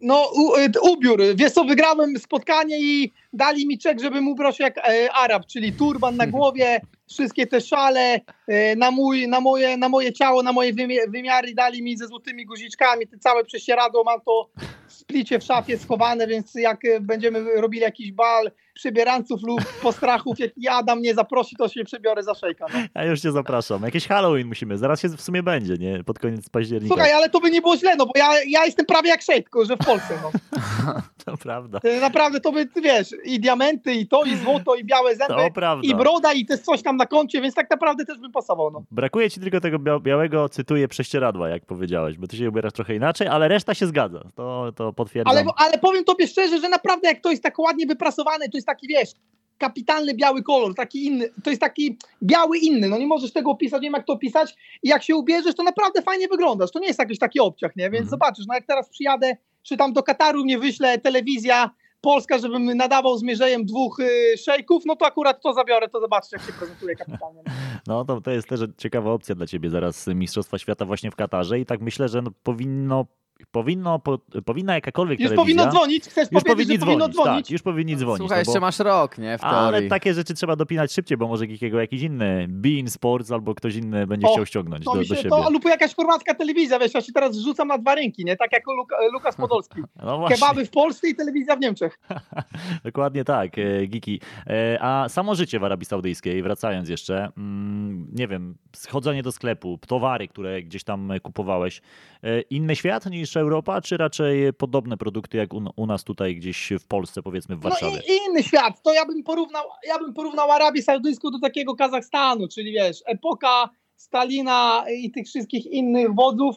No, 0.00 0.30
u, 0.34 0.56
y, 0.56 0.70
ubiór. 0.92 1.22
Wiesz 1.34 1.52
co, 1.52 1.64
wygrałem 1.64 2.18
spotkanie 2.18 2.80
i 2.80 3.12
dali 3.32 3.66
mi 3.66 3.78
czek, 3.78 4.00
żebym 4.00 4.28
ubrał 4.28 4.52
się 4.52 4.64
jak 4.64 4.78
e, 4.78 5.12
Arab, 5.12 5.46
czyli 5.46 5.72
turban 5.72 6.16
na 6.16 6.26
głowie, 6.36 6.80
wszystkie 7.08 7.46
te 7.46 7.60
szale 7.60 8.20
e, 8.48 8.76
na, 8.76 8.90
mój, 8.90 9.28
na, 9.28 9.40
moje, 9.40 9.76
na 9.76 9.88
moje 9.88 10.12
ciało, 10.12 10.42
na 10.42 10.52
moje 10.52 10.72
wymiary 11.08 11.54
dali 11.54 11.82
mi 11.82 11.96
ze 11.96 12.06
złotymi 12.06 12.46
guziczkami, 12.46 13.06
te 13.06 13.18
całe 13.18 13.44
prześcieradło, 13.44 14.04
mam 14.04 14.20
to 14.20 14.50
w 14.86 14.92
splicie 14.92 15.38
w 15.38 15.44
szafie 15.44 15.78
schowane, 15.78 16.26
więc 16.26 16.54
jak 16.54 16.84
e, 16.84 17.00
będziemy 17.00 17.60
robili 17.60 17.82
jakiś 17.82 18.12
bal 18.12 18.50
przebieranców 18.76 19.42
lub 19.42 19.60
postrachów, 19.82 20.36
jak 20.38 20.52
Adam 20.70 20.98
mnie 20.98 21.14
zaprosi, 21.14 21.56
to 21.56 21.68
się 21.68 21.84
przebiorę 21.84 22.22
za 22.22 22.34
szejka. 22.34 22.66
No. 22.74 22.80
Ja 22.94 23.04
już 23.04 23.20
cię 23.20 23.32
zapraszam. 23.32 23.82
Jakieś 23.82 24.06
Halloween 24.06 24.46
musimy. 24.48 24.78
Zaraz 24.78 25.00
się 25.00 25.08
w 25.08 25.20
sumie 25.20 25.42
będzie, 25.42 25.74
nie? 25.74 26.04
Pod 26.04 26.18
koniec 26.18 26.48
października. 26.48 26.94
Słuchaj, 26.94 27.12
ale 27.12 27.30
to 27.30 27.40
by 27.40 27.50
nie 27.50 27.60
było 27.60 27.76
źle, 27.76 27.96
no 27.96 28.06
bo 28.06 28.12
ja, 28.16 28.28
ja 28.48 28.64
jestem 28.64 28.86
prawie 28.86 29.08
jak 29.08 29.22
szejk, 29.22 29.44
tylko 29.44 29.64
że 29.64 29.76
w 29.76 29.86
Polsce, 29.86 30.14
no. 30.22 30.30
To 31.24 31.36
prawda. 31.36 31.80
To 31.80 31.88
Naprawdę 32.00 32.40
to 32.40 32.52
by, 32.52 32.68
wiesz, 32.82 33.08
i 33.24 33.40
diamenty, 33.40 33.94
i 33.94 34.08
to, 34.08 34.24
i 34.24 34.36
złoto, 34.36 34.74
i 34.74 34.84
białe 34.84 35.16
zęby, 35.16 35.34
i 35.82 35.94
broda, 35.94 36.32
i 36.32 36.46
też 36.46 36.60
coś 36.60 36.82
tam 36.82 36.96
na 36.96 37.06
koncie, 37.06 37.40
więc 37.40 37.54
tak 37.54 37.70
naprawdę 37.70 38.04
też 38.04 38.18
bym 38.18 38.32
pasował, 38.32 38.70
no. 38.70 38.82
Brakuje 38.90 39.30
ci 39.30 39.40
tylko 39.40 39.60
tego 39.60 39.78
bia- 39.78 40.02
białego, 40.02 40.48
cytuję, 40.48 40.88
prześcieradła, 40.88 41.48
jak 41.48 41.66
powiedziałeś, 41.66 42.18
bo 42.18 42.26
ty 42.26 42.36
się 42.36 42.48
ubierasz 42.48 42.72
trochę 42.72 42.94
inaczej, 42.94 43.28
ale 43.28 43.48
reszta 43.48 43.74
się 43.74 43.86
zgadza. 43.86 44.20
To, 44.34 44.72
to 44.76 44.92
potwierdzam. 44.92 45.36
Ale, 45.36 45.44
ale 45.56 45.78
powiem 45.78 46.04
tobie 46.04 46.26
szczerze, 46.26 46.60
że 46.60 46.68
naprawdę 46.68 47.08
jak 47.08 47.20
to 47.20 47.30
jest 47.30 47.42
tak 47.42 47.58
ładnie 47.58 47.86
wyprasowany, 47.86 48.48
to 48.48 48.56
jest 48.56 48.65
taki, 48.66 48.86
wiesz, 48.88 49.10
kapitalny 49.58 50.14
biały 50.14 50.42
kolor, 50.42 50.74
taki 50.74 51.04
inny, 51.04 51.28
to 51.44 51.50
jest 51.50 51.60
taki 51.62 51.98
biały 52.22 52.58
inny, 52.58 52.88
no 52.88 52.98
nie 52.98 53.06
możesz 53.06 53.32
tego 53.32 53.50
opisać, 53.50 53.82
nie 53.82 53.86
wiem 53.86 53.94
jak 53.96 54.06
to 54.06 54.12
opisać 54.12 54.54
i 54.82 54.88
jak 54.88 55.02
się 55.02 55.16
ubierzesz, 55.16 55.54
to 55.54 55.62
naprawdę 55.62 56.02
fajnie 56.02 56.28
wyglądasz, 56.28 56.70
to 56.70 56.78
nie 56.78 56.86
jest 56.86 56.98
jakiś 56.98 57.18
taki 57.18 57.40
obciach, 57.40 57.76
nie, 57.76 57.84
więc 57.84 57.94
Mhm. 58.02 58.08
zobaczysz, 58.08 58.46
no 58.48 58.54
jak 58.54 58.66
teraz 58.66 58.88
przyjadę, 58.88 59.36
czy 59.62 59.76
tam 59.76 59.92
do 59.92 60.02
Kataru 60.02 60.44
mnie 60.44 60.58
wyśle 60.58 60.98
telewizja 60.98 61.70
polska, 62.00 62.38
żebym 62.38 62.64
nadawał 62.76 63.16
z 63.18 63.22
mierzejem 63.22 63.64
dwóch 63.64 64.00
y, 64.00 64.38
szejków, 64.38 64.82
no 64.86 64.96
to 64.96 65.06
akurat 65.06 65.42
to 65.42 65.52
zabiorę, 65.52 65.88
to 65.88 66.00
zobaczysz 66.00 66.32
jak 66.32 66.42
się 66.42 66.52
prezentuje 66.52 66.96
kapitalnie. 66.96 67.42
No. 67.46 67.52
No 67.86 68.04
to, 68.04 68.20
to 68.20 68.30
jest 68.30 68.48
też 68.48 68.60
ciekawa 68.78 69.10
opcja 69.12 69.34
dla 69.34 69.46
ciebie 69.46 69.70
zaraz 69.70 70.06
Mistrzostwa 70.06 70.58
Świata 70.58 70.84
właśnie 70.84 71.10
w 71.10 71.16
Katarze 71.16 71.60
i 71.60 71.66
tak 71.66 71.80
myślę, 71.80 72.08
że 72.08 72.22
no, 72.22 72.30
powinno, 72.42 73.06
powinno, 73.50 73.98
po, 73.98 74.18
powinna 74.44 74.74
jakakolwiek 74.74 75.20
Już 75.20 75.32
powinno 75.32 75.66
dzwonić, 75.70 76.04
chcesz 76.04 76.28
Już 76.32 76.44
powiedzieć, 76.44 76.66
powinni 76.66 76.80
że 76.80 76.86
powinno 76.86 77.08
dzwonić, 77.08 77.14
dzwonić? 77.24 77.46
tak, 77.46 77.50
już 77.52 77.62
powinni 77.62 77.96
dzwonić. 77.96 78.18
Słuchaj, 78.18 78.36
no 78.36 78.40
jeszcze 78.40 78.60
bo... 78.60 78.60
masz 78.60 78.78
rok, 78.78 79.18
nie? 79.18 79.38
W 79.38 79.40
teorii. 79.40 79.58
Ale 79.58 79.82
takie 79.82 80.14
rzeczy 80.14 80.34
trzeba 80.34 80.56
dopinać 80.56 80.92
szybciej, 80.92 81.18
bo 81.18 81.28
może 81.28 81.46
jakiego, 81.46 81.80
jakiś 81.80 82.02
inny 82.02 82.46
Bein 82.48 82.90
Sports 82.90 83.32
albo 83.32 83.54
ktoś 83.54 83.76
inny 83.76 84.06
będzie 84.06 84.26
O, 84.26 84.32
chciał 84.32 84.46
ściągnąć 84.46 84.84
To 84.84 84.92
do, 84.94 85.00
mi 85.00 85.06
do 85.06 85.14
się, 85.14 85.22
siebie. 85.22 85.30
to, 85.30 85.50
lub 85.50 85.64
jakaś 85.64 85.94
chorwacka 85.94 86.34
telewizja, 86.34 86.78
wiesz, 86.78 86.94
ja 86.94 87.00
się 87.00 87.12
teraz 87.12 87.36
rzucam 87.36 87.68
na 87.68 87.78
dwa 87.78 87.94
rynki, 87.94 88.24
nie? 88.24 88.36
Tak 88.36 88.52
jak 88.52 88.62
Luka, 88.78 88.96
Lukas 89.12 89.36
Podolski. 89.46 89.80
No 90.02 90.18
właśnie. 90.18 90.36
Kebaby 90.36 90.66
w 90.66 90.70
Polsce 90.70 91.08
i 91.08 91.14
telewizja 91.14 91.56
w 91.56 91.60
Niemczech. 91.60 91.98
Dokładnie 92.84 93.24
tak, 93.24 93.58
e, 93.58 93.86
Giki. 93.86 94.20
E, 94.46 94.78
A 94.80 95.08
samo 95.08 95.34
życie 95.34 95.58
w 95.58 95.64
Arabii 95.64 95.86
Saudyjskiej, 95.86 96.42
wracając 96.42 96.88
jeszcze, 96.88 97.28
mm, 97.36 98.06
nie 98.12 98.28
wiem, 98.28 98.54
schodzenie 98.76 99.22
do 99.22 99.32
sklepu, 99.32 99.78
towary, 99.86 100.28
które 100.28 100.62
gdzieś 100.62 100.84
tam 100.84 101.12
kupowałeś, 101.22 101.82
e, 102.22 102.40
inny 102.40 102.76
świat 102.76 103.06
niż 103.06 103.25
Europa, 103.36 103.80
czy 103.80 103.96
raczej 103.96 104.52
podobne 104.52 104.96
produkty 104.96 105.36
jak 105.38 105.54
u, 105.54 105.62
u 105.76 105.86
nas 105.86 106.04
tutaj 106.04 106.36
gdzieś 106.36 106.72
w 106.80 106.86
Polsce, 106.86 107.22
powiedzmy 107.22 107.56
w 107.56 107.60
Warszawie? 107.60 107.96
No 107.96 108.14
i, 108.14 108.16
i 108.16 108.28
inny 108.28 108.42
świat. 108.42 108.82
To 108.82 108.92
ja 108.92 109.06
bym 109.06 109.22
porównał, 109.22 109.64
ja 109.88 109.98
bym 109.98 110.14
porównał 110.14 110.50
Arabię 110.50 110.82
Saudyjską 110.82 111.30
do 111.30 111.38
takiego 111.38 111.74
Kazachstanu, 111.74 112.48
czyli 112.48 112.72
wiesz, 112.72 113.02
epoka 113.06 113.70
Stalina 113.96 114.84
i 115.02 115.10
tych 115.10 115.26
wszystkich 115.26 115.66
innych 115.66 116.14
wodzów. 116.14 116.56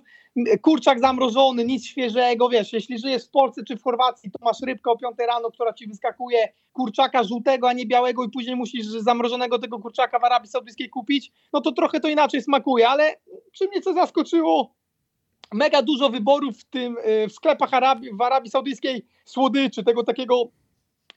Kurczak 0.61 0.99
zamrożony, 0.99 1.65
nic 1.65 1.85
świeżego, 1.85 2.49
wiesz, 2.49 2.73
jeśli 2.73 2.99
żyjesz 2.99 3.27
w 3.27 3.29
Polsce 3.29 3.63
czy 3.63 3.77
w 3.77 3.83
Chorwacji, 3.83 4.31
to 4.31 4.39
masz 4.45 4.57
rybkę 4.67 4.91
o 4.91 4.97
5 4.97 5.15
rano, 5.27 5.51
która 5.51 5.73
ci 5.73 5.87
wyskakuje, 5.87 6.53
kurczaka 6.73 7.23
żółtego, 7.23 7.69
a 7.69 7.73
nie 7.73 7.85
białego 7.85 8.23
i 8.23 8.29
później 8.29 8.55
musisz 8.55 8.85
zamrożonego 8.85 9.59
tego 9.59 9.79
kurczaka 9.79 10.19
w 10.19 10.23
Arabii 10.23 10.49
Saudyjskiej 10.49 10.89
kupić, 10.89 11.31
no 11.53 11.61
to 11.61 11.71
trochę 11.71 11.99
to 11.99 12.07
inaczej 12.07 12.41
smakuje, 12.41 12.89
ale 12.89 13.15
czy 13.51 13.67
mnie 13.67 13.81
co 13.81 13.93
zaskoczyło, 13.93 14.75
mega 15.53 15.81
dużo 15.81 16.09
wyborów 16.09 16.57
w 16.57 16.63
tym, 16.65 16.97
y, 16.97 17.27
w 17.27 17.31
sklepach 17.31 17.73
Arabii, 17.73 18.09
w 18.13 18.21
Arabii 18.21 18.49
Saudyjskiej 18.49 19.05
słodyczy, 19.25 19.83
tego 19.83 20.03
takiego 20.03 20.51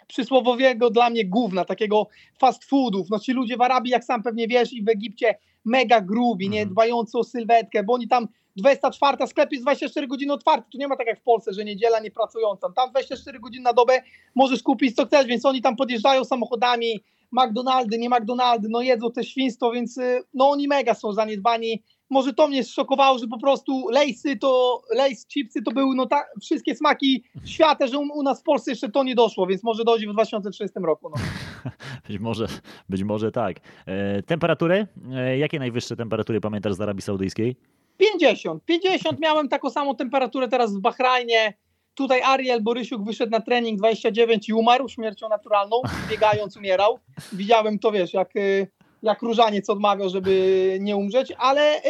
przysłowowiego 0.07 0.91
dla 0.91 1.11
mnie 1.11 1.25
gówna, 1.25 1.65
takiego 1.65 2.07
fast 2.41 2.65
foodów. 2.65 3.11
No 3.11 3.19
ci 3.19 3.33
ludzie 3.33 3.57
w 3.57 3.61
Arabii, 3.61 3.91
jak 3.91 4.05
sam 4.05 4.23
pewnie 4.23 4.49
wiesz, 4.49 4.73
i 4.73 4.83
w 4.83 4.89
Egipcie 4.89 5.39
mega 5.65 6.01
grubi, 6.01 6.49
nie 6.49 6.61
Mhm. 6.61 6.73
dbający 6.73 7.19
o 7.19 7.25
sylwetkę, 7.25 7.83
bo 7.83 7.93
oni 7.95 8.09
tam 8.09 8.29
24, 8.57 9.27
sklep 9.27 9.53
jest 9.53 9.65
24 9.65 10.07
godziny 10.07 10.33
otwarty. 10.33 10.71
Tu 10.73 10.79
nie 10.79 10.89
ma 10.89 10.97
tak 10.97 11.07
jak 11.07 11.21
w 11.21 11.23
Polsce, 11.23 11.53
że 11.53 11.65
niedziela 11.65 12.01
nie 12.01 12.11
pracująca. 12.11 12.73
Tam 12.77 12.91
24 12.91 13.41
godziny 13.41 13.63
na 13.65 13.73
dobę 13.73 14.03
możesz 14.35 14.63
kupić 14.63 14.97
co 14.97 15.07
chcesz, 15.07 15.27
więc 15.27 15.47
oni 15.47 15.63
tam 15.63 15.77
podjeżdżają 15.77 16.25
samochodami, 16.25 17.01
McDonaldy, 17.33 17.99
nie 17.99 18.09
McDonaldy, 18.09 18.69
no 18.71 18.83
jedzą 18.83 19.11
te 19.11 19.25
świństwo, 19.25 19.73
więc 19.73 19.99
y, 19.99 20.23
no 20.35 20.51
oni 20.51 20.69
mega 20.69 20.95
są 20.95 21.13
zaniedbani. 21.13 21.83
Może 22.13 22.33
to 22.33 22.49
mnie 22.49 22.65
szokowało, 22.65 23.19
że 23.19 23.27
po 23.27 23.39
prostu 23.39 23.89
lejsy 23.89 24.37
to, 24.37 24.83
lejs, 24.95 25.27
chipsy 25.27 25.63
to 25.63 25.71
były 25.71 25.97
no 25.97 26.07
ta, 26.07 26.25
wszystkie 26.43 26.75
smaki 26.75 27.25
świata, 27.45 27.87
że 27.87 27.99
u, 27.99 28.03
u 28.03 28.23
nas 28.23 28.41
w 28.41 28.43
Polsce 28.43 28.71
jeszcze 28.71 28.89
to 28.89 29.05
nie 29.05 29.15
doszło, 29.15 29.47
więc 29.47 29.63
może 29.63 29.85
dojdzie 29.85 30.09
w 30.09 30.13
2030 30.13 30.79
roku. 30.83 31.11
No. 31.11 31.17
Być 32.09 32.19
może, 32.19 32.47
być 32.89 33.03
może 33.03 33.33
tak. 33.33 33.57
E, 33.87 34.23
temperatury? 34.23 34.87
E, 35.13 35.39
jakie 35.39 35.59
najwyższe 35.59 35.97
temperatury 35.97 36.41
pamiętasz 36.41 36.75
z 36.75 36.81
Arabii 36.81 37.03
Saudyjskiej? 37.03 37.57
50. 37.97 38.65
50 38.65 39.21
miałem 39.27 39.49
taką 39.49 39.71
samą 39.71 39.97
temperaturę 39.97 40.49
teraz 40.49 40.77
w 40.77 40.81
Bahrajnie. 40.81 41.55
Tutaj 41.95 42.23
Ariel 42.23 42.63
Borysiuk 42.63 43.05
wyszedł 43.05 43.33
na 43.33 43.41
trening 43.41 43.79
29 43.79 44.49
i 44.49 44.53
umarł 44.53 44.89
śmiercią 44.89 45.29
naturalną. 45.29 45.77
Biegając 46.11 46.57
umierał. 46.57 46.99
Widziałem 47.33 47.79
to, 47.79 47.93
wiesz, 47.93 48.15
jak, 48.15 48.37
y, 48.37 48.67
jak 49.03 49.23
różaniec 49.23 49.71
odmawiał, 49.71 50.09
żeby 50.09 50.77
nie 50.81 50.97
umrzeć, 50.97 51.33
ale 51.39 51.77
y, 51.79 51.81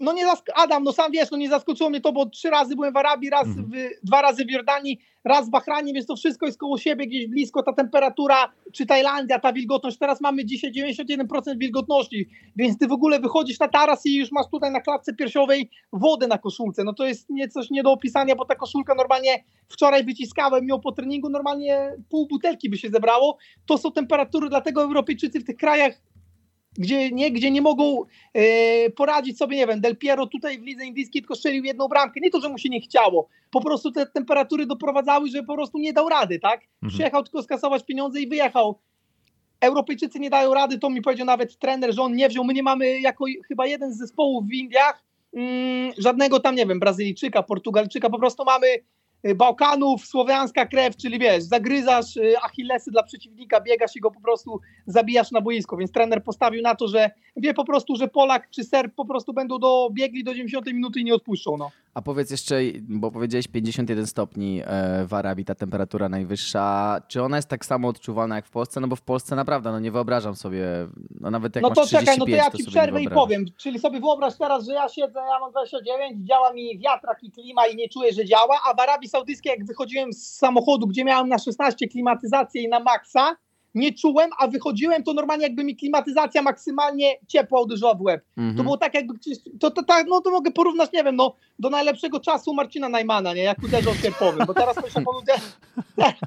no 0.00 0.12
nie 0.12 0.26
zask- 0.26 0.52
Adam, 0.54 0.84
no 0.84 0.92
sam 0.92 1.12
wiesz, 1.12 1.30
no 1.30 1.36
nie 1.38 1.48
zaskoczyło 1.48 1.90
mnie 1.90 2.00
to, 2.00 2.12
bo 2.12 2.26
trzy 2.26 2.50
razy 2.50 2.74
byłem 2.76 2.92
w 2.92 2.96
Arabii, 2.96 3.30
raz 3.30 3.46
Mhm. 3.46 3.70
w, 3.70 4.06
dwa 4.06 4.22
razy 4.22 4.44
w 4.44 4.50
Jordanii, 4.50 5.00
raz 5.24 5.46
w 5.46 5.50
Bahrajnie, 5.50 5.92
więc 5.92 6.06
to 6.06 6.16
wszystko 6.16 6.46
jest 6.46 6.58
koło 6.58 6.78
siebie, 6.78 7.06
gdzieś 7.06 7.26
blisko, 7.26 7.62
ta 7.62 7.72
temperatura, 7.72 8.52
czy 8.72 8.86
Tajlandia, 8.86 9.38
ta 9.38 9.52
wilgotność, 9.52 9.98
teraz 9.98 10.20
mamy 10.20 10.44
dzisiaj 10.44 10.72
91% 10.72 11.58
wilgotności, 11.58 12.28
więc 12.56 12.78
ty 12.78 12.86
w 12.88 12.92
ogóle 12.92 13.20
wychodzisz 13.20 13.58
na 13.60 13.68
taras 13.68 14.06
i 14.06 14.14
już 14.16 14.32
masz 14.32 14.46
tutaj 14.50 14.70
na 14.72 14.80
klatce 14.80 15.14
piersiowej 15.14 15.70
wodę 15.92 16.26
na 16.26 16.38
koszulce, 16.38 16.84
no 16.84 16.92
to 16.94 17.06
jest 17.06 17.30
nie, 17.30 17.48
coś 17.48 17.70
nie 17.70 17.82
do 17.82 17.92
opisania, 17.92 18.36
bo 18.36 18.44
ta 18.44 18.54
koszulka 18.54 18.94
normalnie 18.94 19.44
wczoraj 19.68 20.04
wyciskałem 20.04 20.68
ją 20.68 20.80
po 20.80 20.92
treningu, 20.92 21.28
normalnie 21.28 21.92
pół 22.10 22.26
butelki 22.26 22.70
by 22.70 22.78
się 22.78 22.88
zebrało, 22.90 23.36
to 23.66 23.78
są 23.78 23.92
temperatury, 23.92 24.48
dlatego 24.48 24.82
Europejczycy 24.82 25.40
w 25.40 25.44
tych 25.44 25.56
krajach 25.56 26.00
gdzie 26.78 27.10
nie, 27.10 27.30
gdzie 27.30 27.50
nie 27.50 27.62
mogą 27.62 28.04
e, 28.34 28.90
poradzić 28.90 29.38
sobie, 29.38 29.56
nie 29.56 29.66
wiem, 29.66 29.80
Del 29.80 29.96
Piero 29.96 30.26
tutaj 30.26 30.58
w 30.58 30.62
lidze 30.62 30.84
indyjskiej 30.84 31.22
tylko 31.22 31.34
strzelił 31.34 31.64
jedną 31.64 31.88
bramkę. 31.88 32.20
Nie 32.20 32.30
to, 32.30 32.40
że 32.40 32.48
mu 32.48 32.58
się 32.58 32.68
nie 32.68 32.80
chciało, 32.80 33.28
po 33.50 33.60
prostu 33.60 33.92
te 33.92 34.06
temperatury 34.06 34.66
doprowadzały, 34.66 35.28
że 35.28 35.42
po 35.42 35.54
prostu 35.54 35.78
nie 35.78 35.92
dał 35.92 36.08
rady, 36.08 36.38
tak? 36.38 36.60
Mhm. 36.62 36.90
Przyjechał 36.90 37.22
tylko 37.22 37.42
skasować 37.42 37.84
pieniądze 37.84 38.20
i 38.20 38.28
wyjechał. 38.28 38.78
Europejczycy 39.60 40.18
nie 40.20 40.30
dają 40.30 40.54
rady, 40.54 40.78
to 40.78 40.90
mi 40.90 41.02
powiedział 41.02 41.26
nawet 41.26 41.58
trener, 41.58 41.94
że 41.94 42.02
on 42.02 42.16
nie 42.16 42.28
wziął. 42.28 42.44
My 42.44 42.54
nie 42.54 42.62
mamy 42.62 43.00
jako 43.00 43.24
chyba 43.48 43.66
jeden 43.66 43.94
z 43.94 43.98
zespołów 43.98 44.46
w 44.46 44.52
Indiach 44.52 45.04
mm, 45.32 45.92
żadnego 45.98 46.40
tam, 46.40 46.54
nie 46.54 46.66
wiem, 46.66 46.80
Brazylijczyka, 46.80 47.42
Portugalczyka, 47.42 48.10
po 48.10 48.18
prostu 48.18 48.44
mamy 48.44 48.66
Bałkanów, 49.34 50.06
słowiańska 50.06 50.66
krew, 50.66 50.96
czyli 50.96 51.18
wiesz, 51.18 51.42
zagryzasz 51.42 52.16
y, 52.16 52.38
achillesy 52.42 52.90
dla 52.90 53.02
przeciwnika, 53.02 53.60
biegasz 53.60 53.96
i 53.96 54.00
go 54.00 54.10
po 54.10 54.20
prostu 54.20 54.60
zabijasz 54.86 55.30
na 55.30 55.40
boisko, 55.40 55.76
więc 55.76 55.92
trener 55.92 56.24
postawił 56.24 56.62
na 56.62 56.74
to, 56.74 56.88
że 56.88 57.10
wie 57.36 57.54
po 57.54 57.64
prostu, 57.64 57.96
że 57.96 58.08
Polak 58.08 58.50
czy 58.50 58.64
Serb 58.64 58.94
po 58.94 59.04
prostu 59.04 59.32
będą 59.32 59.58
dobiegli 59.58 60.24
do 60.24 60.34
90 60.34 60.66
minuty 60.66 61.00
i 61.00 61.04
nie 61.04 61.14
odpuszczą, 61.14 61.56
no. 61.56 61.70
A 61.94 62.02
powiedz 62.02 62.30
jeszcze, 62.30 62.60
bo 62.82 63.10
powiedziałeś 63.10 63.48
51 63.48 64.06
stopni 64.06 64.62
e, 64.64 65.06
w 65.06 65.14
Arabii, 65.14 65.44
ta 65.44 65.54
temperatura 65.54 66.08
najwyższa. 66.08 66.96
Czy 67.08 67.22
ona 67.22 67.36
jest 67.36 67.48
tak 67.48 67.64
samo 67.64 67.88
odczuwana 67.88 68.36
jak 68.36 68.46
w 68.46 68.50
Polsce? 68.50 68.80
No 68.80 68.88
bo 68.88 68.96
w 68.96 69.02
Polsce 69.02 69.36
naprawdę, 69.36 69.72
no 69.72 69.80
nie 69.80 69.90
wyobrażam 69.90 70.36
sobie, 70.36 70.66
no 71.20 71.30
nawet 71.30 71.56
jak 71.56 71.62
No 71.62 71.68
masz 71.68 71.76
to 71.76 71.86
35, 71.86 72.06
czekaj, 72.06 72.18
no 72.18 72.24
to 72.24 72.44
ja 72.44 72.50
to 72.50 72.58
ci 72.58 72.64
przerwę 72.64 73.02
i 73.02 73.08
powiem. 73.08 73.44
Czyli 73.56 73.78
sobie 73.78 74.00
wyobraź 74.00 74.36
teraz, 74.36 74.66
że 74.66 74.72
ja 74.72 74.88
siedzę, 74.88 75.20
ja 75.32 75.38
mam 75.40 75.50
29, 75.50 76.28
działa 76.28 76.52
mi 76.52 76.78
wiatrak 76.78 77.22
i 77.22 77.32
klima 77.32 77.66
i 77.66 77.76
nie 77.76 77.88
czuję, 77.88 78.12
że 78.12 78.24
działa, 78.24 78.60
a 78.70 78.74
w 78.74 78.80
Arabii 78.80 79.08
Saudyjskiej 79.08 79.50
jak 79.50 79.66
wychodziłem 79.66 80.12
z 80.12 80.36
samochodu, 80.36 80.86
gdzie 80.86 81.04
miałem 81.04 81.28
na 81.28 81.38
16 81.38 81.88
klimatyzację 81.88 82.62
i 82.62 82.68
na 82.68 82.80
maksa, 82.80 83.36
nie 83.74 83.92
czułem, 83.92 84.30
a 84.38 84.48
wychodziłem, 84.48 85.02
to 85.02 85.12
normalnie 85.12 85.42
jakby 85.44 85.64
mi 85.64 85.76
klimatyzacja 85.76 86.42
maksymalnie 86.42 87.16
ciepła 87.26 87.60
uderzyła 87.60 87.94
w 87.94 88.00
łeb. 88.02 88.24
Mhm. 88.36 88.56
To 88.56 88.62
było 88.62 88.76
tak 88.76 88.94
jakby 88.94 89.14
gdzieś, 89.14 89.38
to, 89.60 89.70
to, 89.70 89.82
tak, 89.82 90.06
no 90.08 90.20
to 90.20 90.30
mogę 90.30 90.50
porównać, 90.50 90.92
nie 90.92 91.04
wiem, 91.04 91.16
no 91.16 91.34
do 91.58 91.70
najlepszego 91.70 92.20
czasu 92.20 92.54
Marcina 92.54 92.88
Najmana, 92.88 93.34
nie, 93.34 93.42
jak 93.42 93.62
uderzał 93.62 93.94
sierpowym, 93.94 94.46
bo 94.46 94.54
teraz 94.54 94.76
myślę, 94.84 95.02
on 95.06 95.16
uderzy... 95.16 95.42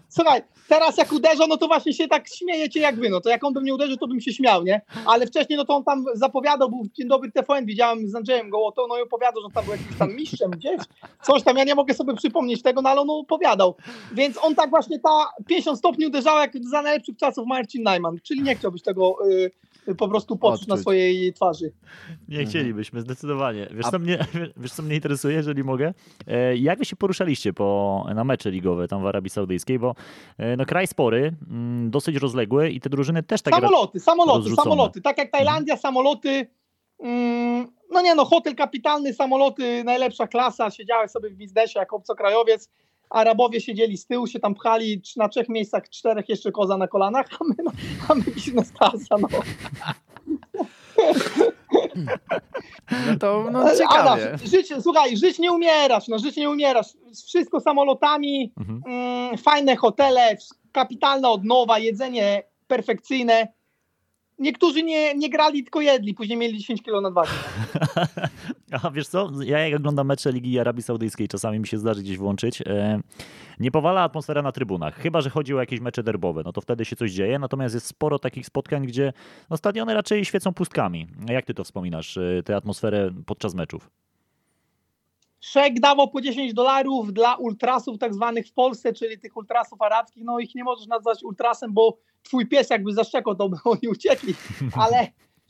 Słuchaj, 0.09 0.41
teraz 0.67 0.97
jak 0.97 1.11
uderzał, 1.11 1.47
no 1.47 1.57
to 1.57 1.67
właśnie 1.67 1.93
się 1.93 2.07
tak 2.07 2.27
śmiejecie 2.27 2.79
jak 2.79 2.95
wy, 2.95 3.09
no 3.09 3.21
to 3.21 3.29
jak 3.29 3.43
on 3.43 3.53
by 3.53 3.61
mnie 3.61 3.73
uderzył, 3.73 3.97
to 3.97 4.07
bym 4.07 4.21
się 4.21 4.33
śmiał, 4.33 4.63
nie, 4.63 4.81
ale 5.05 5.27
wcześniej, 5.27 5.57
no 5.57 5.65
to 5.65 5.75
on 5.75 5.83
tam 5.83 6.05
zapowiadał, 6.13 6.69
był 6.69 6.87
Dzień 6.93 7.07
Dobry 7.07 7.31
TVN, 7.31 7.65
widziałem 7.65 8.07
z 8.07 8.15
Andrzejem 8.15 8.49
Gołotą, 8.49 8.81
no 8.89 8.97
i 8.97 9.01
opowiadał, 9.01 9.41
że 9.41 9.45
on 9.45 9.51
tam 9.51 9.63
był 9.65 9.73
jakimś 9.73 9.97
tam 9.97 10.15
mistrzem 10.15 10.51
gdzieś, 10.51 10.81
coś 11.21 11.43
tam, 11.43 11.57
ja 11.57 11.63
nie 11.63 11.75
mogę 11.75 11.93
sobie 11.93 12.15
przypomnieć 12.15 12.61
tego, 12.61 12.81
no 12.81 12.89
ale 12.89 13.01
on 13.01 13.09
opowiadał, 13.09 13.75
więc 14.11 14.37
on 14.43 14.55
tak 14.55 14.69
właśnie 14.69 14.99
ta 14.99 15.29
50 15.47 15.77
stopni 15.77 16.07
uderzał 16.07 16.37
jak 16.37 16.51
za 16.61 16.81
najlepszych 16.81 17.17
czasów 17.17 17.32
Marcin 17.45 17.83
Najman, 17.83 18.17
czyli 18.23 18.41
nie 18.41 18.55
chciałbyś 18.55 18.81
tego 18.81 19.17
y, 19.29 19.51
po 19.97 20.07
prostu 20.07 20.37
poczuć 20.37 20.67
na 20.67 20.77
swojej 20.77 21.33
twarzy. 21.33 21.71
Nie 22.27 22.45
chcielibyśmy, 22.45 23.01
zdecydowanie. 23.01 23.67
Wiesz 23.71 23.85
A- 23.85 23.91
co, 23.91 23.99
mnie, 23.99 24.25
wiesz, 24.57 24.71
co 24.71 24.83
mnie 24.83 24.95
interesuje, 24.95 25.35
jeżeli 25.35 25.63
mogę? 25.63 25.93
E, 26.27 26.55
Jak 26.57 26.79
wy 26.79 26.85
się 26.85 26.95
poruszaliście 26.95 27.53
po, 27.53 28.05
na 28.15 28.23
mecze 28.23 28.51
ligowe 28.51 28.87
tam 28.87 29.03
w 29.03 29.05
Arabii 29.05 29.29
Saudyjskiej? 29.29 29.79
Bo 29.79 29.95
e, 30.37 30.57
no, 30.57 30.65
kraj 30.65 30.87
spory, 30.87 31.35
mm, 31.49 31.91
dosyć 31.91 32.15
rozległy 32.15 32.69
i 32.69 32.79
te 32.79 32.89
drużyny 32.89 33.23
też 33.23 33.41
tak... 33.41 33.53
samoloty, 33.53 33.99
samoloty, 33.99 34.37
rozrzucone. 34.37 34.63
samoloty. 34.63 35.01
Tak 35.01 35.17
jak 35.17 35.31
Tajlandia, 35.31 35.77
samoloty. 35.77 36.47
Mm, 36.99 37.67
no 37.91 38.01
nie 38.01 38.15
no, 38.15 38.25
hotel 38.25 38.55
kapitalny, 38.55 39.13
samoloty, 39.13 39.83
najlepsza 39.83 40.27
klasa. 40.27 40.71
Siedziałeś 40.71 41.11
sobie 41.11 41.29
w 41.29 41.33
biznesie 41.33 41.79
jako 41.79 41.95
obcokrajowiec. 41.95 42.69
Arabowie 43.13 43.61
siedzieli 43.61 43.97
z 43.97 44.05
tyłu, 44.05 44.27
się 44.27 44.39
tam 44.39 44.55
pchali 44.55 45.01
na 45.17 45.29
trzech 45.29 45.49
miejscach, 45.49 45.89
czterech 45.89 46.29
jeszcze 46.29 46.51
koza 46.51 46.77
na 46.77 46.87
kolanach, 46.87 47.27
a 47.39 47.43
my, 47.43 47.55
no, 47.63 47.71
a 48.09 48.15
my 48.15 48.21
biznes 48.21 48.71
klasa, 48.71 49.15
no. 49.21 49.27
No 53.07 53.17
to 53.19 53.45
no, 53.51 53.75
ciekawie. 53.77 54.37
Żyć, 54.45 54.73
słuchaj, 54.81 55.17
żyć 55.17 55.39
nie 55.39 55.51
umierasz, 55.51 56.07
no 56.07 56.19
żyć 56.19 56.37
nie 56.37 56.49
umierasz. 56.49 56.87
Wszystko 57.27 57.59
samolotami, 57.59 58.53
Mhm. 58.59 58.81
mm, 58.85 59.37
fajne 59.37 59.75
hotele, 59.75 60.37
kapitalna 60.71 61.29
odnowa, 61.31 61.79
jedzenie 61.79 62.43
perfekcyjne. 62.67 63.47
Niektórzy 64.39 64.83
nie, 64.83 65.15
nie 65.15 65.29
grali, 65.29 65.63
tylko 65.63 65.81
jedli, 65.81 66.13
później 66.13 66.37
mieli 66.37 66.59
10 66.59 66.81
kilo 66.81 67.01
nadwagi. 67.01 67.31
A 68.83 68.91
wiesz 68.91 69.07
co, 69.07 69.29
ja 69.43 69.67
jak 69.67 69.79
oglądam 69.79 70.07
mecze 70.07 70.31
Ligi 70.31 70.59
Arabii 70.59 70.83
Saudyjskiej, 70.83 71.27
czasami 71.27 71.59
mi 71.59 71.67
się 71.67 71.77
zdarzy 71.77 72.01
gdzieś 72.01 72.17
włączyć, 72.17 72.61
e, 72.61 72.99
nie 73.59 73.71
powala 73.71 74.01
atmosfera 74.01 74.41
na 74.41 74.51
trybunach, 74.51 74.95
chyba 74.95 75.21
że 75.21 75.29
chodzi 75.29 75.53
o 75.53 75.59
jakieś 75.59 75.79
mecze 75.79 76.03
derbowe, 76.03 76.41
no 76.45 76.53
to 76.53 76.61
wtedy 76.61 76.85
się 76.85 76.95
coś 76.95 77.11
dzieje, 77.11 77.39
natomiast 77.39 77.75
jest 77.75 77.87
sporo 77.87 78.19
takich 78.19 78.45
spotkań, 78.45 78.85
gdzie 78.85 79.13
no, 79.49 79.57
stadiony 79.57 79.93
raczej 79.93 80.25
świecą 80.25 80.53
pustkami. 80.53 81.07
Jak 81.29 81.45
ty 81.45 81.53
to 81.53 81.63
wspominasz, 81.63 82.17
e, 82.17 82.43
tę 82.45 82.55
atmosferę 82.55 83.11
podczas 83.25 83.53
meczów? 83.53 83.89
Szek 85.43 85.79
dawał 85.79 86.07
po 86.09 86.21
10 86.21 86.53
dolarów 86.53 87.13
dla 87.13 87.35
ultrasów 87.35 87.97
tak 87.97 88.13
zwanych 88.13 88.47
w 88.47 88.53
Polsce, 88.53 88.93
czyli 88.93 89.19
tych 89.19 89.37
ultrasów 89.37 89.81
arabskich. 89.81 90.23
No 90.25 90.39
ich 90.39 90.55
nie 90.55 90.63
możesz 90.63 90.87
nazwać 90.87 91.23
ultrasem, 91.23 91.73
bo 91.73 91.97
twój 92.23 92.47
pies 92.47 92.69
jakby 92.69 92.93
zaszczekał, 92.93 93.35
to 93.35 93.49
by 93.49 93.57
oni 93.65 93.87
uciekli. 93.91 94.33
Ale 94.77 95.07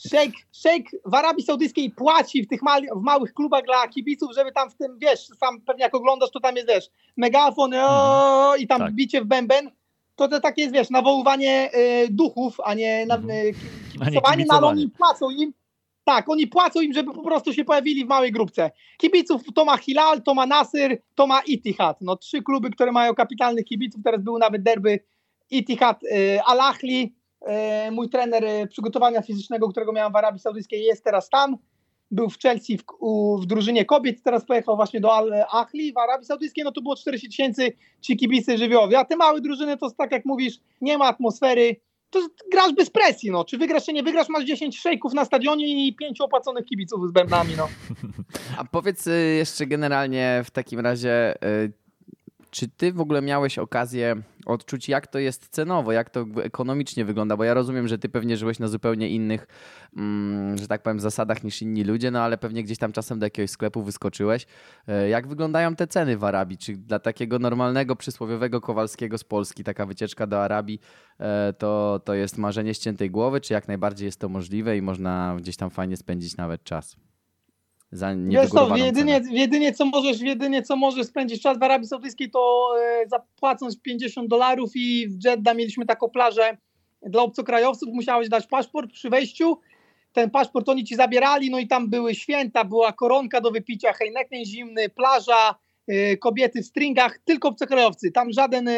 szejk, 0.10 0.34
szejk 0.52 0.90
w 1.06 1.14
Arabii 1.14 1.44
Saudyjskiej 1.44 1.92
płaci 1.92 2.44
w 2.44 2.48
tych 2.48 2.62
mali, 2.62 2.88
w 2.96 3.02
małych 3.02 3.34
klubach 3.34 3.64
dla 3.66 3.88
kibiców, 3.88 4.32
żeby 4.36 4.52
tam 4.52 4.70
w 4.70 4.76
tym, 4.76 4.98
wiesz, 5.00 5.28
sam 5.40 5.62
pewnie 5.62 5.84
jak 5.84 5.96
oglądasz, 5.96 6.32
to 6.32 6.40
tam 6.40 6.56
jest, 6.56 6.68
wiesz, 6.68 6.90
megafon 7.18 7.74
o, 7.74 8.56
i 8.56 8.68
tam 8.68 8.80
Tak. 8.80 8.94
bicie 8.94 9.22
w 9.22 9.26
bęben. 9.26 9.72
To, 10.16 10.28
to 10.28 10.40
takie 10.40 10.62
jest, 10.62 10.74
wiesz, 10.74 10.90
nawoływanie 10.90 11.70
e, 11.72 12.08
duchów, 12.10 12.58
a 12.64 12.74
nie 12.74 13.06
na, 13.06 13.16
Mhm. 13.16 13.32
e, 13.32 13.44
nie 13.46 13.54
kibicowanie, 13.92 14.46
no, 14.48 14.58
ale 14.58 14.68
oni 14.68 14.90
płacą 14.90 15.30
im. 15.30 15.54
Tak, 16.04 16.30
oni 16.30 16.48
płacą 16.48 16.82
im, 16.82 16.94
żeby 16.94 17.14
po 17.14 17.24
prostu 17.24 17.54
się 17.54 17.66
pojawili 17.66 18.06
w 18.06 18.08
małej 18.08 18.32
grupce. 18.32 18.72
Kibiców 18.98 19.42
to 19.56 19.66
ma 19.66 19.78
Hilal, 19.78 20.22
to 20.22 20.34
ma 20.34 20.46
Nasr, 20.46 20.98
to 21.16 21.28
ma 21.28 21.42
Itihad. 21.42 22.02
No 22.02 22.16
trzy 22.16 22.42
kluby, 22.42 22.70
które 22.70 22.92
mają 22.92 23.16
kapitalnych 23.16 23.66
kibiców. 23.66 24.02
Teraz 24.04 24.22
był 24.22 24.38
nawet 24.38 24.64
derby 24.64 25.00
Itihad 25.52 26.04
y, 26.04 26.42
Al 26.46 26.62
Ahli. 26.62 27.16
Y, 27.88 27.92
mój 27.92 28.10
trener 28.10 28.46
y, 28.46 28.68
przygotowania 28.68 29.22
fizycznego, 29.22 29.70
którego 29.70 29.94
miałem 29.94 30.14
w 30.14 30.16
Arabii 30.16 30.40
Saudyjskiej 30.40 30.84
jest 30.84 31.04
teraz 31.04 31.30
tam. 31.30 31.58
Był 32.12 32.30
w 32.30 32.40
Chelsea 32.40 32.78
w, 32.78 32.84
u, 33.00 33.38
w 33.38 33.46
drużynie 33.46 33.86
kobiet, 33.86 34.24
teraz 34.24 34.46
pojechał 34.46 34.76
właśnie 34.76 35.02
do 35.02 35.14
Al 35.14 35.34
Ahli 35.52 35.94
w 35.94 35.98
Arabii 35.98 36.26
Saudyjskiej, 36.26 36.64
no 36.64 36.72
to 36.72 36.82
było 36.82 36.96
40 36.96 37.28
tysięcy 37.28 37.74
ci 38.02 38.18
kibicy 38.18 38.58
żywiołowi. 38.58 38.96
A 38.96 39.06
te 39.06 39.16
małe 39.16 39.42
drużyny 39.42 39.78
to 39.78 39.92
tak 39.92 40.12
jak 40.12 40.26
mówisz, 40.26 40.60
nie 40.82 40.98
ma 40.98 41.06
atmosfery, 41.06 41.76
to 42.14 42.28
grasz 42.52 42.74
bez 42.74 42.90
presji, 42.90 43.32
no. 43.32 43.46
Czy 43.46 43.58
wygrasz, 43.58 43.86
czy 43.86 43.94
nie 43.94 44.04
wygrasz, 44.04 44.30
masz 44.30 44.44
10 44.44 44.80
szejków 44.80 45.14
na 45.14 45.26
stadionie 45.26 45.88
i 45.88 45.96
5 45.96 46.22
opłaconych 46.22 46.66
kibiców 46.66 47.10
z 47.10 47.12
bębnami, 47.12 47.54
no. 47.58 47.68
A 48.58 48.64
powiedz 48.66 49.08
y, 49.08 49.36
jeszcze 49.38 49.66
generalnie 49.66 50.42
w 50.46 50.52
takim 50.52 50.80
razie, 50.80 51.36
y, 51.46 51.83
czy 52.54 52.68
ty 52.68 52.94
w 52.94 53.02
ogóle 53.02 53.22
miałeś 53.22 53.60
okazję 53.60 54.16
odczuć, 54.46 54.90
jak 54.90 55.08
to 55.08 55.20
jest 55.20 55.48
cenowo, 55.50 55.92
jak 55.92 56.10
to 56.10 56.26
ekonomicznie 56.44 57.06
wygląda? 57.06 57.38
Bo 57.38 57.44
ja 57.44 57.54
rozumiem, 57.54 57.88
że 57.88 57.98
ty 57.98 58.10
pewnie 58.10 58.38
żyłeś 58.38 58.60
na 58.60 58.68
zupełnie 58.68 59.10
innych, 59.10 59.48
mm, 59.98 60.58
że 60.58 60.68
tak 60.68 60.84
powiem, 60.84 61.00
zasadach 61.00 61.44
niż 61.44 61.62
inni 61.62 61.84
ludzie, 61.84 62.12
no 62.12 62.22
ale 62.22 62.38
pewnie 62.38 62.64
gdzieś 62.64 62.78
tam 62.78 62.92
czasem 62.92 63.20
do 63.20 63.26
jakiegoś 63.26 63.50
sklepu 63.50 63.84
wyskoczyłeś. 63.84 64.46
Y, 64.90 65.10
Jak 65.10 65.28
wyglądają 65.28 65.76
te 65.76 65.88
ceny 65.88 66.18
w 66.18 66.24
Arabii? 66.24 66.58
Czy 66.58 66.78
dla 66.78 67.00
takiego 67.00 67.40
normalnego, 67.40 67.96
przysłowiowego 67.96 68.62
Kowalskiego 68.62 69.18
z 69.18 69.24
Polski 69.24 69.64
taka 69.64 69.86
wycieczka 69.86 70.28
do 70.28 70.44
Arabii 70.44 70.80
e, 71.20 71.54
to, 71.54 72.02
to 72.06 72.14
jest 72.14 72.38
marzenie 72.38 72.74
ściętej 72.74 73.12
głowy, 73.12 73.42
czy 73.42 73.54
jak 73.54 73.68
najbardziej 73.68 74.06
jest 74.06 74.20
to 74.20 74.30
możliwe 74.30 74.78
i 74.78 74.82
można 74.82 75.36
gdzieś 75.40 75.58
tam 75.58 75.70
fajnie 75.70 75.98
spędzić 75.98 76.38
nawet 76.38 76.64
czas? 76.64 76.96
Za 77.94 78.16
Wiesz 78.16 78.16
co, 78.16 78.30
niewygórowaną 78.30 78.86
jedynie, 78.86 79.22
cenę. 79.22 79.34
jedynie, 79.34 79.74
co 79.74 79.86
możesz, 79.86 80.22
jedynie 80.22 80.62
co 80.62 80.76
możesz 80.76 81.08
spędzić 81.08 81.42
czas 81.42 81.60
w 81.60 81.64
Arabii 81.64 81.88
Saudyjskiej, 81.88 82.32
to 82.32 82.70
e, 82.82 83.08
zapłacąc 83.08 83.82
50 83.82 84.28
dolarów 84.30 84.72
i 84.76 85.08
w 85.08 85.26
Jeddah 85.26 85.56
mieliśmy 85.56 85.86
taką 85.86 86.10
plażę 86.10 86.58
dla 87.02 87.22
obcokrajowców, 87.22 87.90
musiałeś 87.94 88.30
dać 88.30 88.48
paszport 88.48 88.92
przy 88.92 89.10
wejściu, 89.10 89.60
ten 90.14 90.30
paszport 90.30 90.70
oni 90.70 90.84
ci 90.84 90.96
zabierali, 90.96 91.52
no 91.52 91.60
i 91.60 91.68
tam 91.68 91.90
były 91.90 92.16
święta, 92.16 92.64
była 92.64 92.94
koronka 92.94 93.42
do 93.42 93.52
wypicia, 93.52 93.94
hejneken 93.94 94.46
zimny, 94.46 94.90
plaża, 94.90 95.56
e, 95.88 96.18
kobiety 96.18 96.62
w 96.62 96.66
stringach, 96.66 97.20
tylko 97.26 97.48
obcokrajowcy. 97.48 98.12
Tam 98.12 98.32
żaden, 98.32 98.68
e, 98.68 98.74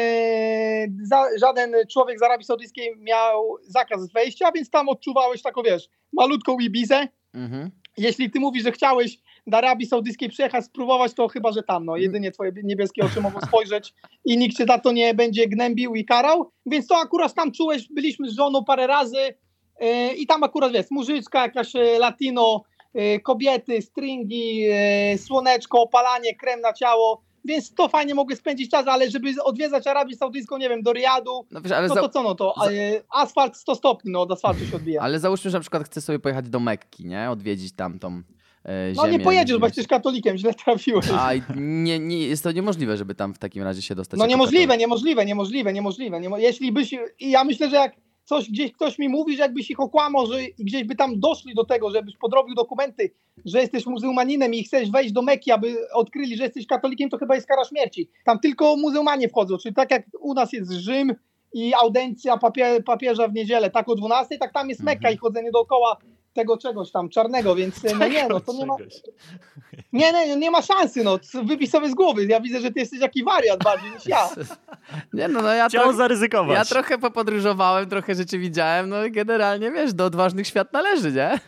za, 1.02 1.24
żaden 1.40 1.74
człowiek 1.92 2.18
z 2.18 2.22
Arabii 2.22 2.44
Saudyjskiej 2.44 2.96
miał 2.98 3.56
zakaz 3.62 4.12
wejścia, 4.12 4.52
więc 4.52 4.70
tam 4.70 4.88
odczuwałeś 4.88 5.42
taką, 5.42 5.62
wiesz, 5.62 5.88
malutką 6.12 6.58
Ibizę, 6.58 7.08
Mhm. 7.36 7.70
Jeśli 7.96 8.30
ty 8.30 8.40
mówisz, 8.40 8.62
że 8.62 8.72
chciałeś 8.72 9.18
do 9.46 9.56
Arabii 9.56 9.86
Saudyjskiej 9.86 10.28
przyjechać, 10.28 10.64
spróbować, 10.64 11.14
to 11.14 11.28
chyba, 11.28 11.52
że 11.52 11.62
tam, 11.62 11.84
no. 11.84 11.96
Jedynie 11.96 12.30
twoje 12.30 12.52
niebieskie 12.64 13.04
oczy 13.04 13.20
mogą 13.20 13.40
spojrzeć 13.40 13.94
i 14.24 14.38
nikt 14.38 14.56
cię 14.56 14.64
za 14.64 14.78
to 14.78 14.92
nie 14.92 15.14
będzie 15.14 15.48
gnębił 15.48 15.94
i 15.94 16.04
karał, 16.04 16.50
więc 16.66 16.86
to 16.86 16.96
akurat 16.96 17.34
tam 17.34 17.52
czułeś, 17.52 17.88
byliśmy 17.88 18.30
z 18.30 18.36
żoną 18.36 18.64
parę 18.64 18.86
razy 18.86 19.34
yy, 19.80 20.14
i 20.14 20.26
tam 20.26 20.42
akurat, 20.42 20.72
wiesz, 20.72 20.86
mużyczka, 20.90 21.42
jakaś 21.42 21.76
e, 21.76 21.98
latino, 21.98 22.62
yy, 22.94 23.20
kobiety, 23.20 23.82
stringi, 23.82 24.56
yy, 24.58 25.18
słoneczko, 25.18 25.82
opalanie, 25.82 26.34
krem 26.34 26.60
na 26.60 26.72
ciało, 26.72 27.22
więc 27.46 27.74
to 27.74 27.88
fajnie 27.88 28.14
mogę 28.14 28.36
spędzić 28.36 28.70
czas, 28.70 28.86
ale 28.86 29.10
żeby 29.10 29.34
odwiedzać 29.44 29.86
Arabię 29.86 30.16
Saudyjską, 30.16 30.58
nie 30.58 30.68
wiem, 30.68 30.82
do 30.82 30.92
Riadu, 30.92 31.46
No 31.50 31.60
wiesz, 31.60 31.72
no 31.88 31.94
za... 31.94 32.00
to 32.00 32.08
co, 32.08 32.22
no 32.22 32.34
to 32.34 32.54
za- 32.64 32.70
asfalt 33.20 33.56
100 33.56 33.74
stopni, 33.74 34.12
no 34.12 34.20
od 34.20 34.32
asfaltu 34.32 34.66
się 34.66 34.76
odbija. 34.76 35.02
ale 35.02 35.18
załóżmy, 35.20 35.50
że 35.50 35.56
na 35.58 35.60
przykład 35.60 35.84
chcę 35.84 36.00
sobie 36.00 36.18
pojechać 36.18 36.48
do 36.48 36.60
Mekki, 36.60 37.06
nie? 37.06 37.30
Odwiedzić 37.30 37.72
tamtą 37.72 38.22
e, 38.64 38.92
No 38.96 39.02
ziemię. 39.06 39.18
nie 39.18 39.24
pojedziesz, 39.24 39.56
bo 39.58 39.66
ziemię- 39.66 39.68
jesteś 39.68 39.86
katolikiem, 39.86 40.36
źle 40.36 40.54
trafiłeś. 40.54 41.06
A 41.18 41.30
nie, 41.56 41.98
nie, 41.98 42.26
jest 42.28 42.42
to 42.42 42.52
niemożliwe, 42.52 42.96
żeby 42.96 43.14
tam 43.14 43.34
w 43.34 43.38
takim 43.38 43.62
razie 43.62 43.82
się 43.82 43.94
dostać. 43.94 44.20
No 44.20 44.26
niemożliwe, 44.26 44.76
niemożliwe, 44.76 45.24
niemożliwe, 45.26 45.72
niemożliwe. 45.72 46.20
Niemo 46.20 46.38
jeśli 46.38 46.72
byś, 46.72 46.92
i 47.20 47.30
ja 47.30 47.44
myślę, 47.44 47.70
że 47.70 47.76
jak 47.76 47.92
coś 48.26 48.50
gdzieś 48.50 48.72
ktoś 48.72 48.98
mi 48.98 49.08
mówi, 49.08 49.36
że 49.36 49.42
jakbyś 49.42 49.70
ich 49.70 49.80
okłamał, 49.80 50.26
że 50.26 50.38
gdzieś 50.58 50.84
by 50.84 50.94
tam 50.94 51.20
doszli 51.20 51.54
do 51.54 51.64
tego, 51.64 51.90
żebyś 51.90 52.16
podrobił 52.16 52.54
dokumenty, 52.54 53.10
że 53.44 53.60
jesteś 53.60 53.86
muzułmaninem 53.86 54.54
i 54.54 54.64
chcesz 54.64 54.90
wejść 54.90 55.12
do 55.12 55.22
Mekki, 55.22 55.52
aby 55.52 55.76
odkryli, 55.92 56.36
że 56.36 56.44
jesteś 56.44 56.66
katolikiem, 56.66 57.10
to 57.10 57.18
chyba 57.18 57.34
jest 57.34 57.46
kara 57.46 57.64
śmierci. 57.64 58.08
Tam 58.24 58.38
tylko 58.38 58.76
muzułmanie 58.76 59.28
wchodzą, 59.28 59.58
czyli 59.58 59.74
tak 59.74 59.90
jak 59.90 60.02
u 60.20 60.34
nas 60.34 60.52
jest 60.52 60.72
Rzym 60.72 61.14
i 61.52 61.74
audencja 61.74 62.36
papie 62.36 62.82
papieża 62.86 63.28
w 63.28 63.34
niedzielę, 63.34 63.70
tak 63.70 63.88
o 63.88 63.94
12, 63.94 64.38
tak 64.38 64.52
tam 64.52 64.68
jest 64.68 64.82
Mekka 64.82 64.98
Mhm. 64.98 65.14
i 65.14 65.18
chodzenie 65.18 65.50
dookoła 65.50 65.96
tego 66.36 66.56
czegoś 66.56 66.90
tam 66.90 67.08
czarnego, 67.08 67.54
więc 67.54 67.82
no 67.98 68.08
nie, 68.08 68.28
no 68.28 68.40
to 68.40 68.52
nie 68.52 68.66
ma, 68.66 68.76
nie, 69.92 70.12
nie, 70.12 70.36
nie 70.36 70.50
ma 70.50 70.62
szansy, 70.62 71.04
no 71.04 71.18
wybij 71.44 71.66
sobie 71.66 71.90
z 71.90 71.94
głowy, 71.94 72.26
ja 72.26 72.40
widzę, 72.40 72.60
że 72.60 72.70
ty 72.70 72.80
jesteś 72.80 73.00
taki 73.00 73.24
wariat 73.24 73.64
bardziej 73.64 73.90
niż 73.90 74.06
ja. 74.06 74.28
Nie 75.12 75.28
no, 75.28 75.42
no 75.42 75.52
ja, 75.54 75.68
Chciał 75.68 75.82
trochę, 75.82 75.96
zaryzykować. 75.96 76.56
ja 76.56 76.64
trochę 76.64 76.98
popodróżowałem, 76.98 77.88
trochę 77.88 78.14
rzeczy 78.14 78.38
widziałem, 78.38 78.88
no 78.88 79.04
i 79.04 79.10
generalnie, 79.12 79.70
wiesz, 79.70 79.94
do 79.94 80.04
odważnych 80.04 80.46
świat 80.46 80.72
należy, 80.72 81.12
nie? 81.12 81.40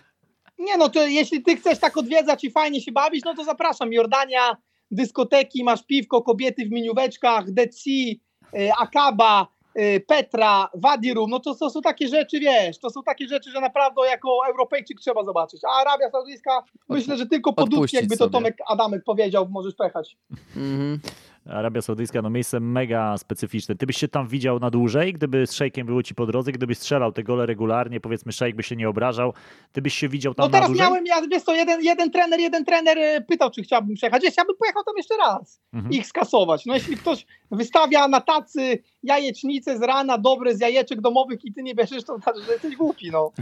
Nie 0.59 0.77
no, 0.77 0.89
to 0.89 1.07
jeśli 1.07 1.43
ty 1.43 1.57
chcesz 1.57 1.79
tak 1.79 1.97
odwiedzać 1.97 2.45
i 2.45 2.51
fajnie 2.51 2.81
się 2.81 2.93
bawić, 2.93 3.25
no 3.25 3.35
to 3.35 3.45
zapraszam. 3.45 3.93
Jordania, 3.93 4.57
dyskoteki, 4.91 5.65
masz 5.65 5.87
piwko, 5.87 6.23
kobiety 6.23 6.67
w 6.67 6.71
minióweczkach, 6.71 7.51
Dead 7.51 7.75
Sea, 7.75 8.15
y, 8.61 8.73
Akaba, 8.81 9.43
y, 9.43 9.58
Petra, 10.07 10.69
Wadirum, 10.75 11.31
no 11.31 11.41
to, 11.41 11.55
to 11.55 11.71
są 11.71 11.81
takie 11.83 12.09
rzeczy, 12.09 12.41
wiesz, 12.41 12.79
to 12.79 12.91
są 12.91 13.03
takie 13.03 13.29
rzeczy, 13.29 13.51
że 13.51 13.61
naprawdę 13.61 14.01
jako 14.07 14.29
Europejczyk 14.49 15.01
trzeba 15.01 15.25
zobaczyć. 15.25 15.63
A 15.65 15.81
Arabia 15.81 16.11
Saudyjska, 16.11 16.63
myślę, 16.89 17.17
że 17.17 17.27
tylko 17.27 17.53
po 17.53 17.65
jakby 17.93 18.17
to 18.17 18.25
sobie. 18.25 18.33
Tomek 18.33 18.57
Adamek 18.67 19.05
powiedział, 19.05 19.49
możesz 19.51 19.75
pechać. 19.75 20.17
Mhm. 20.57 21.01
Arabia 21.49 21.83
Saudyjska, 21.83 22.23
no 22.23 22.31
miejsce 22.31 22.61
mega 22.61 23.19
specyficzne. 23.19 23.75
Ty 23.75 23.87
byś 23.87 23.97
się 23.97 24.09
tam 24.09 24.29
widział 24.29 24.59
na 24.59 24.71
dłużej, 24.71 25.13
gdyby 25.13 25.47
z 25.47 25.53
szejkiem 25.53 25.87
było 25.87 26.03
ci 26.03 26.15
po 26.15 26.27
drodze, 26.27 26.53
gdybyś 26.53 26.79
strzelał 26.79 27.13
te 27.13 27.23
gole 27.23 27.47
regularnie, 27.47 28.01
powiedzmy 28.01 28.33
szejk 28.33 28.57
by 28.57 28.63
się 28.63 28.77
nie 28.77 28.89
obrażał, 28.89 29.33
ty 29.73 29.83
byś 29.83 29.95
się 29.95 30.09
widział 30.09 30.35
tam 30.35 30.45
No 30.45 30.49
na 30.49 30.53
teraz 30.53 30.69
dłużej? 30.69 30.87
miałem, 30.87 31.07
ja, 31.07 31.23
wiesz 31.31 31.43
co, 31.43 31.55
jeden, 31.55 31.83
jeden 31.83 32.11
trener, 32.11 32.41
jeden 32.41 32.65
trener 32.65 32.99
y, 32.99 33.25
pytał, 33.29 33.51
czy 33.51 33.63
chciałbym 33.63 33.95
przejechać. 33.95 34.23
Ja 34.25 34.45
bym 34.45 34.57
pojechał 34.57 34.85
tam 34.85 34.95
jeszcze 34.97 35.15
raz. 35.17 35.61
Mhm. 35.73 35.93
ich 35.93 36.07
skasować. 36.07 36.67
No 36.67 36.75
jeśli 36.75 36.97
ktoś 36.97 37.27
wystawia 37.51 38.09
na 38.09 38.21
tacy 38.21 38.83
jajecznice 39.03 39.79
z 39.79 39.83
rana, 39.83 40.19
dobre 40.19 40.55
z 40.57 40.61
jajeczek 40.61 41.01
domowych 41.01 41.45
i 41.45 41.53
ty 41.53 41.63
nie 41.63 41.75
bierzesz, 41.75 42.05
to 42.05 42.19
znaczy, 42.19 42.43
że 42.43 42.53
jesteś 42.53 42.77
głupi, 42.77 43.11
no. 43.11 43.33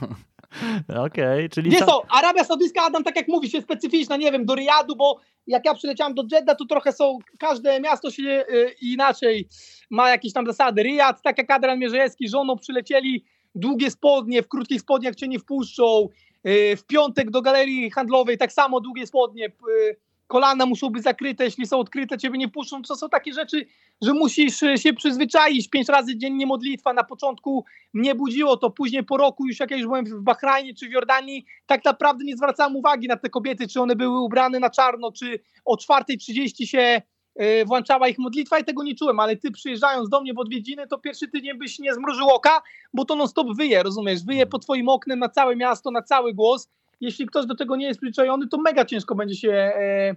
Okej, 1.06 1.48
czyli 1.48 1.72
sam- 1.72 1.88
co, 1.88 2.02
Arabia 2.10 2.44
Saudyjska, 2.44 2.82
Adam, 2.82 3.04
tak 3.04 3.16
jak 3.16 3.28
mówisz, 3.28 3.52
jest 3.52 3.66
specyficzna, 3.66 4.16
nie 4.16 4.32
wiem, 4.32 4.44
do 4.44 4.54
Riyadu, 4.54 4.96
bo 4.96 5.20
jak 5.46 5.64
ja 5.64 5.74
przyleciałem 5.74 6.14
do 6.14 6.24
Jeddah, 6.32 6.56
to 6.56 6.64
trochę 6.64 6.92
są, 6.92 7.18
każde 7.38 7.80
miasto 7.80 8.10
się 8.10 8.44
y, 8.50 8.74
inaczej 8.82 9.48
ma 9.90 10.10
jakieś 10.10 10.32
tam 10.32 10.46
zasady. 10.46 10.82
Riyad, 10.82 11.22
tak 11.22 11.38
jak 11.38 11.50
Adrian 11.50 11.78
Mierzejewski, 11.78 12.28
żoną 12.28 12.56
przylecieli, 12.56 13.24
długie 13.54 13.90
spodnie, 13.90 14.42
w 14.42 14.48
krótkich 14.48 14.80
spodniach 14.80 15.14
cię 15.14 15.28
nie 15.28 15.38
wpuszczą, 15.38 16.08
y, 16.46 16.76
w 16.76 16.86
piątek 16.86 17.30
do 17.30 17.42
galerii 17.42 17.90
handlowej 17.90 18.38
tak 18.38 18.52
samo 18.52 18.80
długie 18.80 19.06
spodnie, 19.06 19.46
y, 19.46 19.96
kolana 20.26 20.66
muszą 20.66 20.90
być 20.90 21.02
zakryte, 21.02 21.44
jeśli 21.44 21.66
są 21.66 21.78
odkryte, 21.78 22.18
ciebie 22.18 22.38
nie 22.38 22.48
puszczą. 22.48 22.82
To 22.82 22.96
są 22.96 23.08
takie 23.08 23.32
rzeczy, 23.32 23.66
że 24.02 24.12
musisz 24.12 24.62
y, 24.62 24.78
się 24.78 24.92
przyzwyczaić. 24.92 25.70
Pięć 25.70 25.88
razy 25.88 26.16
dziennie 26.16 26.46
modlitwa. 26.46 26.92
Na 26.92 27.04
początku 27.04 27.64
mnie 27.92 28.14
budziło 28.14 28.56
to, 28.56 28.70
później 28.70 29.04
po 29.04 29.16
roku 29.16 29.46
już 29.46 29.60
jak 29.60 29.70
ja 29.70 29.76
już 29.76 29.86
byłem 29.86 30.04
w 30.04 30.22
Bahrajnie 30.22 30.74
czy 30.74 30.88
w 30.88 30.92
Jordanii, 30.92 31.44
tak 31.66 31.84
naprawdę 31.84 32.24
nie 32.24 32.36
zwracałem 32.36 32.76
uwagi 32.76 33.08
na 33.08 33.16
te 33.16 33.30
kobiety, 33.30 33.68
czy 33.68 33.80
one 33.80 33.96
były 33.96 34.20
ubrane 34.20 34.60
na 34.60 34.70
czarno, 34.70 35.12
czy 35.12 35.40
o 35.64 35.76
4.30 35.76 36.66
się 36.66 37.02
y, 37.40 37.64
włączała 37.64 38.08
ich 38.08 38.18
modlitwa 38.18 38.58
i 38.58 38.64
tego 38.64 38.82
nie 38.82 38.94
czułem, 38.94 39.20
ale 39.20 39.36
ty 39.36 39.50
przyjeżdżając 39.50 40.08
do 40.08 40.20
mnie 40.20 40.34
w 40.34 40.38
odwiedziny, 40.38 40.86
to 40.86 40.98
pierwszy 40.98 41.28
tydzień 41.28 41.58
byś 41.58 41.78
nie 41.78 41.94
zmrużył 41.94 42.28
oka, 42.28 42.62
bo 42.94 43.04
to 43.04 43.16
non 43.16 43.28
stop 43.28 43.46
wyje, 43.56 43.82
rozumiesz? 43.82 44.24
Wyje 44.24 44.46
pod 44.46 44.62
twoim 44.62 44.88
oknem 44.88 45.18
na 45.18 45.28
całe 45.28 45.56
miasto, 45.56 45.90
na 45.90 46.02
cały 46.02 46.34
głos. 46.34 46.68
Jeśli 47.00 47.26
ktoś 47.26 47.46
do 47.46 47.56
tego 47.56 47.76
nie 47.76 47.86
jest 47.86 48.00
przyzwyczajony, 48.00 48.48
to 48.48 48.58
mega 48.58 48.84
ciężko 48.84 49.14
będzie 49.14 49.36
się 49.36 49.52
e, 49.52 50.14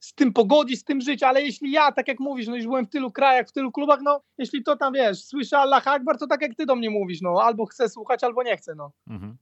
z 0.00 0.14
tym 0.14 0.32
pogodzić, 0.32 0.80
z 0.80 0.84
tym 0.84 1.00
żyć, 1.00 1.22
ale 1.22 1.42
jeśli 1.42 1.70
ja, 1.70 1.92
tak 1.92 2.08
jak 2.08 2.20
mówisz, 2.20 2.46
no 2.46 2.56
już 2.56 2.64
byłem 2.64 2.86
w 2.86 2.90
tylu 2.90 3.10
krajach, 3.10 3.48
w 3.48 3.52
tylu 3.52 3.72
klubach, 3.72 4.00
no 4.02 4.20
jeśli 4.38 4.62
to 4.62 4.76
tam, 4.76 4.92
wiesz, 4.92 5.24
słyszę 5.24 5.58
Allah 5.58 5.88
Akbar, 5.88 6.18
to 6.18 6.26
tak 6.26 6.42
jak 6.42 6.54
ty 6.54 6.66
do 6.66 6.76
mnie 6.76 6.90
mówisz, 6.90 7.20
no 7.20 7.42
albo 7.42 7.66
chcę 7.66 7.88
słuchać, 7.88 8.24
albo 8.24 8.42
nie 8.42 8.56
chcę, 8.56 8.74
no. 8.74 8.90
Mhm. 9.08 9.36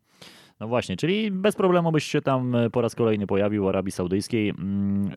No 0.61 0.69
właśnie, 0.69 0.97
czyli 0.97 1.31
bez 1.31 1.57
problemu 1.57 1.93
byś 1.93 2.05
się 2.05 2.23
tam 2.23 2.55
e, 2.55 2.71
po 2.71 2.81
raz 2.81 2.95
kolejny 2.95 3.27
pojawił 3.27 3.65
w 3.65 3.69
Arabii 3.69 3.93
Saudyjskiej. 3.93 4.49
Mm, 4.49 5.15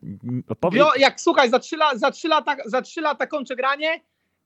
Powie... 0.60 0.78
Wio, 0.78 0.90
jak 0.98 1.20
słuchaj, 1.20 1.50
za 1.50 1.58
trzy, 1.58 1.76
la, 1.76 1.98
za, 1.98 2.10
trzy 2.10 2.28
lata, 2.28 2.56
za 2.64 2.82
trzy 2.82 3.00
lata 3.00 3.26
kończę 3.26 3.56
granie 3.56 4.00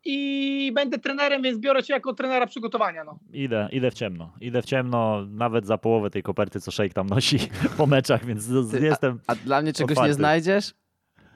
i 0.05 0.73
będę 0.75 0.99
trenerem, 0.99 1.43
więc 1.43 1.59
biorę 1.59 1.83
cię 1.83 1.95
jako 1.95 2.15
trenera 2.15 2.47
przygotowania, 2.47 3.05
no. 3.05 3.19
Idę, 3.33 3.69
idę 3.73 3.91
w 3.91 3.95
ciemno. 3.95 4.33
Idę 4.41 4.63
w 4.63 4.65
ciemno, 4.65 5.27
nawet 5.31 5.67
za 5.67 5.79
połowę 5.79 6.11
tej 6.11 6.23
koperty, 6.23 6.61
co 6.61 6.71
szejk 6.71 6.95
tam 6.95 7.07
nosi 7.07 7.39
po 7.79 7.87
meczach, 7.87 8.25
więc 8.25 8.49
Ty, 8.71 8.81
jestem... 8.81 9.21
A 9.27 9.35
dla 9.35 9.63
mnie 9.63 9.73
czegoś 9.73 9.91
otwarty. 9.91 10.09
nie 10.09 10.15
znajdziesz? 10.15 10.75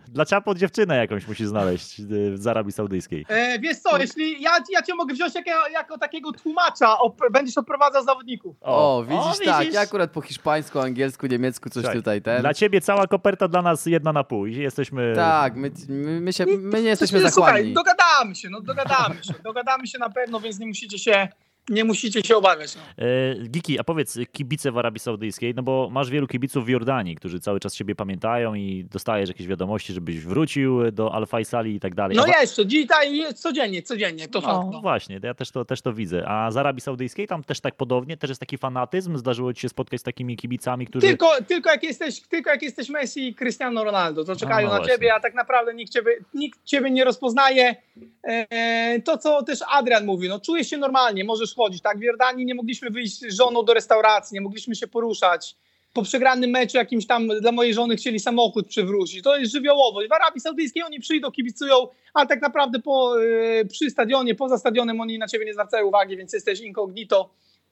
Dla 0.09 0.25
ciapo 0.25 0.55
dziewczynę 0.55 0.97
jakąś 0.97 1.29
musi 1.29 1.47
znaleźć 1.47 2.01
y, 2.01 2.37
z 2.37 2.47
Arabii 2.47 2.73
Saudyjskiej. 2.73 3.27
E, 3.29 3.59
wiesz 3.59 3.79
co, 3.79 3.99
jeśli 3.99 4.43
ja, 4.43 4.51
ja 4.73 4.83
cię 4.83 4.95
mogę 4.95 5.15
wziąć 5.15 5.35
jako, 5.35 5.51
jako 5.73 5.99
takiego 5.99 6.33
tłumacza, 6.33 6.99
op, 6.99 7.21
będziesz 7.33 7.59
oprowadzał 7.59 8.05
zawodników. 8.05 8.57
O, 8.61 9.05
widzisz, 9.09 9.47
tak, 9.47 9.73
ja 9.73 9.81
akurat 9.81 10.11
po 10.11 10.21
hiszpańsku, 10.21 10.81
angielsku, 10.81 11.27
niemiecku 11.27 11.71
coś 11.71 11.83
Słuchaj, 11.83 11.97
tutaj 11.97 12.23
ten. 12.23 12.41
Dla 12.41 12.55
ciebie 12.55 12.81
cała 12.81 13.07
koperta, 13.07 13.49
dla 13.49 13.63
nas 13.63 13.87
jedna 13.87 14.13
na 14.13 14.25
pół. 14.25 14.47
I 14.47 14.57
Jesteśmy... 14.57 15.13
Tak, 15.17 15.57
my, 15.57 15.71
my, 15.89 16.21
my, 16.21 16.33
się, 16.33 16.47
my 16.47 16.83
nie 16.83 16.89
jesteśmy 16.89 17.19
Słuchaj, 17.19 17.33
zachłanni. 17.33 17.73
dogadamy 17.73 18.35
się, 18.35 18.51
no 18.51 18.61
dogadamy 18.61 19.25
się, 19.25 19.35
dogadamy 19.45 19.87
się 19.87 19.99
na 19.99 20.11
pewno, 20.11 20.41
więc 20.41 20.59
nie 20.59 20.67
musicie 20.67 20.99
się, 20.99 21.29
nie 21.69 21.85
musicie 21.85 22.21
się 22.23 22.37
obawiać. 22.37 22.77
No. 22.77 23.05
E, 23.05 23.49
Giki, 23.49 23.79
a 23.79 23.85
powiedz, 23.85 24.19
kibice 24.33 24.73
w 24.73 24.79
Arabii 24.79 25.01
Saudyjskiej, 25.01 25.55
no 25.55 25.63
bo 25.63 25.89
masz 25.93 26.11
wielu 26.11 26.27
kibiców 26.27 26.65
w 26.67 26.69
Jordanii, 26.69 27.15
którzy 27.17 27.41
cały 27.41 27.61
czas 27.61 27.75
siebie 27.75 27.95
pamiętają 27.95 28.55
i 28.55 28.85
dostajesz 28.93 29.29
jakieś 29.29 29.47
wiadomości, 29.47 29.93
żebyś 29.93 30.21
wrócił 30.21 30.91
do 30.93 31.15
Al-Faisali 31.15 31.75
i 31.75 31.81
tak 31.81 31.95
dalej. 31.95 32.17
No 32.17 32.25
A 32.37 32.41
jeszcze, 32.41 32.67
dzisiaj 32.67 33.35
codziennie, 33.35 33.83
codziennie, 33.83 34.29
to 34.29 34.41
fakt. 34.41 34.55
no, 34.55 34.71
No. 34.73 34.81
właśnie, 34.81 35.21
ja 35.23 35.35
też 35.35 35.51
to, 35.51 35.65
też 35.65 35.83
to 35.83 35.93
widzę. 35.93 36.29
A 36.29 36.51
z 36.51 36.57
Arabii 36.57 36.81
Saudyjskiej 36.81 37.27
tam 37.27 37.45
też 37.45 37.61
tak 37.61 37.75
podobnie, 37.75 38.17
też 38.17 38.31
jest 38.31 38.41
taki 38.41 38.59
fanatyzm? 38.59 39.17
Zdarzyło 39.17 39.53
ci 39.55 39.61
się 39.61 39.69
spotkać 39.69 40.01
z 40.01 40.03
takimi 40.03 40.37
kibicami, 40.37 40.87
którzy... 40.87 41.07
Tylko, 41.07 41.31
tylko, 41.49 41.71
jak 41.71 41.83
jesteś, 41.83 42.21
tylko 42.21 42.51
jak 42.51 42.63
jesteś 42.63 42.89
Messi 42.89 43.29
i 43.29 43.35
Cristiano 43.35 43.85
Ronaldo, 43.85 44.25
to 44.25 44.37
czekają 44.37 44.67
no 44.67 44.73
na 44.73 44.79
właśnie. 44.79 44.95
ciebie, 44.95 45.15
a 45.15 45.21
tak 45.21 45.35
naprawdę 45.35 45.75
nikt 45.75 45.93
ciebie, 45.93 46.11
nikt 46.35 46.65
ciebie 46.65 46.91
nie 46.91 47.05
rozpoznaje. 47.05 47.77
E, 48.23 49.01
to, 49.05 49.19
co 49.19 49.43
też 49.43 49.59
Adrian 49.73 50.07
mówi, 50.07 50.29
no 50.29 50.41
czujesz 50.41 50.71
się 50.71 50.77
normalnie, 50.77 51.25
możesz 51.25 51.56
chodzić, 51.57 51.83
tak? 51.83 51.99
W 51.99 52.03
Jordanii 52.03 52.45
nie 52.45 52.55
mogliśmy 52.55 52.91
wyjść 52.91 53.21
z 53.21 53.37
żoną 53.37 53.65
do 53.65 53.75
restauracji, 53.75 54.35
nie 54.35 54.41
mogliśmy 54.41 54.75
się 54.75 54.87
poruszać. 54.87 55.57
Po 55.93 56.03
przegranym 56.03 56.51
meczu 56.51 56.77
jakimś 56.77 57.07
tam 57.07 57.29
dla 57.41 57.53
mojej 57.53 57.75
żony 57.75 57.97
chcieli 57.97 58.21
samochód 58.21 58.67
przywrócić. 58.69 59.23
To 59.25 59.37
jest 59.37 59.53
żywiołowo. 59.53 60.01
W 60.11 60.13
Arabii 60.13 60.41
Saudyjskiej 60.41 60.83
oni 60.83 61.01
przyjdą, 61.01 61.31
kibicują, 61.31 61.75
ale 62.15 62.27
tak 62.27 62.43
naprawdę 62.43 62.79
po, 62.79 63.23
e, 63.61 63.65
przy 63.65 63.91
stadionie, 63.91 64.35
poza 64.35 64.59
stadionem 64.59 65.01
oni 65.01 65.19
na 65.19 65.29
ciebie 65.29 65.45
nie 65.45 65.53
zwracają 65.53 65.87
uwagi, 65.87 66.17
więc 66.17 66.33
jesteś 66.33 66.61
incognito. 66.61 67.31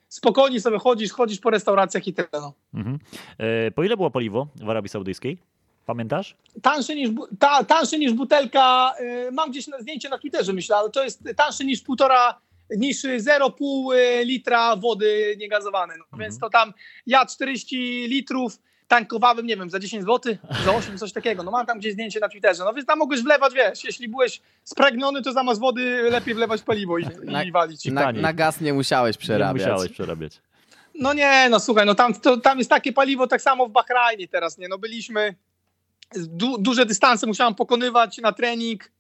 Spokojnie 0.09 0.61
sobie 0.61 0.79
chodzisz, 0.79 1.13
chodzisz 1.13 1.39
po 1.39 1.51
restauracjach 1.51 2.07
i 2.09 2.15
tyle. 2.15 2.29
No. 2.33 2.53
Mhm. 2.75 2.99
E, 3.39 3.71
Po 3.71 3.85
ile 3.85 3.97
było 3.97 4.11
paliwo 4.11 4.47
w 4.57 4.71
Arabii 4.71 4.89
Saudyjskiej? 4.89 5.39
Pamiętasz? 5.87 6.37
tańsze 6.63 6.95
niż, 6.95 7.11
ta, 7.39 7.65
tańsze 7.65 7.99
niż 7.99 8.13
butelka, 8.13 8.95
y, 9.01 9.33
mam 9.33 9.51
gdzieś 9.51 9.67
na 9.67 9.79
zdjęcie 9.81 10.09
na 10.09 10.19
Twitterze 10.19 10.53
myślę, 10.53 10.77
ale 10.77 10.91
to 10.91 11.05
jest 11.05 11.23
tańsze 11.37 11.65
niż 11.65 11.83
półtora, 11.83 12.41
niż 12.77 13.05
0,5 13.05 13.95
y, 13.95 14.25
litra 14.25 14.77
wody 14.77 15.37
niegazowanej. 15.39 15.97
No, 15.99 16.05
Mhm. 16.05 16.21
Więc 16.21 16.39
to 16.41 16.51
tam 16.51 16.73
ja 17.07 17.27
40 17.27 18.07
litrów 18.09 18.59
tankowałem, 18.89 19.47
nie 19.47 19.57
wiem, 19.57 19.71
za 19.71 19.79
10 19.79 20.05
zł, 20.05 20.37
za 20.65 20.75
8, 20.75 20.99
coś 20.99 21.13
takiego. 21.13 21.43
No 21.43 21.51
mam 21.51 21.67
tam 21.67 21.79
gdzieś 21.79 21.93
zdjęcie 21.93 22.21
na 22.21 22.29
Twitterze. 22.29 22.65
No 22.65 22.73
więc 22.75 22.87
tam 22.87 22.99
mogłeś 22.99 23.23
wlewać, 23.23 23.55
wiesz, 23.55 23.85
jeśli 23.85 24.09
byłeś 24.09 24.41
spragniony, 24.65 25.23
to 25.23 25.33
zamiast 25.33 25.61
wody 25.61 26.03
lepiej 26.11 26.35
wlewać 26.35 26.63
paliwo 26.63 26.99
i, 26.99 27.07
Na- 27.23 27.45
i 27.45 27.53
walić. 27.53 27.85
Na, 27.85 28.13
na 28.13 28.33
gaz 28.33 28.61
nie 28.61 28.75
musiałeś 28.75 29.17
Nie 29.17 29.21
przerabiać. 29.21 29.63
musiałeś 29.67 29.93
przerabiać. 29.93 30.41
No 30.95 31.13
nie, 31.13 31.47
no 31.51 31.61
słuchaj, 31.61 31.87
no 31.87 31.95
tam, 31.95 32.15
to, 32.15 32.37
tam 32.37 32.59
jest 32.59 32.71
takie 32.71 32.93
paliwo 32.93 33.27
tak 33.27 33.43
samo 33.43 33.67
w 33.67 33.71
Bahrajnie 33.71 34.29
teraz, 34.29 34.59
nie? 34.59 34.69
No 34.69 34.79
byliśmy, 34.79 35.35
du, 36.17 36.59
duże 36.59 36.87
dystanse 36.87 37.27
musiałem 37.27 37.55
pokonywać 37.55 38.19
na 38.19 38.33
trening 38.33 38.91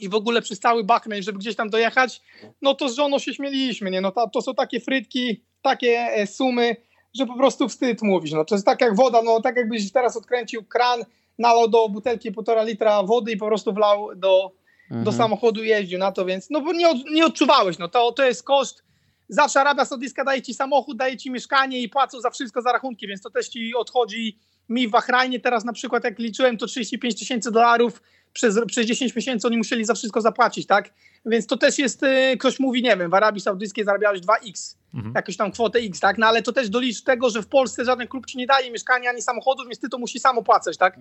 i 0.00 0.08
w 0.08 0.14
ogóle 0.14 0.42
przez 0.42 0.60
cały 0.60 0.84
Bahrain, 0.84 1.22
żeby 1.22 1.38
gdzieś 1.38 1.56
tam 1.56 1.70
dojechać, 1.70 2.22
no 2.62 2.74
to 2.74 2.88
z 2.88 2.94
żoną 2.94 3.18
się 3.18 3.34
śmieliśmy, 3.34 3.90
nie? 3.90 4.00
No 4.00 4.12
to, 4.12 4.28
to 4.28 4.42
są 4.42 4.54
takie 4.54 4.80
frytki, 4.80 5.42
takie 5.62 5.98
e, 5.98 6.26
sumy, 6.26 6.76
że 7.14 7.26
po 7.26 7.36
prostu 7.36 7.68
wstyd 7.68 8.02
mówić, 8.02 8.32
no 8.32 8.44
to 8.44 8.54
jest 8.54 8.66
tak 8.66 8.80
jak 8.80 8.96
woda, 8.96 9.22
no 9.22 9.40
tak 9.40 9.56
jakbyś 9.56 9.92
teraz 9.92 10.16
odkręcił 10.16 10.64
kran, 10.64 11.04
nalał 11.38 11.68
do 11.68 11.88
butelki 11.88 12.32
półtora 12.32 12.62
litra 12.62 13.02
wody 13.02 13.32
i 13.32 13.36
po 13.36 13.46
prostu 13.46 13.72
wlał 13.72 14.08
do, 14.16 14.52
mhm. 14.84 15.04
do 15.04 15.12
samochodu 15.12 15.64
jeździł 15.64 15.98
na 15.98 16.12
to, 16.12 16.24
więc 16.24 16.50
no 16.50 16.60
bo 16.60 16.72
nie, 16.72 16.86
nie 17.12 17.26
odczuwałeś, 17.26 17.78
no 17.78 17.88
to, 17.88 18.12
to 18.12 18.24
jest 18.24 18.42
koszt, 18.42 18.82
zawsze 19.28 19.60
Arabia 19.60 19.84
Saudyjska 19.84 20.24
daje 20.24 20.42
ci 20.42 20.54
samochód, 20.54 20.96
daje 20.96 21.16
ci 21.16 21.30
mieszkanie 21.30 21.82
i 21.82 21.88
płacą 21.88 22.20
za 22.20 22.30
wszystko 22.30 22.62
za 22.62 22.72
rachunki, 22.72 23.06
więc 23.06 23.22
to 23.22 23.30
też 23.30 23.48
ci 23.48 23.74
odchodzi 23.74 24.38
mi 24.68 24.88
w 24.88 24.90
Bahrajnie 24.90 25.40
teraz 25.40 25.64
na 25.64 25.72
przykład 25.72 26.04
jak 26.04 26.18
liczyłem 26.18 26.58
to 26.58 26.66
35 26.66 27.18
tysięcy 27.18 27.50
dolarów 27.50 28.02
przez, 28.32 28.60
przez 28.66 28.86
10 28.86 29.16
miesięcy 29.16 29.46
oni 29.46 29.56
musieli 29.56 29.84
za 29.84 29.94
wszystko 29.94 30.20
zapłacić, 30.20 30.66
tak? 30.66 30.90
Więc 31.26 31.46
to 31.46 31.56
też 31.56 31.78
jest, 31.78 32.02
y, 32.02 32.36
ktoś 32.38 32.60
mówi, 32.60 32.82
nie 32.82 32.96
wiem, 32.96 33.10
w 33.10 33.14
Arabii 33.14 33.40
Saudyjskiej 33.40 33.84
zarabiałeś 33.84 34.20
2x, 34.20 34.76
mhm. 34.94 35.14
jakąś 35.14 35.36
tam 35.36 35.52
kwotę 35.52 35.78
x, 35.78 36.00
tak? 36.00 36.18
No 36.18 36.26
ale 36.26 36.42
to 36.42 36.52
też 36.52 36.70
dolicz 36.70 37.02
tego, 37.02 37.30
że 37.30 37.42
w 37.42 37.46
Polsce 37.46 37.84
żaden 37.84 38.08
klub 38.08 38.26
ci 38.26 38.38
nie 38.38 38.46
daje 38.46 38.70
mieszkania 38.70 39.10
ani 39.10 39.22
samochodów, 39.22 39.66
więc 39.66 39.80
ty 39.80 39.88
to 39.88 39.98
musisz 39.98 40.22
samo 40.22 40.42
płacać, 40.42 40.76
tak? 40.76 40.98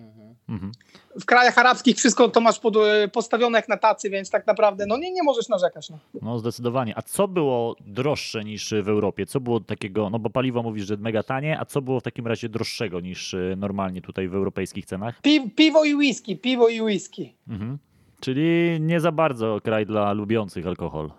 Mhm. 0.49 0.71
W 1.19 1.25
krajach 1.25 1.57
arabskich 1.57 1.97
wszystko 1.97 2.29
to 2.29 2.41
masz 2.41 2.59
pod, 2.59 2.75
y, 2.75 3.07
postawione 3.07 3.57
jak 3.57 3.69
na 3.69 3.77
tacy, 3.77 4.09
więc 4.09 4.29
tak 4.29 4.47
naprawdę 4.47 4.85
no 4.85 4.97
nie, 4.97 5.11
nie 5.11 5.23
możesz 5.23 5.49
narzekać. 5.49 5.89
No. 5.89 5.99
no 6.21 6.39
zdecydowanie. 6.39 6.97
A 6.97 7.01
co 7.01 7.27
było 7.27 7.75
droższe 7.85 8.43
niż 8.43 8.73
w 8.83 8.89
Europie? 8.89 9.25
Co 9.25 9.39
było 9.39 9.59
takiego, 9.59 10.09
no 10.09 10.19
bo 10.19 10.29
paliwo 10.29 10.63
mówisz, 10.63 10.85
że 10.85 10.97
mega 10.97 11.23
tanie, 11.23 11.59
a 11.59 11.65
co 11.65 11.81
było 11.81 11.99
w 11.99 12.03
takim 12.03 12.27
razie 12.27 12.49
droższego 12.49 12.99
niż 12.99 13.33
y, 13.33 13.55
normalnie 13.57 14.01
tutaj 14.01 14.27
w 14.27 14.35
europejskich 14.35 14.85
cenach? 14.85 15.21
Pi 15.21 15.49
piwo 15.49 15.83
i 15.83 15.95
whisky, 15.95 16.37
piwo 16.37 16.67
i 16.67 16.81
whisky. 16.81 17.33
Mhm. 17.47 17.77
Czyli 18.19 18.77
nie 18.79 18.99
za 18.99 19.11
bardzo 19.11 19.59
kraj 19.63 19.85
dla 19.85 20.13
lubiących 20.13 20.67
alkohol. 20.67 21.11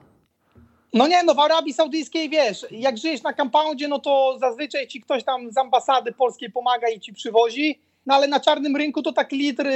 No 0.94 1.09
nie, 1.09 1.22
no 1.22 1.34
w 1.34 1.38
Arabii 1.38 1.72
Saudyjskiej 1.72 2.28
wiesz, 2.28 2.66
jak 2.70 2.99
żyjesz 2.99 3.22
na 3.22 3.32
compoundzie, 3.32 3.88
no 3.88 3.99
to 3.99 4.36
zazwyczaj 4.40 4.86
ci 4.86 5.01
ktoś 5.01 5.24
tam 5.24 5.53
z 5.53 5.59
ambasady 5.59 6.12
polskiej 6.12 6.51
pomaga 6.51 6.88
i 6.88 7.01
ci 7.01 7.12
przywozi, 7.12 7.80
no 8.07 8.14
ale 8.14 8.28
na 8.28 8.40
czarnym 8.40 8.76
rynku 8.76 9.03
to 9.03 9.12
tak 9.12 9.32
litr 9.32 9.66
y, 9.66 9.72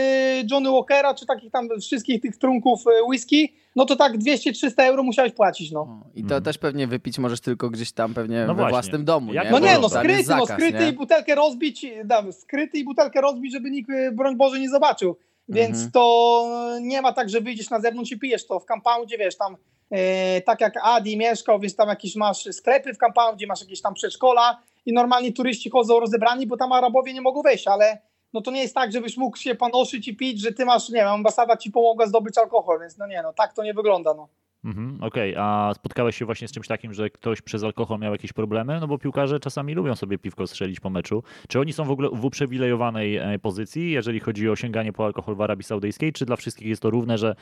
Johnny 0.51 0.71
Walkera, 0.71 1.15
czy 1.15 1.27
takich 1.27 1.53
tam 1.53 1.69
wszystkich 1.81 2.21
tych 2.21 2.37
trunków 2.37 2.81
y, 2.87 3.05
whisky, 3.09 3.53
no 3.77 3.85
to 3.85 3.97
tak 3.97 4.19
200-300 4.19 4.73
euro 4.77 5.03
musiałeś 5.03 5.33
płacić, 5.33 5.73
no. 5.73 6.01
I 6.15 6.25
to 6.25 6.41
też 6.41 6.59
pewnie 6.59 6.87
wypić 6.87 7.19
możesz 7.19 7.41
tylko 7.41 7.71
gdzieś 7.71 7.93
tam 7.93 8.15
pewnie 8.15 8.45
no 8.47 8.55
we 8.55 8.55
właśnie. 8.55 8.71
własnym 8.71 9.05
domu, 9.05 9.33
Jak 9.33 9.45
nie? 9.45 9.51
No 9.51 9.59
nie, 9.59 9.79
no 9.79 9.89
skryty, 9.89 10.25
zakaz, 10.25 10.49
no 10.49 10.55
skryty 10.55 10.79
nie? 10.79 10.89
i 10.89 10.93
butelkę 10.93 11.35
rozbić, 11.35 11.87
dam, 12.05 12.33
skryty 12.33 12.79
i 12.79 12.85
butelkę 12.85 13.21
rozbić, 13.21 13.53
żeby 13.53 13.71
nikt, 13.71 13.91
y, 13.91 14.13
broń 14.13 14.37
Boże, 14.37 14.61
nie 14.61 14.71
zobaczył. 14.71 15.17
Więc 15.49 15.77
mhm. 15.77 15.91
to 15.91 16.79
nie 16.81 17.03
ma 17.03 17.13
tak, 17.13 17.31
że 17.31 17.41
wyjdziesz 17.41 17.71
na 17.71 17.81
zewnątrz 17.81 18.13
i 18.13 18.19
pijesz 18.19 18.47
to 18.47 18.61
w 18.61 18.65
compoundzie, 18.65 19.19
wiesz, 19.19 19.37
tam 19.37 19.57
e, 19.91 20.41
tak 20.41 20.61
jak 20.61 20.75
Adi 20.83 21.17
mieszkał, 21.17 21.61
więc 21.61 21.77
tam 21.77 21.89
jakieś 21.89 22.17
masz 22.17 22.49
sklepy 22.53 22.95
w 22.95 22.99
compoundzie, 22.99 23.47
masz 23.47 23.61
jakieś 23.61 23.83
tam 23.83 23.95
przedszkola 23.95 24.63
i 24.87 24.93
normalni 24.93 25.33
turyści 25.33 25.71
chodzą 25.71 26.01
rozebrani, 26.01 26.47
bo 26.47 26.57
tam 26.57 26.73
Arabowie 26.73 27.15
nie 27.15 27.21
mogą 27.21 27.43
wejść, 27.43 27.69
ale 27.69 28.03
no 28.33 28.41
to 28.41 28.51
nie 28.51 28.63
jest 28.63 28.75
tak, 28.75 28.93
żebyś 28.93 29.17
mógł 29.17 29.37
się 29.37 29.55
panoszyć 29.55 30.09
i 30.09 30.17
pić, 30.17 30.41
że 30.41 30.53
ty 30.53 30.65
masz, 30.65 30.89
nie 30.89 30.95
wiem, 30.95 31.09
ambasada 31.09 31.57
ci 31.57 31.71
pomogła 31.71 32.07
zdobyć 32.07 32.39
alkohol, 32.39 32.81
więc 32.81 32.99
no 32.99 33.07
nie, 33.07 33.23
no 33.23 33.33
tak 33.33 33.53
to 33.53 33.63
nie 33.63 33.75
wygląda, 33.75 34.15
no. 34.15 34.29
Mhm, 34.65 34.99
Okej, 35.03 35.33
okay. 35.33 35.45
a 35.45 35.75
spotkałeś 35.75 36.17
się 36.17 36.25
właśnie 36.25 36.49
z 36.49 36.53
czymś 36.53 36.69
takim, 36.69 36.95
że 36.95 37.11
ktoś 37.11 37.43
przez 37.43 37.65
alkohol 37.65 37.99
miał 37.99 38.13
jakieś 38.13 38.33
problemy? 38.33 38.81
No 38.81 38.87
bo 38.89 38.99
piłkarze 38.99 39.41
czasami 39.41 39.75
lubią 39.75 39.97
sobie 39.97 40.19
piwko 40.19 40.47
strzelić 40.47 40.81
po 40.81 40.91
meczu. 40.91 41.23
Czy 41.49 41.61
oni 41.61 41.73
są 41.73 41.85
w 41.85 41.91
ogóle 41.91 42.09
w 42.13 42.25
uprzywilejowanej 42.25 43.17
e, 43.17 43.39
pozycji, 43.39 43.91
jeżeli 43.91 44.21
chodzi 44.21 44.49
o 44.49 44.57
sięganie 44.57 44.93
po 44.93 45.05
alkohol 45.05 45.37
w 45.37 45.41
Arabii 45.41 45.65
Saudyjskiej? 45.65 46.13
Czy 46.13 46.27
dla 46.27 46.37
wszystkich 46.37 46.69
jest 46.69 46.83
to 46.83 46.91
równe, 46.91 47.19
że 47.19 47.37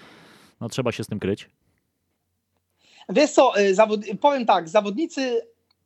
no, 0.60 0.68
trzeba 0.68 0.92
się 0.92 1.04
z 1.04 1.06
tym 1.06 1.20
kryć? 1.20 1.48
Wiesz 3.08 3.30
co, 3.30 3.60
y, 3.60 3.74
zawod... 3.74 4.00
powiem 4.20 4.46
tak, 4.46 4.68
zawodnicy 4.68 5.40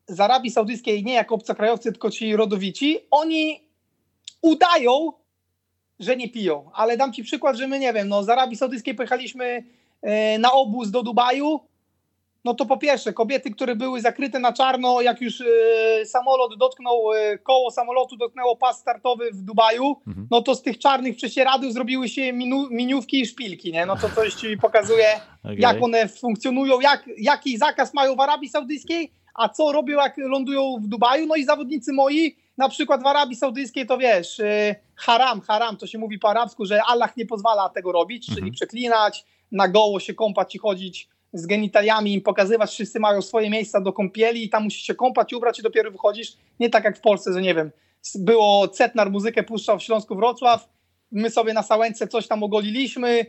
z 0.06 0.20
Arabii 0.20 0.50
Saudyjskiej 0.50 1.04
nie 1.04 1.14
jako 1.14 1.34
obcokrajowcy, 1.34 1.92
tylko 1.92 2.10
ci 2.10 2.36
rodowici, 2.36 2.98
oni 3.10 3.60
udają, 4.42 5.12
że 6.00 6.16
nie 6.16 6.28
piją. 6.28 6.70
Ale 6.74 6.96
dam 6.96 7.12
ci 7.12 7.24
przykład, 7.24 7.56
że 7.56 7.68
my 7.68 7.78
nie 7.78 7.92
wiem, 7.92 8.08
no 8.08 8.22
z 8.22 8.28
Arabii 8.28 8.56
Saudyjskiej 8.56 8.94
pojechaliśmy 8.94 9.64
E, 9.64 9.64
na 10.38 10.52
obóz 10.52 10.90
do 10.90 11.02
Dubaju, 11.02 11.60
no 12.44 12.54
to 12.54 12.66
po 12.66 12.76
pierwsze, 12.76 13.12
kobiety, 13.12 13.50
które 13.50 13.76
były 13.76 14.00
zakryte 14.00 14.38
na 14.38 14.52
czarno, 14.52 15.00
jak 15.00 15.20
już 15.20 15.40
y, 15.40 15.46
samolot 16.06 16.58
dotknął, 16.58 17.12
y, 17.12 17.38
koło 17.38 17.70
samolotu 17.70 18.16
dotknęło 18.16 18.56
pas 18.56 18.78
startowy 18.78 19.30
w 19.32 19.42
Dubaju, 19.42 19.96
mhm. 20.06 20.28
no 20.30 20.42
to 20.42 20.54
z 20.54 20.62
tych 20.62 20.78
czarnych 20.78 21.16
prześcieradów 21.16 21.72
zrobiły 21.72 22.08
się 22.08 22.32
minu, 22.32 22.68
miniówki 22.70 23.20
i 23.20 23.26
szpilki, 23.26 23.72
nie? 23.72 23.86
No 23.86 23.96
to 23.96 24.10
coś 24.10 24.34
ci 24.34 24.56
pokazuje, 24.56 25.06
okay. 25.44 25.56
jak 25.58 25.82
one 25.82 26.08
funkcjonują, 26.08 26.80
jak, 26.80 27.04
jaki 27.18 27.58
zakaz 27.58 27.94
mają 27.94 28.16
w 28.16 28.20
Arabii 28.20 28.48
Saudyjskiej, 28.48 29.12
a 29.34 29.48
co 29.48 29.72
robią, 29.72 29.96
jak 29.96 30.16
lądują 30.16 30.76
w 30.82 30.86
Dubaju. 30.86 31.26
No 31.26 31.36
i 31.36 31.44
zawodnicy 31.44 31.92
moi, 31.92 32.36
na 32.58 32.68
przykład 32.68 33.02
w 33.02 33.06
Arabii 33.06 33.36
Saudyjskiej, 33.36 33.86
to 33.86 33.98
wiesz, 33.98 34.38
y, 34.38 34.74
haram, 34.96 35.40
haram, 35.40 35.76
to 35.76 35.86
się 35.86 35.98
mówi 35.98 36.18
po 36.18 36.30
arabsku, 36.30 36.66
że 36.66 36.80
Allah 36.82 37.16
nie 37.16 37.26
pozwala 37.26 37.68
tego 37.68 37.92
robić, 37.92 38.28
mhm. 38.28 38.38
czyli 38.38 38.52
przeklinać, 38.52 39.24
na 39.54 39.68
goło 39.68 40.00
się 40.00 40.14
kąpać 40.14 40.54
i 40.54 40.58
chodzić 40.58 41.08
z 41.32 41.46
genitaliami, 41.46 42.14
im 42.14 42.20
pokazywać, 42.20 42.70
wszyscy 42.70 43.00
mają 43.00 43.22
swoje 43.22 43.50
miejsca 43.50 43.80
do 43.80 43.92
kąpieli 43.92 44.44
i 44.44 44.48
tam 44.48 44.64
musisz 44.64 44.82
się 44.82 44.94
kąpać 44.94 45.32
ubrać 45.32 45.58
i 45.58 45.62
dopiero 45.62 45.90
wychodzisz. 45.90 46.36
Nie 46.60 46.70
tak 46.70 46.84
jak 46.84 46.98
w 46.98 47.00
Polsce, 47.00 47.32
że 47.32 47.42
nie 47.42 47.54
wiem, 47.54 47.70
było 48.14 48.68
Cetnar 48.68 49.10
muzykę 49.10 49.42
puszczał 49.42 49.78
w 49.78 49.82
Śląsku 49.82 50.16
Wrocław, 50.16 50.68
my 51.12 51.30
sobie 51.30 51.52
na 51.52 51.62
Sałęce 51.62 52.08
coś 52.08 52.28
tam 52.28 52.42
ogoliliśmy, 52.42 53.26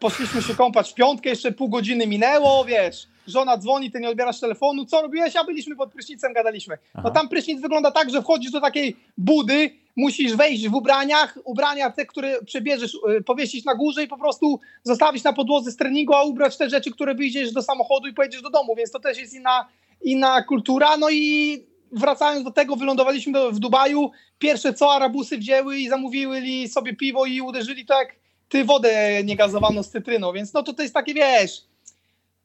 poszliśmy 0.00 0.42
się 0.42 0.54
kąpać 0.54 0.90
w 0.90 0.94
piątkę, 0.94 1.28
jeszcze 1.30 1.52
pół 1.52 1.68
godziny 1.68 2.06
minęło, 2.06 2.64
wiesz, 2.64 3.06
żona 3.28 3.58
dzwoni, 3.58 3.90
ty 3.90 4.00
nie 4.00 4.08
odbierasz 4.08 4.40
telefonu, 4.40 4.84
co 4.84 5.02
robiłeś? 5.02 5.36
A 5.36 5.44
byliśmy 5.44 5.76
pod 5.76 5.92
prysznicem, 5.92 6.32
gadaliśmy. 6.32 6.78
No 7.04 7.10
tam 7.10 7.28
prysznic 7.28 7.60
wygląda 7.60 7.90
tak, 7.90 8.10
że 8.10 8.22
wchodzisz 8.22 8.50
do 8.50 8.60
takiej 8.60 8.96
budy, 9.18 9.70
musisz 9.96 10.36
wejść 10.36 10.68
w 10.68 10.74
ubraniach, 10.74 11.38
ubrania 11.44 11.90
te, 11.90 12.06
które 12.06 12.42
przebierzesz, 12.44 12.94
y, 12.94 13.22
powiesić 13.22 13.64
na 13.64 13.74
górze 13.74 14.02
i 14.02 14.08
po 14.08 14.18
prostu 14.18 14.60
zostawić 14.82 15.24
na 15.24 15.32
podłodze 15.32 15.70
z 15.70 15.76
treningu, 15.76 16.14
a 16.14 16.22
ubrać 16.22 16.56
te 16.56 16.70
rzeczy, 16.70 16.90
które 16.90 17.14
wyjdziesz 17.14 17.52
do 17.52 17.62
samochodu 17.62 18.08
i 18.08 18.12
pojedziesz 18.12 18.42
do 18.42 18.50
domu, 18.50 18.74
więc 18.76 18.90
to 18.90 19.00
też 19.00 19.18
jest 19.18 19.34
inna, 19.34 19.68
inna 20.02 20.42
kultura. 20.42 20.96
No 20.96 21.10
i 21.10 21.64
wracając 21.92 22.44
do 22.44 22.50
tego, 22.50 22.76
wylądowaliśmy 22.76 23.32
do, 23.32 23.50
w 23.50 23.58
Dubaju. 23.58 24.10
Pierwsze 24.38 24.74
co 24.74 24.92
Arabusy 24.92 25.38
wzięły 25.38 25.78
i 25.78 25.88
zamówili 25.88 26.68
sobie 26.68 26.96
piwo 26.96 27.26
i 27.26 27.40
uderzyli 27.40 27.86
to 27.86 27.98
jak 27.98 28.16
ty 28.48 28.64
wodę 28.64 29.24
niegazowaną 29.24 29.82
z 29.82 29.90
cytryną, 29.90 30.32
więc 30.32 30.52
no 30.52 30.62
to 30.62 30.72
to 30.72 30.82
jest 30.82 30.94
takie, 30.94 31.14
wiesz, 31.14 31.64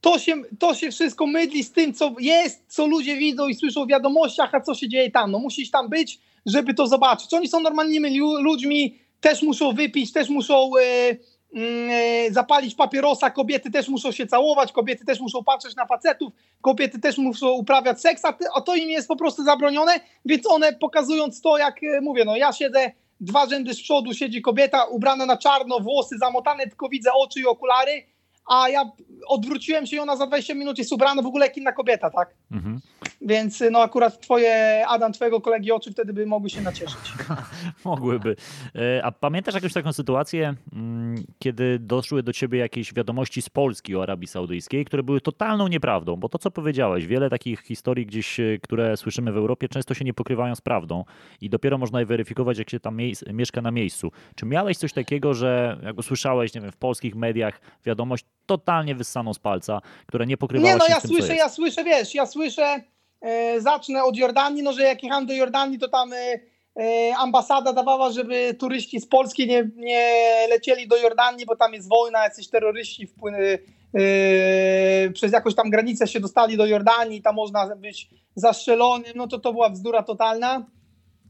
to 0.03 0.19
się, 0.19 0.35
to 0.59 0.75
się 0.75 0.91
wszystko 0.91 1.27
mydli 1.27 1.63
z 1.63 1.71
tym, 1.71 1.93
co 1.93 2.15
jest, 2.19 2.63
co 2.67 2.87
ludzie 2.87 3.15
widzą 3.15 3.47
i 3.47 3.55
słyszą 3.55 3.85
w 3.85 3.89
wiadomościach, 3.89 4.55
a 4.55 4.61
co 4.61 4.75
się 4.75 4.89
dzieje 4.89 5.11
tam. 5.11 5.31
No 5.31 5.39
musisz 5.39 5.71
tam 5.71 5.89
być, 5.89 6.19
żeby 6.45 6.73
to 6.73 6.87
zobaczyć. 6.87 7.33
Oni 7.33 7.47
są 7.47 7.59
normalnymi 7.59 8.19
ludźmi, 8.19 8.99
też 9.21 9.41
muszą 9.41 9.73
wypić, 9.73 10.13
też 10.13 10.29
muszą 10.29 10.71
e, 10.77 11.15
mm, 11.53 11.89
e, 11.91 12.31
zapalić 12.31 12.75
papierosa, 12.75 13.29
kobiety 13.29 13.71
też 13.71 13.89
muszą 13.89 14.11
się 14.11 14.27
całować, 14.27 14.71
kobiety 14.71 15.05
też 15.05 15.19
muszą 15.19 15.43
patrzeć 15.43 15.75
na 15.75 15.85
facetów, 15.85 16.33
kobiety 16.61 16.99
też 16.99 17.17
muszą 17.17 17.51
uprawiać 17.51 18.01
seks, 18.01 18.25
a, 18.25 18.37
a 18.55 18.61
to 18.61 18.75
im 18.75 18.89
jest 18.89 19.07
po 19.07 19.15
prostu 19.15 19.43
zabronione, 19.43 19.99
więc 20.25 20.51
one 20.51 20.73
pokazując 20.73 21.41
to, 21.41 21.57
jak 21.57 21.83
e, 21.83 22.01
mówię, 22.01 22.25
no 22.25 22.37
ja 22.37 22.53
siedzę 22.53 22.91
dwa 23.19 23.45
rzędy 23.45 23.73
z 23.73 23.81
przodu, 23.81 24.13
siedzi 24.13 24.41
kobieta 24.41 24.83
ubrana 24.83 25.25
na 25.25 25.37
czarno, 25.37 25.79
włosy 25.79 26.17
zamotane, 26.17 26.67
tylko 26.67 26.89
widzę 26.89 27.09
oczy 27.13 27.39
i 27.39 27.45
okulary, 27.45 28.12
a 28.49 28.69
ja 28.69 28.91
odwróciłem 29.27 29.85
się 29.85 29.95
i 29.95 29.99
ona 29.99 30.15
za 30.15 30.27
20 30.27 30.53
minut 30.53 30.77
jest 30.77 30.91
ubrana 30.91 31.21
w 31.21 31.25
ogóle 31.25 31.45
jak 31.45 31.57
inna 31.57 31.71
kobieta, 31.71 32.09
tak? 32.09 32.35
Mhm. 32.51 32.79
Więc 33.21 33.63
no 33.71 33.79
akurat 33.79 34.21
twoje, 34.21 34.83
Adam, 34.87 35.13
twojego 35.13 35.41
kolegi 35.41 35.71
oczy 35.71 35.91
wtedy 35.91 36.13
by 36.13 36.25
mogły 36.25 36.49
się 36.49 36.61
nacieszyć. 36.61 37.13
Mogłyby. 37.85 38.35
E, 38.75 39.05
a 39.05 39.11
pamiętasz 39.11 39.55
jakąś 39.55 39.73
taką 39.73 39.93
sytuację, 39.93 40.53
mm, 40.73 41.15
kiedy 41.39 41.79
doszły 41.79 42.23
do 42.23 42.33
ciebie 42.33 42.59
jakieś 42.59 42.93
wiadomości 42.93 43.41
z 43.41 43.49
Polski 43.49 43.95
o 43.95 44.03
Arabii 44.03 44.27
Saudyjskiej, 44.27 44.85
które 44.85 45.03
były 45.03 45.21
totalną 45.21 45.67
nieprawdą? 45.67 46.15
Bo 46.15 46.29
to, 46.29 46.37
co 46.37 46.51
powiedziałeś, 46.51 47.07
wiele 47.07 47.29
takich 47.29 47.61
historii 47.61 48.05
gdzieś, 48.05 48.39
e, 48.39 48.57
które 48.61 48.97
słyszymy 48.97 49.31
w 49.31 49.37
Europie, 49.37 49.69
często 49.69 49.93
się 49.93 50.05
nie 50.05 50.13
pokrywają 50.13 50.55
z 50.55 50.61
prawdą 50.61 51.03
i 51.41 51.49
dopiero 51.49 51.77
można 51.77 51.99
je 51.99 52.05
weryfikować, 52.05 52.57
jak 52.57 52.69
się 52.69 52.79
tam 52.79 52.97
mieszka 53.33 53.61
na 53.61 53.71
miejscu. 53.71 54.11
Czy 54.35 54.45
miałeś 54.45 54.77
coś 54.77 54.93
takiego, 54.93 55.33
że 55.33 55.77
jak 55.83 55.97
usłyszałeś, 55.97 56.53
nie 56.53 56.61
wiem, 56.61 56.71
w 56.71 56.77
polskich 56.77 57.15
mediach 57.15 57.61
wiadomość 57.85 58.25
totalnie 58.45 58.95
wyssaną 58.95 59.33
z 59.33 59.39
palca, 59.39 59.81
która 60.05 60.25
nie 60.25 60.37
pokrywała 60.37 60.73
nie, 60.73 60.79
no, 60.79 60.85
się 60.85 60.91
ja 60.91 61.01
tym, 61.01 61.09
słyszę, 61.09 61.35
ja 61.35 61.49
słyszę, 61.49 61.83
wiesz, 61.83 62.15
ja 62.15 62.25
słyszę 62.25 62.81
E, 63.23 63.61
zacznę 63.61 64.03
od 64.03 64.17
Jordanii, 64.17 64.63
no 64.63 64.73
że 64.73 64.83
jak 64.83 65.03
jechałem 65.03 65.25
do 65.25 65.33
Jordanii, 65.33 65.79
to 65.79 65.87
tam 65.87 66.13
e, 66.13 66.39
e, 66.79 67.15
ambasada 67.17 67.73
dawała, 67.73 68.11
żeby 68.11 68.53
turyści 68.59 68.99
z 68.99 69.07
Polski 69.07 69.47
nie, 69.47 69.69
nie 69.75 70.21
lecieli 70.49 70.87
do 70.87 70.97
Jordanii, 70.97 71.45
bo 71.45 71.55
tam 71.55 71.73
jest 71.73 71.89
wojna, 71.89 72.23
jacyś 72.23 72.49
terroryści 72.49 73.07
wpłyny, 73.07 73.59
yy, 73.93 75.11
przez 75.13 75.31
jakąś 75.31 75.55
tam 75.55 75.69
granicę 75.69 76.07
się 76.07 76.19
dostali 76.19 76.57
do 76.57 76.65
Jordanii, 76.65 77.21
tam 77.21 77.35
można 77.35 77.75
być 77.75 78.09
zastrzelonym, 78.35 79.13
no 79.15 79.27
to 79.27 79.39
to 79.39 79.53
była 79.53 79.69
bzdura 79.69 80.03
totalna. 80.03 80.65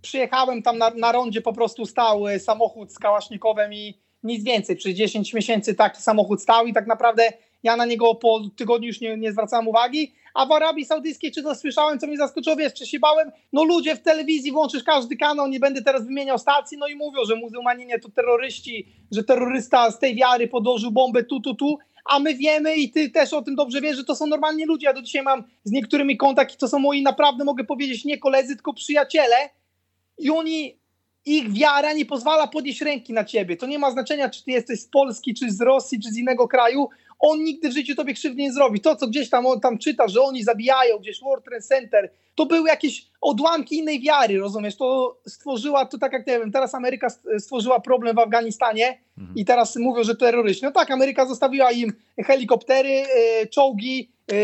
Przyjechałem 0.02 0.64
tam 0.64 0.78
na, 0.78 0.90
na 0.90 1.12
rondzie, 1.12 1.42
po 1.42 1.54
prostu 1.54 1.86
stał 1.86 2.24
samochód 2.40 2.94
z 2.94 3.00
kałasznikowem 3.00 3.74
i 3.74 4.03
nic 4.24 4.44
więcej. 4.44 4.76
Przez 4.76 4.94
10 4.94 5.34
miesięcy 5.34 5.76
taki 5.76 6.02
samochód 6.02 6.42
stał 6.42 6.66
i 6.66 6.74
tak 6.74 6.88
naprawdę 6.88 7.34
ja 7.64 7.76
na 7.76 7.86
niego 7.86 8.16
po 8.16 8.42
tygodniu 8.56 8.88
już 8.88 9.02
nie, 9.02 9.18
nie 9.18 9.32
zwracałem 9.32 9.68
uwagi. 9.68 10.14
A 10.34 10.46
w 10.46 10.52
Arabii 10.52 10.86
Saudyjskiej, 10.86 11.32
czy 11.32 11.44
to 11.44 11.56
słyszałem, 11.56 12.00
co 12.00 12.08
mnie 12.08 12.18
zaskoczyło, 12.18 12.56
wiesz, 12.56 12.74
czy 12.74 12.86
się 12.86 13.00
bałem, 13.00 13.32
no 13.54 13.64
ludzie 13.64 13.96
w 13.96 14.02
telewizji, 14.02 14.52
włączysz 14.52 14.84
każdy 14.84 15.18
kanał, 15.18 15.48
nie 15.48 15.60
będę 15.60 15.82
teraz 15.82 16.06
wymieniał 16.06 16.38
stacji, 16.38 16.78
no 16.78 16.88
i 16.88 16.96
mówią, 16.96 17.26
że 17.26 17.36
muzułmaninie 17.36 18.00
to 18.00 18.10
terroryści, 18.10 18.88
że 19.12 19.24
terrorysta 19.24 19.92
z 19.92 20.00
tej 20.00 20.16
wiary 20.16 20.48
podłożył 20.48 20.92
bombę 20.92 21.24
tu, 21.24 21.40
tu, 21.40 21.56
tu, 21.56 21.78
a 22.06 22.20
my 22.20 22.36
wiemy 22.36 22.76
i 22.76 22.92
ty 22.92 23.10
też 23.10 23.34
o 23.34 23.42
tym 23.42 23.56
dobrze 23.56 23.82
wiesz, 23.82 23.98
że 23.98 24.04
to 24.04 24.16
są 24.16 24.28
normalni 24.28 24.66
ludzie. 24.66 24.88
Ja 24.88 24.94
do 24.94 25.02
dzisiaj 25.02 25.24
mam 25.24 25.44
z 25.64 25.72
niektórymi 25.72 26.18
kontakt 26.18 26.54
i 26.54 26.58
to 26.58 26.68
są 26.68 26.80
moi 26.80 27.02
naprawdę, 27.02 27.44
mogę 27.44 27.64
powiedzieć, 27.64 28.06
nie 28.06 28.18
koledzy, 28.18 28.56
tylko 28.56 28.74
przyjaciele 28.74 29.36
i 30.18 30.30
oni 30.30 30.83
ich 31.26 31.54
wiara 31.54 31.94
nie 31.94 32.06
pozwala 32.06 32.48
podnieść 32.48 32.82
ręki 32.82 33.14
na 33.14 33.26
ciebie. 33.26 33.58
To 33.58 33.68
nie 33.68 33.80
ma 33.80 33.92
znaczenia, 33.92 34.30
czy 34.30 34.44
ty 34.44 34.52
jesteś 34.52 34.80
z 34.80 34.88
Polski, 34.88 35.34
czy 35.34 35.52
z 35.52 35.62
Rosji, 35.62 36.00
czy 36.00 36.10
z 36.10 36.18
innego 36.18 36.48
kraju. 36.48 36.90
On 37.26 37.44
nigdy 37.44 37.70
w 37.70 37.74
życiu 37.74 37.96
tobie 37.96 38.14
krzywdy 38.14 38.42
nie 38.42 38.54
zrobi. 38.54 38.82
To, 38.82 38.96
co 38.96 39.08
gdzieś 39.08 39.30
tam 39.30 39.46
on 39.46 39.60
tam 39.60 39.78
czyta, 39.78 40.08
że 40.08 40.22
oni 40.22 40.44
zabijają, 40.44 40.98
gdzieś 40.98 41.22
World 41.22 41.46
Trade 41.46 41.62
Center, 41.62 42.12
to 42.36 42.46
były 42.46 42.70
jakieś 42.70 43.06
odłamki 43.22 43.78
innej 43.78 44.02
wiary, 44.02 44.40
rozumiesz? 44.40 44.76
To 44.76 45.18
stworzyła, 45.28 45.86
to 45.86 45.98
tak 45.98 46.14
jak 46.14 46.28
nie 46.28 46.40
wiem, 46.40 46.52
teraz 46.52 46.76
Ameryka 46.76 47.08
stworzyła 47.40 47.80
problem 47.80 48.16
w 48.16 48.20
Afganistanie 48.20 49.00
mhm. 49.18 49.38
i 49.38 49.46
teraz 49.46 49.76
mówią, 49.76 50.04
że 50.04 50.16
terroryści. 50.16 50.66
No 50.66 50.72
tak, 50.72 50.92
Ameryka 50.92 51.26
zostawiła 51.26 51.72
im 51.72 51.94
helikoptery, 52.26 52.90
e, 52.90 53.48
czołgi, 53.48 54.10
e, 54.32 54.36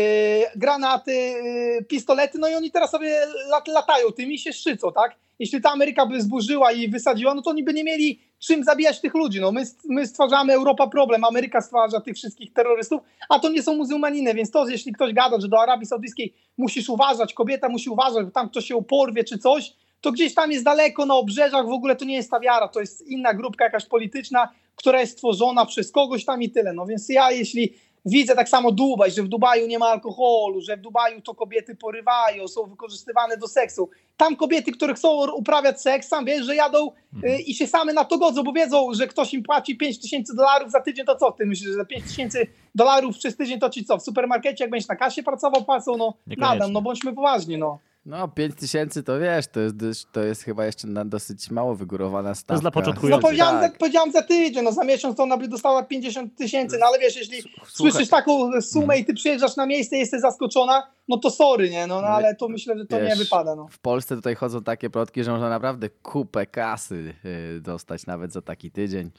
granaty, 0.58 1.12
e, 1.12 1.84
pistolety, 1.84 2.38
no 2.38 2.48
i 2.48 2.54
oni 2.54 2.70
teraz 2.70 2.90
sobie 2.90 3.20
lat, 3.50 3.68
latają 3.68 4.10
tymi 4.12 4.34
i 4.34 4.38
się 4.38 4.52
szczycą, 4.52 4.92
tak? 4.92 5.16
jeśli 5.40 5.60
ta 5.60 5.70
Ameryka 5.70 6.06
by 6.06 6.20
zburzyła 6.20 6.72
i 6.72 6.88
wysadziła, 6.88 7.34
no 7.34 7.42
to 7.42 7.50
oni 7.50 7.64
by 7.64 7.72
nie 7.74 7.84
mieli 7.84 8.20
czym 8.40 8.64
zabijać 8.64 9.00
tych 9.00 9.14
ludzi. 9.14 9.40
No 9.40 9.52
my, 9.52 9.62
my 9.88 10.06
stwarzamy 10.06 10.52
Europa 10.52 10.86
problem, 10.86 11.24
Ameryka 11.24 11.60
stwarza 11.60 12.00
tych 12.00 12.16
wszystkich 12.16 12.52
terrorystów, 12.52 13.00
a 13.28 13.38
to 13.38 13.48
nie 13.48 13.62
są 13.62 13.76
muzułmaniny, 13.76 14.34
więc 14.34 14.50
to 14.50 14.68
jeśli 14.68 14.92
ktoś 14.92 15.12
gada, 15.12 15.40
że 15.40 15.48
do 15.48 15.60
Arabii 15.60 15.86
Saudyjskiej 15.86 16.34
musisz 16.58 16.88
uważać, 16.88 17.34
kobieta 17.34 17.68
musi 17.68 17.90
uważać, 17.90 18.24
bo 18.24 18.30
tam 18.30 18.48
ktoś 18.48 18.64
się 18.64 18.76
uporwie 18.76 19.24
czy 19.24 19.38
coś, 19.38 19.72
to 20.00 20.12
gdzieś 20.12 20.34
tam 20.34 20.52
jest 20.52 20.64
daleko 20.64 21.06
na 21.06 21.14
obrzeżach, 21.14 21.66
w 21.66 21.72
ogóle 21.72 21.96
to 21.96 22.04
nie 22.04 22.14
jest 22.14 22.30
ta 22.30 22.40
wiara, 22.40 22.68
to 22.68 22.80
jest 22.80 23.06
inna 23.06 23.34
grupka 23.34 23.64
jakaś 23.64 23.86
polityczna, 23.86 24.48
która 24.76 25.00
jest 25.00 25.12
stworzona 25.12 25.66
przez 25.66 25.92
kogoś 25.92 26.24
tam 26.24 26.42
i 26.42 26.50
tyle. 26.50 26.72
No 26.72 26.86
więc 26.86 27.08
ja 27.08 27.30
jeśli 27.30 27.74
Widzę 28.04 28.34
tak 28.34 28.48
samo 28.48 28.72
Dubaj, 28.72 29.10
że 29.10 29.22
w 29.22 29.28
Dubaju 29.28 29.66
nie 29.66 29.78
ma 29.78 29.86
alkoholu, 29.86 30.60
że 30.60 30.76
w 30.76 30.80
Dubaju 30.80 31.20
to 31.20 31.34
kobiety 31.34 31.76
porywają, 31.76 32.48
są 32.48 32.66
wykorzystywane 32.66 33.36
do 33.36 33.48
seksu. 33.48 33.90
Tam 34.16 34.36
kobiety, 34.36 34.72
które 34.72 34.94
chcą 34.94 35.32
uprawiać 35.32 35.80
seks, 35.80 36.08
sam 36.08 36.24
wiesz, 36.24 36.46
że 36.46 36.56
jadą 36.56 36.88
y, 36.88 36.92
mhm. 37.14 37.40
i 37.40 37.54
się 37.54 37.66
same 37.66 37.92
na 37.92 38.04
to 38.04 38.18
godzą, 38.18 38.42
bo 38.42 38.52
wiedzą, 38.52 38.94
że 38.94 39.06
ktoś 39.06 39.34
im 39.34 39.42
płaci 39.42 39.76
5 39.76 39.98
tysięcy 40.00 40.36
dolarów 40.36 40.70
za 40.70 40.80
tydzień, 40.80 41.06
to 41.06 41.16
co 41.16 41.32
ty 41.32 41.46
myślisz, 41.46 41.70
że 41.74 41.86
5 41.86 42.04
tysięcy 42.04 42.46
dolarów 42.74 43.18
przez 43.18 43.36
tydzień 43.36 43.60
to 43.60 43.70
ci 43.70 43.84
co? 43.84 43.98
W 43.98 44.02
supermarkecie, 44.02 44.64
jak 44.64 44.70
będziesz 44.70 44.88
na 44.88 44.96
kasie 44.96 45.22
pracował, 45.22 45.64
płacą, 45.64 45.96
no 45.96 46.14
nadam, 46.26 46.72
no 46.72 46.82
bądźmy 46.82 47.12
poważni, 47.12 47.58
no. 47.58 47.78
No, 48.06 48.28
5 48.28 48.54
tysięcy 48.54 49.02
to 49.02 49.18
wiesz, 49.18 49.46
to 49.46 49.60
jest, 49.60 50.12
to 50.12 50.20
jest 50.24 50.42
chyba 50.42 50.66
jeszcze 50.66 50.88
na 50.88 51.04
dosyć 51.04 51.50
mało 51.50 51.74
wygórowana 51.74 52.34
stawka. 52.34 52.48
To 52.48 52.54
jest 52.54 52.62
dla 52.62 52.70
początkujących. 52.70 53.22
No 53.22 53.28
powiedziałem, 53.28 53.60
tak. 53.60 53.72
za, 53.72 53.78
powiedziałem 53.78 54.12
za 54.12 54.22
tydzień, 54.22 54.64
no 54.64 54.72
za 54.72 54.84
miesiąc 54.84 55.16
to 55.16 55.22
ona 55.22 55.36
by 55.36 55.48
dostała 55.48 55.82
50 55.82 56.36
tysięcy, 56.36 56.78
no 56.80 56.86
ale 56.86 56.98
wiesz, 56.98 57.16
jeśli 57.16 57.42
Słuchaj. 57.42 57.66
słyszysz 57.66 58.08
taką 58.08 58.60
sumę 58.60 58.98
i 58.98 59.04
ty 59.04 59.14
przyjeżdżasz 59.14 59.56
na 59.56 59.66
miejsce 59.66 59.96
i 59.96 59.98
jesteś 59.98 60.20
zaskoczona, 60.20 60.86
no 61.08 61.18
to 61.18 61.30
sorry, 61.30 61.70
nie, 61.70 61.86
no, 61.86 62.00
no 62.00 62.08
ale 62.08 62.34
to 62.34 62.48
myślę, 62.48 62.78
że 62.78 62.86
to 62.86 63.00
wiesz, 63.00 63.08
nie 63.08 63.16
wypada, 63.16 63.54
no. 63.54 63.68
W 63.70 63.78
Polsce 63.78 64.16
tutaj 64.16 64.34
chodzą 64.34 64.62
takie 64.62 64.90
plotki, 64.90 65.24
że 65.24 65.30
można 65.30 65.48
naprawdę 65.48 65.90
kupę 65.90 66.46
kasy 66.46 67.14
y, 67.56 67.60
dostać 67.60 68.06
nawet 68.06 68.32
za 68.32 68.42
taki 68.42 68.70
tydzień. 68.70 69.10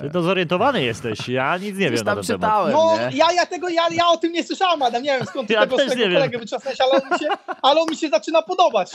Ty 0.00 0.10
to 0.10 0.22
zorientowany 0.22 0.82
jesteś, 0.84 1.28
ja 1.28 1.56
nic 1.56 1.78
nie 1.78 1.90
wiem 1.90 2.04
na 2.04 2.14
ten 2.14 2.24
czytałem, 2.24 2.72
temat. 2.72 3.12
No, 3.12 3.16
ja, 3.16 3.32
ja, 3.32 3.46
tego, 3.46 3.68
ja, 3.68 3.82
ja 3.92 4.08
o 4.08 4.16
tym 4.16 4.32
nie 4.32 4.44
słyszałem, 4.44 4.82
Adam, 4.82 5.02
nie 5.02 5.18
wiem 5.18 5.26
skąd 5.26 5.48
ty 5.48 5.54
ja 5.54 5.60
tego, 5.60 5.76
tego 5.76 6.02
kolegę 6.02 6.38
wyczasnąłeś, 6.38 6.80
ale 6.80 6.90
on, 6.90 7.10
mi 7.12 7.18
się, 7.18 7.26
ale 7.62 7.80
on 7.80 7.90
mi 7.90 7.96
się 7.96 8.08
zaczyna 8.08 8.42
podobać. 8.42 8.92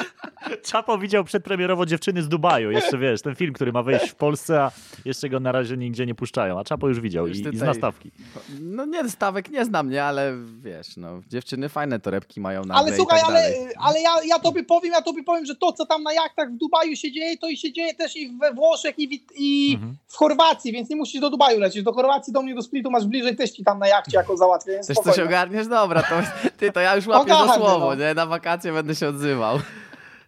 Czapo 0.63 0.97
widział 0.97 1.23
przedpremierowo 1.23 1.85
Dziewczyny 1.85 2.21
z 2.21 2.27
Dubaju, 2.27 2.71
jeszcze 2.71 2.97
wiesz, 2.97 3.21
ten 3.21 3.35
film, 3.35 3.53
który 3.53 3.71
ma 3.71 3.83
wyjść 3.83 4.09
w 4.09 4.15
Polsce, 4.15 4.61
a 4.61 4.71
jeszcze 5.05 5.29
go 5.29 5.39
na 5.39 5.51
razie 5.51 5.77
nigdzie 5.77 6.05
nie 6.05 6.15
puszczają, 6.15 6.59
a 6.59 6.63
Czapo 6.63 6.87
już 6.87 6.99
widział 6.99 7.27
i, 7.27 7.31
i 7.31 7.57
zna 7.57 7.73
stawki. 7.73 8.11
No 8.59 8.85
nie, 8.85 9.09
stawek 9.09 9.49
nie 9.49 9.65
znam, 9.65 9.89
nie, 9.89 10.03
ale 10.03 10.33
wiesz, 10.61 10.97
no, 10.97 11.21
dziewczyny 11.27 11.69
fajne 11.69 11.99
torebki 11.99 12.41
mają 12.41 12.65
na 12.65 12.75
Ale 12.75 12.95
słuchaj, 12.95 13.19
tak 13.19 13.29
ale, 13.29 13.53
ale 13.79 14.01
ja, 14.01 14.11
ja 14.25 14.39
tobie 14.39 14.63
powiem, 14.63 14.91
ja 14.93 15.01
tobie 15.01 15.23
powiem, 15.23 15.45
że 15.45 15.55
to, 15.55 15.73
co 15.73 15.85
tam 15.85 16.03
na 16.03 16.13
jachtach 16.13 16.51
w 16.51 16.57
Dubaju 16.57 16.95
się 16.95 17.11
dzieje, 17.11 17.37
to 17.37 17.47
i 17.47 17.57
się 17.57 17.73
dzieje 17.73 17.93
też 17.93 18.15
i 18.15 18.37
we 18.37 18.53
Włoszech, 18.53 18.99
i 18.99 19.07
w, 19.07 19.21
i 19.35 19.73
mhm. 19.73 19.95
w 20.07 20.15
Chorwacji, 20.15 20.54
więc 20.63 20.89
nie 20.89 20.95
musisz 20.95 21.21
do 21.21 21.29
Dubaju 21.29 21.59
lecisz, 21.59 21.83
do 21.83 21.93
Chorwacji, 21.93 22.33
do 22.33 22.41
mnie 22.41 22.55
do 22.55 22.61
Splitu 22.61 22.91
masz 22.91 23.05
bliżej, 23.05 23.35
też 23.35 23.51
ci 23.51 23.63
tam 23.63 23.79
na 23.79 23.87
jachcie 23.87 24.17
jako 24.17 24.37
załatwię. 24.37 24.79
Też 24.87 24.97
coś 24.97 25.19
ogarniesz? 25.19 25.67
Dobra, 25.67 26.03
to 26.03 26.15
ty, 26.57 26.71
to 26.71 26.79
ja 26.79 26.95
już 26.95 27.07
łapię 27.07 27.31
za 27.31 27.53
słowo, 27.53 27.85
no. 27.85 27.95
nie? 27.95 28.13
Na 28.13 28.25
wakacje 28.25 28.73
będę 28.73 28.95
się 28.95 29.07
odzywał. 29.07 29.59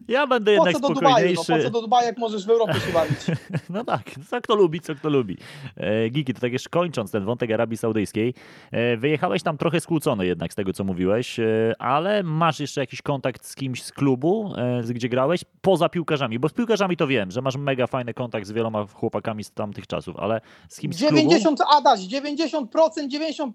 Ja 0.07 0.27
będę 0.27 0.51
jednak 0.51 0.73
po 0.73 0.79
co 0.79 0.87
do 0.87 0.93
Dubaju, 0.93 1.33
no, 1.35 1.43
po 1.57 1.63
co 1.63 1.69
do 1.69 1.81
Dubaju, 1.81 2.05
jak 2.05 2.17
możesz 2.17 2.45
w 2.45 2.49
Europie 2.49 2.73
się 2.73 2.93
bawić? 2.93 3.17
no 3.69 3.83
tak, 3.83 4.03
co 4.29 4.41
kto 4.41 4.55
lubi, 4.55 4.79
co 4.79 4.95
kto 4.95 5.09
lubi. 5.09 5.37
E, 5.77 6.09
Giki, 6.09 6.33
to 6.33 6.41
tak 6.41 6.53
jeszcze 6.53 6.69
kończąc 6.69 7.11
ten 7.11 7.25
wątek 7.25 7.51
Arabii 7.51 7.77
Saudyjskiej, 7.77 8.33
e, 8.71 8.97
wyjechałeś 8.97 9.43
tam 9.43 9.57
trochę 9.57 9.79
skłócony 9.79 10.25
jednak 10.25 10.53
z 10.53 10.55
tego, 10.55 10.73
co 10.73 10.83
mówiłeś, 10.83 11.39
e, 11.39 11.73
ale 11.79 12.23
masz 12.23 12.59
jeszcze 12.59 12.81
jakiś 12.81 13.01
kontakt 13.01 13.45
z 13.45 13.55
kimś 13.55 13.83
z 13.83 13.91
klubu, 13.91 14.53
gdzie 14.93 15.09
grałeś, 15.09 15.41
poza 15.61 15.89
piłkarzami, 15.89 16.39
bo 16.39 16.49
z 16.49 16.53
piłkarzami 16.53 16.97
to 16.97 17.07
wiem, 17.07 17.31
że 17.31 17.41
masz 17.41 17.57
mega 17.57 17.87
fajny 17.87 18.13
kontakt 18.13 18.47
z 18.47 18.51
wieloma 18.51 18.85
chłopakami 18.93 19.43
z 19.43 19.51
tamtych 19.51 19.87
czasów, 19.87 20.15
ale 20.17 20.41
z 20.69 20.79
kimś 20.79 20.95
90, 20.95 21.59
z 21.59 21.61
klubu? 21.61 21.77
Adaś, 21.77 21.99
90%, 21.99 23.07
90% 23.09 23.51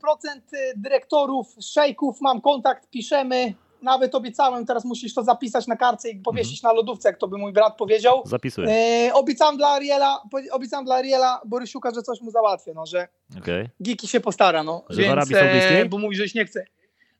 dyrektorów, 0.76 1.56
szejków 1.60 2.20
mam 2.20 2.40
kontakt, 2.40 2.90
piszemy, 2.90 3.54
nawet 3.82 4.14
obiecałem, 4.14 4.66
teraz 4.66 4.84
musisz 4.84 5.14
to 5.14 5.22
zapisać 5.22 5.66
na 5.66 5.76
kartce 5.76 6.10
i 6.10 6.16
powiesić 6.16 6.58
mhm. 6.58 6.74
na 6.74 6.76
lodówce, 6.76 7.08
jak 7.08 7.18
to 7.18 7.28
by 7.28 7.38
mój 7.38 7.52
brat 7.52 7.76
powiedział. 7.76 8.22
Zapisuję. 8.24 8.68
E, 8.68 9.14
obiecałem 9.14 9.56
dla 9.56 9.68
Ariela, 9.68 10.22
obiecałem 10.50 10.84
dla 10.84 10.94
Ariela 10.94 11.40
Borysiuka, 11.44 11.90
że 11.94 12.02
coś 12.02 12.20
mu 12.20 12.30
załatwię, 12.30 12.72
no, 12.74 12.86
że 12.86 13.08
okay. 13.38 13.70
Giki 13.82 14.08
się 14.08 14.20
postara, 14.20 14.62
no. 14.62 14.84
Że 14.88 14.96
Więc, 14.96 15.08
w 15.08 15.12
Arabii 15.12 15.34
Saudyjskiej? 15.34 15.80
E, 15.80 15.86
bo 15.86 15.98
mówi, 15.98 16.16
że 16.16 16.22
już 16.22 16.34
nie 16.34 16.44
chce. 16.44 16.64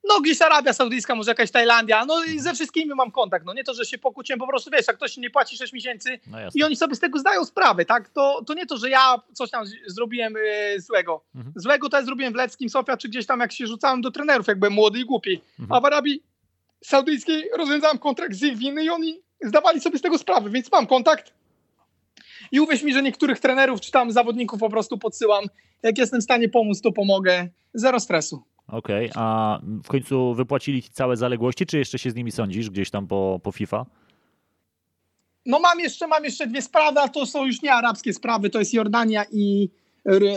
No 0.09 0.21
gdzieś 0.21 0.43
Arabia 0.43 0.73
Saudyjska, 0.73 1.15
może 1.15 1.31
jakaś 1.31 1.51
Tajlandia, 1.51 2.05
no 2.05 2.25
i 2.25 2.41
ze 2.41 2.55
wszystkimi 2.55 2.95
mam 2.95 3.11
kontakt, 3.11 3.47
no 3.47 3.55
nie 3.55 3.65
to, 3.65 3.75
że 3.75 3.85
się 3.85 3.99
pokłóciłem, 3.99 4.41
po 4.41 4.47
prostu 4.47 4.71
wiesz, 4.71 4.87
jak 4.87 4.97
ktoś 4.97 5.17
nie 5.17 5.31
płaci 5.31 5.57
6 5.57 5.73
miesięcy 5.73 6.19
no 6.27 6.39
i 6.55 6.63
oni 6.63 6.77
sobie 6.77 6.95
z 6.95 7.01
tego 7.01 7.19
zdają 7.19 7.45
sprawę, 7.45 7.85
tak, 7.85 8.09
to, 8.09 8.43
to 8.47 8.55
nie 8.55 8.67
to, 8.67 8.77
że 8.77 8.91
ja 8.91 9.17
coś 9.33 9.51
tam 9.51 9.65
zrobiłem 9.87 10.37
y, 10.37 10.81
złego. 10.81 11.25
Mhm. 11.35 11.55
Złego 11.57 11.89
to 11.89 11.97
ja 11.97 12.03
zrobiłem 12.03 12.33
w 12.33 12.37
Leckim 12.37 12.69
Sofia, 12.69 12.97
czy 12.97 13.09
gdzieś 13.09 13.27
tam 13.27 13.41
jak 13.41 13.53
się 13.53 13.67
rzucałem 13.67 14.01
do 14.01 14.11
trenerów, 14.11 14.47
jak 14.47 14.59
byłem 14.59 14.73
młody 14.73 14.99
i 14.99 15.05
głupi, 15.05 15.43
mhm. 15.61 15.73
a 15.73 15.81
w 15.81 15.85
Arabii 15.85 16.23
Saudyjskiej 16.83 17.51
rozwiązałem 17.59 17.99
kontrakt 17.99 18.35
z 18.35 18.43
ich 18.43 18.57
winy 18.57 18.85
i 18.85 18.91
oni 18.91 19.21
zdawali 19.41 19.81
sobie 19.81 19.99
z 19.99 20.03
tego 20.03 20.19
sprawę, 20.19 20.51
więc 20.51 20.73
mam 20.73 20.87
kontakt. 20.87 21.33
I 22.53 22.61
uwierz 22.61 22.83
mi, 22.83 22.93
że 22.93 23.03
niektórych 23.03 23.41
trenerów 23.41 23.81
czy 23.81 23.91
tam 23.91 24.13
zawodników 24.13 24.61
po 24.61 24.71
prostu 24.71 24.99
podsyłam. 24.99 25.45
Jak 25.83 25.99
jestem 25.99 26.21
w 26.21 26.25
stanie 26.25 26.49
pomóc, 26.49 26.81
to 26.81 26.93
pomogę. 26.93 27.49
Zero 27.75 28.01
stresu. 28.01 28.43
Okej, 28.69 29.11
okay. 29.11 29.23
a 29.23 29.59
w 29.85 29.89
końcu 29.89 30.35
wypłacili 30.35 30.83
całe 30.83 31.17
zaległości, 31.17 31.67
czy 31.67 31.79
jeszcze 31.79 31.99
się 31.99 32.11
z 32.11 32.15
nimi 32.15 32.33
sądzisz 32.33 32.71
gdzieś 32.71 32.91
tam 32.91 33.07
po, 33.07 33.41
po 33.43 33.53
FIFA? 33.53 33.87
No 35.47 35.61
mam 35.61 35.81
jeszcze, 35.81 36.07
mam 36.07 36.25
jeszcze 36.25 36.47
dwie 36.47 36.63
sprawy, 36.63 37.01
a 37.01 37.09
to 37.09 37.27
są 37.27 37.47
już 37.47 37.63
nie 37.63 37.73
arabskie 37.73 38.13
sprawy, 38.13 38.51
to 38.51 38.59
jest 38.59 38.75
Jordania 38.75 39.25
i 39.33 39.71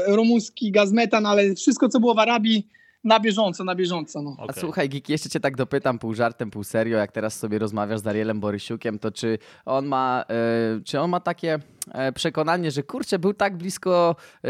rumuński 0.08 0.72
gazmetan, 0.72 1.26
ale 1.26 1.56
wszystko 1.56 1.90
co 1.90 2.00
było 2.00 2.14
w 2.14 2.20
Arabii 2.20 2.68
na 3.06 3.20
bieżąco, 3.20 3.64
na 3.64 3.76
bieżąco. 3.76 4.22
No. 4.22 4.32
Okay. 4.32 4.46
A 4.50 4.54
słuchaj, 4.54 4.90
Giki, 4.90 5.12
jeszcze 5.12 5.30
cię 5.30 5.40
tak 5.40 5.56
dopytam 5.56 6.00
pół 6.00 6.14
żartem, 6.14 6.52
pół 6.52 6.64
serio, 6.64 6.98
jak 6.98 7.12
teraz 7.12 7.40
sobie 7.40 7.60
rozmawiasz 7.60 8.00
z 8.00 8.08
Arielem 8.08 8.40
Borysiukiem, 8.40 9.00
to 9.00 9.12
czy 9.12 9.38
on 9.66 9.86
ma, 9.86 10.26
e, 10.30 10.82
czy 10.84 11.00
on 11.00 11.10
ma 11.10 11.20
takie 11.20 11.60
e, 11.92 12.12
przekonanie, 12.12 12.72
że 12.72 12.84
kurczę, 12.84 13.20
był 13.20 13.34
tak 13.34 13.58
blisko 13.58 14.16
e, 14.36 14.42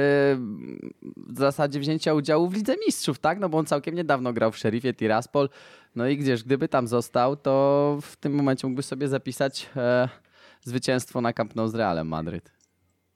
w 1.17 1.37
zasadzie 1.37 1.79
wzięcia 1.79 2.13
udziału 2.13 2.47
w 2.47 2.53
Lidze 2.53 2.75
Mistrzów, 2.85 3.19
tak? 3.19 3.39
No 3.39 3.49
bo 3.49 3.57
on 3.57 3.65
całkiem 3.65 3.95
niedawno 3.95 4.33
grał 4.33 4.51
w 4.51 4.57
Sheriffie 4.57 4.93
Tiraspol, 4.93 5.49
no 5.95 6.07
i 6.07 6.17
gdzieś, 6.17 6.43
gdyby 6.43 6.67
tam 6.67 6.87
został, 6.87 7.35
to 7.35 7.97
w 8.01 8.15
tym 8.15 8.33
momencie 8.33 8.67
mógłby 8.67 8.83
sobie 8.83 9.07
zapisać 9.07 9.69
zwycięstwo 10.61 11.21
na 11.21 11.33
Camp 11.33 11.55
Nou 11.55 11.67
z 11.67 11.75
Realem 11.75 12.07
Madryt. 12.07 12.51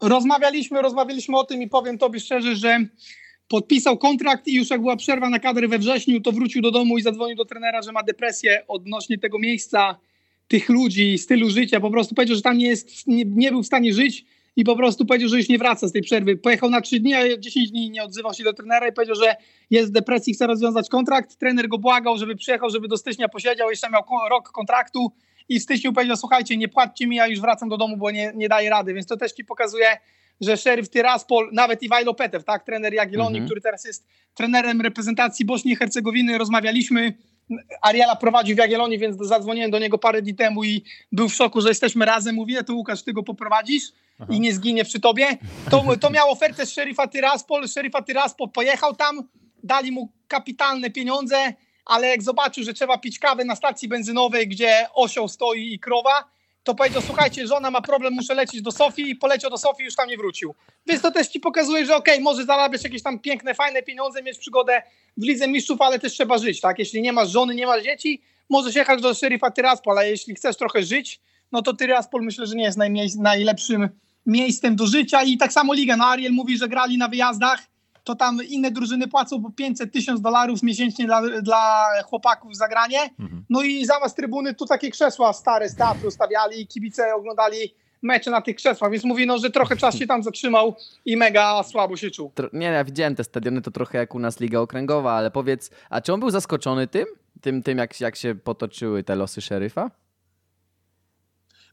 Rozmawialiśmy, 0.01 0.81
rozmawialiśmy 0.81 1.37
o 1.37 1.43
tym 1.43 1.61
i 1.61 1.69
powiem 1.69 1.97
tobie 1.97 2.19
szczerze, 2.19 2.55
że 2.55 2.79
podpisał 3.49 3.97
kontrakt 3.97 4.47
i 4.47 4.55
już 4.55 4.69
jak 4.69 4.81
była 4.81 4.95
przerwa 4.95 5.29
na 5.29 5.39
kadry 5.39 5.67
we 5.67 5.79
wrześniu, 5.79 6.21
to 6.21 6.31
wrócił 6.31 6.61
do 6.61 6.71
domu 6.71 6.97
i 6.97 7.01
zadzwonił 7.01 7.35
do 7.35 7.45
trenera, 7.45 7.81
że 7.81 7.91
ma 7.91 8.03
depresję 8.03 8.63
odnośnie 8.67 9.17
tego 9.17 9.39
miejsca, 9.39 9.99
tych 10.47 10.69
ludzi, 10.69 11.17
stylu 11.17 11.49
życia. 11.49 11.79
Po 11.79 11.91
prostu 11.91 12.15
powiedział, 12.15 12.35
że 12.35 12.41
tam 12.41 12.57
nie, 12.57 12.67
jest, 12.67 13.07
nie, 13.07 13.25
nie 13.25 13.51
był 13.51 13.63
w 13.63 13.65
stanie 13.65 13.93
żyć 13.93 14.25
i 14.55 14.63
po 14.63 14.75
prostu 14.75 15.05
powiedział, 15.05 15.29
że 15.29 15.37
już 15.37 15.49
nie 15.49 15.57
wraca 15.57 15.87
z 15.87 15.91
tej 15.91 16.01
przerwy. 16.01 16.37
Pojechał 16.37 16.69
na 16.69 16.81
3 16.81 16.99
dni, 16.99 17.13
a 17.13 17.37
10 17.37 17.71
dni 17.71 17.89
nie 17.89 18.03
odzywał 18.03 18.33
się 18.33 18.43
do 18.43 18.53
trenera 18.53 18.87
i 18.87 18.93
powiedział, 18.93 19.15
że 19.15 19.35
jest 19.69 19.89
w 19.89 19.91
depresji, 19.91 20.33
chce 20.33 20.47
rozwiązać 20.47 20.89
kontrakt. 20.89 21.37
Trener 21.37 21.67
go 21.67 21.77
błagał, 21.77 22.17
żeby 22.17 22.35
przyjechał, 22.35 22.69
żeby 22.69 22.87
do 22.87 22.97
stycznia 22.97 23.29
posiedział, 23.29 23.69
jeszcze 23.69 23.89
miał 23.89 24.03
rok 24.29 24.51
kontraktu 24.51 25.11
i 25.49 25.59
w 25.59 25.63
styczniu 25.63 25.93
powiedział, 25.93 26.17
słuchajcie, 26.17 26.57
nie 26.57 26.67
płaccie 26.67 27.07
mi, 27.07 27.15
ja 27.15 27.27
już 27.27 27.41
wracam 27.41 27.69
do 27.69 27.77
domu, 27.77 27.97
bo 27.97 28.11
nie, 28.11 28.31
nie 28.35 28.49
daję 28.49 28.69
rady, 28.69 28.93
więc 28.93 29.07
to 29.07 29.17
też 29.17 29.31
ci 29.31 29.45
pokazuje, 29.45 29.87
że 30.41 30.57
szeryf 30.57 30.89
Tyraspol, 30.89 31.49
nawet 31.53 31.83
Iwajlo 31.83 32.13
Petew, 32.13 32.43
tak, 32.43 32.63
trener 32.63 32.93
Jagiellonii, 32.93 33.37
Mhm. 33.37 33.45
który 33.45 33.61
teraz 33.61 33.85
jest 33.85 34.07
trenerem 34.33 34.81
reprezentacji 34.81 35.45
Bośni 35.45 35.71
i 35.71 35.75
Hercegowiny, 35.75 36.37
rozmawialiśmy, 36.37 37.13
Ariela 37.81 38.15
prowadził 38.15 38.55
w 38.55 38.59
Jagiellonii, 38.59 38.97
więc 38.99 39.17
zadzwoniłem 39.17 39.71
do 39.71 39.79
niego 39.79 39.97
parę 39.97 40.21
dni 40.21 40.35
temu 40.35 40.63
i 40.63 40.83
był 41.11 41.29
w 41.29 41.33
szoku, 41.33 41.61
że 41.61 41.69
jesteśmy 41.69 42.05
razem. 42.05 42.35
Mówię, 42.35 42.63
to 42.63 42.73
Łukasz, 42.73 43.03
ty 43.03 43.13
go 43.13 43.23
poprowadzisz 43.23 43.83
i 44.29 44.39
nie 44.39 44.53
zginie 44.53 44.85
przy 44.85 44.99
tobie. 44.99 45.27
To, 45.71 45.83
to 46.01 46.09
miał 46.09 46.31
ofertę 46.31 46.65
z 46.65 46.71
szeryfa 46.73 47.07
Tyraspol. 47.07 47.67
Szeryfa 47.67 48.01
Tyraspol 48.01 48.49
pojechał 48.49 48.95
tam, 48.95 49.23
dali 49.63 49.91
mu 49.91 50.11
kapitalne 50.27 50.89
pieniądze, 50.89 51.53
ale 51.85 52.07
jak 52.07 52.23
zobaczył, 52.23 52.63
że 52.63 52.73
trzeba 52.73 52.97
pić 52.97 53.19
kawę 53.19 53.45
na 53.45 53.55
stacji 53.55 53.87
benzynowej, 53.87 54.47
gdzie 54.47 54.85
osioł 54.93 55.27
stoi 55.27 55.73
i 55.73 55.79
krowa, 55.79 56.29
to 56.63 56.75
powiedział, 56.75 57.01
słuchajcie, 57.01 57.47
żona 57.47 57.71
ma 57.71 57.81
problem, 57.81 58.13
muszę 58.13 58.33
lecieć 58.33 58.61
do 58.61 58.71
Sofii 58.71 59.09
i 59.09 59.15
poleciał 59.15 59.51
do 59.51 59.57
Sofii 59.57 59.83
już 59.83 59.95
tam 59.95 60.09
nie 60.09 60.17
wrócił. 60.17 60.55
Więc 60.87 61.01
to 61.01 61.11
też 61.11 61.27
ci 61.27 61.39
pokazuje, 61.39 61.85
że 61.85 61.95
okej, 61.95 62.21
może 62.21 62.45
zarabiać 62.45 62.83
jakieś 62.83 63.03
tam 63.03 63.19
piękne, 63.19 63.55
fajne 63.55 63.83
pieniądze, 63.83 64.23
mieć 64.23 64.37
przygodę 64.37 64.81
w 65.17 65.23
Lidze 65.23 65.47
Mistrzów, 65.47 65.81
ale 65.81 65.99
też 65.99 66.13
trzeba 66.13 66.37
żyć, 66.37 66.61
tak? 66.61 66.79
Jeśli 66.79 67.01
nie 67.01 67.13
masz 67.13 67.29
żony, 67.29 67.55
nie 67.55 67.67
masz 67.67 67.83
dzieci, 67.83 68.21
możesz 68.49 68.75
jechać 68.75 69.01
do 69.01 69.13
szeryfa 69.13 69.51
Tyraspol, 69.51 69.97
ale 69.97 70.09
jeśli 70.09 70.35
chcesz 70.35 70.57
trochę 70.57 70.83
żyć, 70.83 71.21
no 71.51 71.61
to 71.61 71.73
Tyraspol 71.73 72.21
myślę, 72.21 72.45
że 72.47 72.55
nie 72.55 72.63
jest 72.63 73.19
najlepszym 73.19 73.89
miejscem 74.25 74.75
do 74.75 74.87
życia 74.87 75.23
i 75.23 75.37
tak 75.37 75.53
samo 75.53 75.73
Liga. 75.73 75.97
No 75.97 76.05
Ariel 76.05 76.31
mówi, 76.31 76.57
że 76.57 76.67
grali 76.67 76.97
na 76.97 77.07
wyjazdach, 77.07 77.59
to 78.03 78.15
tam 78.15 78.37
inne 78.49 78.71
drużyny 78.71 79.07
płacą 79.07 79.43
po 79.43 79.51
500 79.51 79.93
tysiąc 79.93 80.21
dolarów 80.21 80.63
miesięcznie 80.63 81.05
dla, 81.05 81.21
dla 81.41 81.87
chłopaków 82.05 82.55
za 82.55 82.67
granie. 82.67 82.99
Mhm. 83.19 83.45
No 83.49 83.61
i 83.61 83.85
zamiast 83.85 84.15
trybuny 84.15 84.53
tu 84.53 84.65
takie 84.65 84.91
krzesła 84.91 85.33
stare 85.33 85.69
z 85.69 85.75
teatru 85.75 86.11
stawiali 86.11 86.61
i 86.61 86.67
kibice 86.67 87.15
oglądali 87.15 87.73
mecze 88.01 88.31
na 88.31 88.41
tych 88.41 88.55
krzesłach, 88.55 88.91
więc 88.91 89.03
mówi, 89.03 89.27
no, 89.27 89.37
że 89.37 89.49
trochę 89.49 89.77
czas 89.77 89.95
się 89.95 90.07
tam 90.07 90.23
zatrzymał 90.23 90.75
i 91.05 91.17
mega 91.17 91.63
słabo 91.63 91.97
się 91.97 92.11
czuł. 92.11 92.31
Nie, 92.53 92.67
ja 92.67 92.83
widziałem 92.83 93.15
te 93.15 93.23
stadiony, 93.23 93.61
to 93.61 93.71
trochę 93.71 93.97
jak 93.97 94.15
u 94.15 94.19
nas 94.19 94.39
Liga 94.39 94.59
Okręgowa, 94.59 95.13
ale 95.13 95.31
powiedz, 95.31 95.71
a 95.89 96.01
czy 96.01 96.13
on 96.13 96.19
był 96.19 96.29
zaskoczony 96.29 96.87
tym? 96.87 97.05
Tym, 97.41 97.63
tym 97.63 97.77
jak, 97.77 98.01
jak 98.01 98.15
się 98.15 98.35
potoczyły 98.35 99.03
te 99.03 99.15
losy 99.15 99.41
szeryfa? 99.41 99.91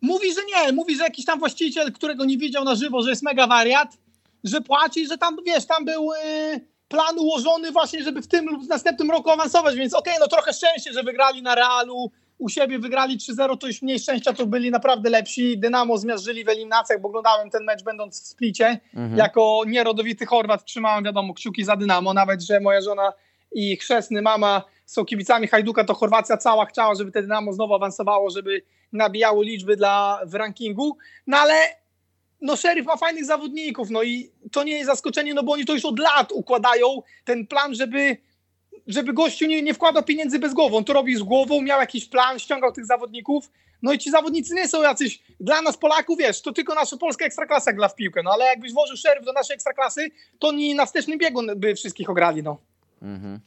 Mówi, 0.03 0.35
że 0.35 0.41
nie, 0.45 0.73
mówi, 0.73 0.97
że 0.97 1.05
jakiś 1.05 1.25
tam 1.25 1.39
właściciel, 1.39 1.93
którego 1.93 2.25
nie 2.25 2.39
widział 2.39 2.65
na 2.65 2.75
żywo, 2.75 3.03
że 3.03 3.11
jest 3.11 3.23
mega 3.23 3.47
wariat, 3.47 3.99
że 4.47 4.61
płaci, 4.61 5.07
że 5.07 5.19
tam, 5.19 5.37
wiesz, 5.47 5.67
tam 5.67 5.85
był 5.85 6.05
yy, 6.05 6.61
plan 6.89 7.19
ułożony 7.19 7.73
właśnie, 7.73 8.03
żeby 8.03 8.23
w 8.23 8.29
tym 8.29 8.47
lub 8.47 8.65
w 8.65 8.69
następnym 8.69 9.11
roku 9.11 9.31
awansować, 9.31 9.77
więc 9.77 9.95
okej, 9.95 10.15
no 10.21 10.29
trochę 10.29 10.53
szczęście, 10.53 10.93
że 10.93 11.03
wygrali 11.03 11.43
na 11.43 11.55
Realu, 11.55 12.11
u 12.39 12.49
siebie 12.49 12.79
wygrali 12.79 13.19
3-0, 13.19 13.59
to 13.59 13.67
już 13.67 13.83
mniej 13.83 13.99
szczęścia, 13.99 14.33
to 14.33 14.47
byli 14.47 14.71
naprawdę 14.71 15.11
lepsi. 15.11 15.59
Dynamo 15.59 15.99
zmiażdżyli 15.99 16.45
w 16.45 16.49
eliminacjach, 16.49 17.01
bo 17.01 17.09
oglądałem 17.09 17.51
ten 17.51 17.65
mecz 17.65 17.83
będąc 17.83 18.23
w 18.23 18.27
Splicie. 18.27 18.81
Mhm. 18.95 19.17
Jako 19.17 19.63
nierodowity 19.67 20.27
Chorwat 20.27 20.65
trzymałem, 20.65 21.05
wiadomo, 21.05 21.35
kciuki 21.35 21.65
za 21.65 21.77
Dynamo, 21.77 22.15
nawet, 22.15 22.43
że 22.43 22.61
moja 22.61 22.81
żona 22.81 23.13
i 23.53 23.77
chrzestny 23.77 24.23
mama 24.23 24.63
są 24.87 25.05
kibicami 25.05 25.47
Hajduka, 25.47 25.85
to 25.85 25.95
Chorwacja 25.95 26.37
cała 26.37 26.67
chciała, 26.67 26.95
żeby 26.95 27.13
te 27.13 27.23
Dynamo 27.23 27.53
znowu 27.53 27.75
awansowało, 27.75 28.31
żeby 28.31 28.63
nabijało 28.93 29.43
liczby 29.43 29.77
dla, 29.77 30.21
w 30.27 30.35
rankingu, 30.35 30.97
no 31.27 31.37
ale 31.37 31.55
no 32.41 32.57
Sheriff 32.57 32.87
ma 32.87 32.97
fajnych 32.97 33.25
zawodników, 33.25 33.91
no 33.91 34.03
i 34.03 34.31
to 34.53 34.65
nie 34.65 34.73
jest 34.73 34.87
zaskoczenie, 34.87 35.35
no 35.35 35.43
bo 35.43 35.53
oni 35.53 35.65
to 35.65 35.75
już 35.75 35.85
od 35.85 35.99
lat 35.99 36.33
układają 36.33 37.03
ten 37.25 37.47
plan, 37.47 37.75
żeby 37.75 38.17
żeby 38.87 39.13
gościu 39.13 39.47
nie, 39.47 39.63
nie 39.63 39.75
wkładał 39.75 40.03
pieniędzy 40.03 40.39
bez 40.39 40.55
głowy. 40.55 40.77
On 40.77 40.85
to 40.85 40.93
robi 40.93 41.17
z 41.17 41.23
głową, 41.23 41.63
miał 41.63 41.81
jakiś 41.81 42.05
plan, 42.05 42.39
ściągał 42.39 42.73
tych 42.73 42.87
zawodników. 42.87 43.51
No 43.83 43.93
i 43.93 43.99
ci 43.99 44.11
zawodnicy 44.11 44.55
nie 44.55 44.69
są 44.69 44.83
jacyś, 44.83 45.23
dla 45.41 45.63
nas 45.63 45.77
Polaków, 45.77 46.19
wiesz, 46.19 46.43
to 46.43 46.53
tylko 46.53 46.75
nasza 46.75 46.97
polska 46.97 47.25
ekstraklasa 47.25 47.73
gra 47.73 47.89
w 47.89 47.95
piłkę, 47.95 48.23
no 48.25 48.31
ale 48.33 48.45
jakbyś 48.45 48.73
włożył 48.73 48.97
szeryf 48.97 49.25
do 49.25 49.33
naszej 49.33 49.55
ekstraklasy, 49.55 50.11
to 50.39 50.49
oni 50.49 50.75
na 50.75 50.87
wstecznym 50.87 51.19
biegu 51.19 51.41
by 51.57 51.75
wszystkich 51.75 52.11
ograli, 52.11 52.43
no. 52.43 52.59
Mhm. 53.03 53.41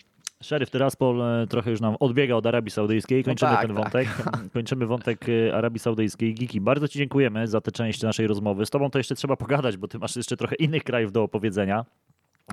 Szeryf 0.44 0.70
Tyraspol 0.70 1.22
e, 1.22 1.48
trochę 1.48 1.72
już 1.72 1.82
nam 1.82 1.96
odbiega 2.00 2.36
od 2.36 2.46
Arabii 2.46 2.72
Saudyjskiej. 2.72 3.24
Kończymy 3.24 3.52
tak, 3.52 3.62
ten 3.62 3.76
tak. 3.76 3.84
wątek. 3.84 4.08
Kończymy 4.54 4.86
wątek 4.86 5.26
e, 5.30 5.56
Arabii 5.56 5.80
Saudyjskiej. 5.80 6.34
Giki, 6.34 6.62
bardzo 6.62 6.88
Ci 6.88 7.00
dziękujemy 7.00 7.48
za 7.48 7.62
tę 7.62 7.72
część 7.72 8.02
naszej 8.02 8.28
rozmowy. 8.28 8.66
Z 8.66 8.70
Tobą 8.70 8.90
to 8.90 8.98
jeszcze 8.98 9.16
trzeba 9.16 9.36
pogadać, 9.36 9.78
bo 9.78 9.88
Ty 9.88 10.00
masz 10.00 10.16
jeszcze 10.16 10.38
trochę 10.38 10.56
innych 10.56 10.84
krajów 10.84 11.12
do 11.12 11.24
opowiedzenia. 11.24 11.86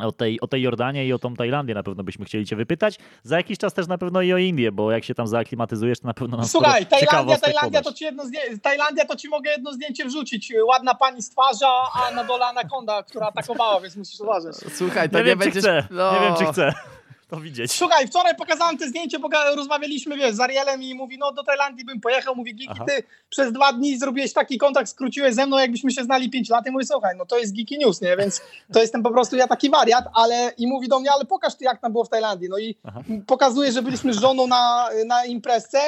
O 0.02 0.12
tej, 0.12 0.40
o 0.40 0.46
tej 0.46 0.62
Jordanii 0.62 1.08
i 1.08 1.12
o 1.12 1.18
tą 1.18 1.34
Tajlandię 1.34 1.74
na 1.74 1.82
pewno 1.82 2.04
byśmy 2.04 2.24
chcieli 2.24 2.46
Cię 2.46 2.56
wypytać. 2.56 2.98
Za 3.22 3.36
jakiś 3.36 3.58
czas 3.58 3.74
też 3.74 3.86
na 3.86 3.98
pewno 3.98 4.22
i 4.22 4.32
o 4.32 4.38
Indię, 4.38 4.72
bo 4.72 4.92
jak 4.92 5.04
się 5.04 5.14
tam 5.14 5.26
zaaklimatyzujesz, 5.26 6.00
to 6.00 6.06
na 6.06 6.14
pewno 6.14 6.36
nam 6.36 6.46
Słuchaj, 6.46 6.86
Tajlandia, 6.86 7.38
Tajlandia 7.38 7.82
to, 7.82 7.92
ci 7.92 8.04
jedno 8.04 8.24
zdję- 8.24 8.60
Tajlandia 8.62 9.04
to 9.04 9.16
ci 9.16 9.28
mogę 9.28 9.50
jedno 9.50 9.72
zdjęcie 9.72 10.04
wrzucić. 10.04 10.52
Ładna 10.68 10.94
pani 10.94 11.22
z 11.22 11.30
twarza, 11.30 11.70
a 11.94 12.14
na 12.14 12.24
dole 12.24 12.46
anakonda, 12.46 13.02
która 13.02 13.26
atakowała, 13.26 13.80
więc 13.80 13.96
musisz 13.96 14.20
uważać. 14.20 14.54
Słuchaj, 14.56 15.10
to 15.10 15.18
Nie, 15.18 15.24
nie, 15.24 15.30
wiem, 15.30 15.38
czy 15.38 15.44
będziesz... 15.44 15.62
chcę. 15.62 15.86
No. 15.90 16.12
Nie 16.12 16.20
wiem, 16.20 16.34
czy 16.38 16.44
chcę 16.44 16.72
to 17.28 17.36
widzieć. 17.40 17.72
Słuchaj, 17.72 18.06
wczoraj 18.06 18.34
pokazałem 18.36 18.78
te 18.78 18.88
zdjęcie, 18.88 19.18
bo 19.18 19.28
ga- 19.28 19.56
rozmawialiśmy, 19.56 20.16
wiesz, 20.16 20.34
z 20.34 20.40
Arielem 20.40 20.82
i 20.82 20.94
mówi, 20.94 21.18
no 21.18 21.32
do 21.32 21.44
Tajlandii 21.44 21.84
bym 21.84 22.00
pojechał, 22.00 22.36
mówi, 22.36 22.54
Giki, 22.54 22.70
Aha. 22.72 22.84
ty 22.88 23.02
przez 23.28 23.52
dwa 23.52 23.72
dni 23.72 23.98
zrobiłeś 23.98 24.32
taki 24.32 24.58
kontakt, 24.58 24.88
skróciłeś 24.90 25.34
ze 25.34 25.46
mną, 25.46 25.58
jakbyśmy 25.58 25.90
się 25.92 26.02
znali 26.04 26.30
pięć 26.30 26.48
lat 26.48 26.66
i 26.66 26.70
mówi, 26.70 26.86
słuchaj, 26.86 27.16
no 27.16 27.26
to 27.26 27.38
jest 27.38 27.56
Geeky 27.56 27.78
News, 27.78 28.00
nie, 28.00 28.16
więc 28.16 28.40
to 28.72 28.80
jestem 28.80 29.02
po 29.02 29.10
prostu 29.10 29.36
ja 29.36 29.46
taki 29.46 29.70
wariat, 29.70 30.04
ale 30.14 30.52
i 30.58 30.66
mówi 30.66 30.88
do 30.88 31.00
mnie, 31.00 31.12
ale 31.12 31.24
pokaż 31.24 31.54
ty 31.54 31.64
jak 31.64 31.80
tam 31.80 31.92
było 31.92 32.04
w 32.04 32.08
Tajlandii, 32.08 32.48
no 32.48 32.58
i 32.58 32.76
Aha. 32.84 33.00
pokazuje, 33.26 33.72
że 33.72 33.82
byliśmy 33.82 34.14
z 34.14 34.18
żoną 34.18 34.46
na, 34.46 34.88
na 35.06 35.24
imprezce 35.24 35.78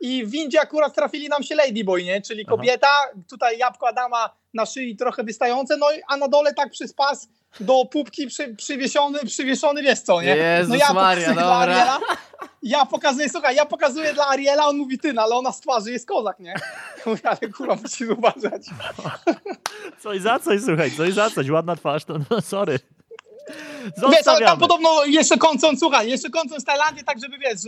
i 0.00 0.24
w 0.26 0.30
windzie 0.30 0.60
akurat 0.60 0.94
trafili 0.94 1.28
nam 1.28 1.42
się 1.42 1.54
Ladyboy, 1.54 2.04
nie, 2.04 2.22
czyli 2.22 2.44
Aha. 2.46 2.56
kobieta, 2.56 2.88
tutaj 3.30 3.58
jabłko 3.58 3.88
Adama 3.88 4.30
na 4.54 4.66
szyi 4.66 4.96
trochę 4.96 5.24
wystające, 5.24 5.76
no 5.76 5.92
i, 5.92 6.00
a 6.08 6.16
na 6.16 6.28
dole 6.28 6.54
tak 6.54 6.70
przez 6.70 6.92
pas 6.94 7.28
do 7.60 7.84
pupki 7.84 8.26
przy, 8.26 8.54
przywieszony, 8.54 9.18
przywieszony, 9.24 9.82
wiesz 9.82 10.00
co, 10.00 10.22
nie? 10.22 10.36
Jezus 10.36 10.68
no 10.68 10.76
ja 10.76 10.92
Maria, 10.92 11.26
pokazuję 11.26 11.34
dla 11.34 11.42
dobra. 11.42 11.74
Ariela, 11.74 12.00
ja 12.62 12.86
pokazuję, 12.86 13.28
słuchaj, 13.28 13.56
ja 13.56 13.66
pokazuję 13.66 14.14
dla 14.14 14.28
Ariela, 14.28 14.66
on 14.66 14.76
mówi 14.76 14.98
ty, 14.98 15.12
no 15.12 15.22
ale 15.22 15.34
ona 15.34 15.52
z 15.52 15.60
twarzy 15.60 15.92
jest 15.92 16.08
kozak, 16.08 16.40
nie? 16.40 16.54
Mówię, 17.06 17.22
ale 17.24 17.52
kurwa, 17.56 17.74
musisz 17.82 18.08
uważać. 18.08 18.62
Coś 20.02 20.20
za 20.20 20.38
coś, 20.38 20.60
słuchaj, 20.62 20.90
coś 20.90 21.12
za 21.12 21.30
coś. 21.30 21.50
Ładna 21.50 21.76
twarz, 21.76 22.04
to 22.04 22.18
no, 22.30 22.40
sorry. 22.40 22.78
Wiesz, 24.10 24.26
ale 24.26 24.46
tam 24.46 24.58
podobno 24.58 25.04
jeszcze 25.04 25.38
kończą, 25.38 25.76
słuchaj, 25.78 26.10
jeszcze 26.10 26.30
kończą 26.30 26.60
z 26.60 26.64
Tajlandii, 26.64 27.04
tak 27.04 27.20
żeby, 27.20 27.38
wiesz, 27.38 27.60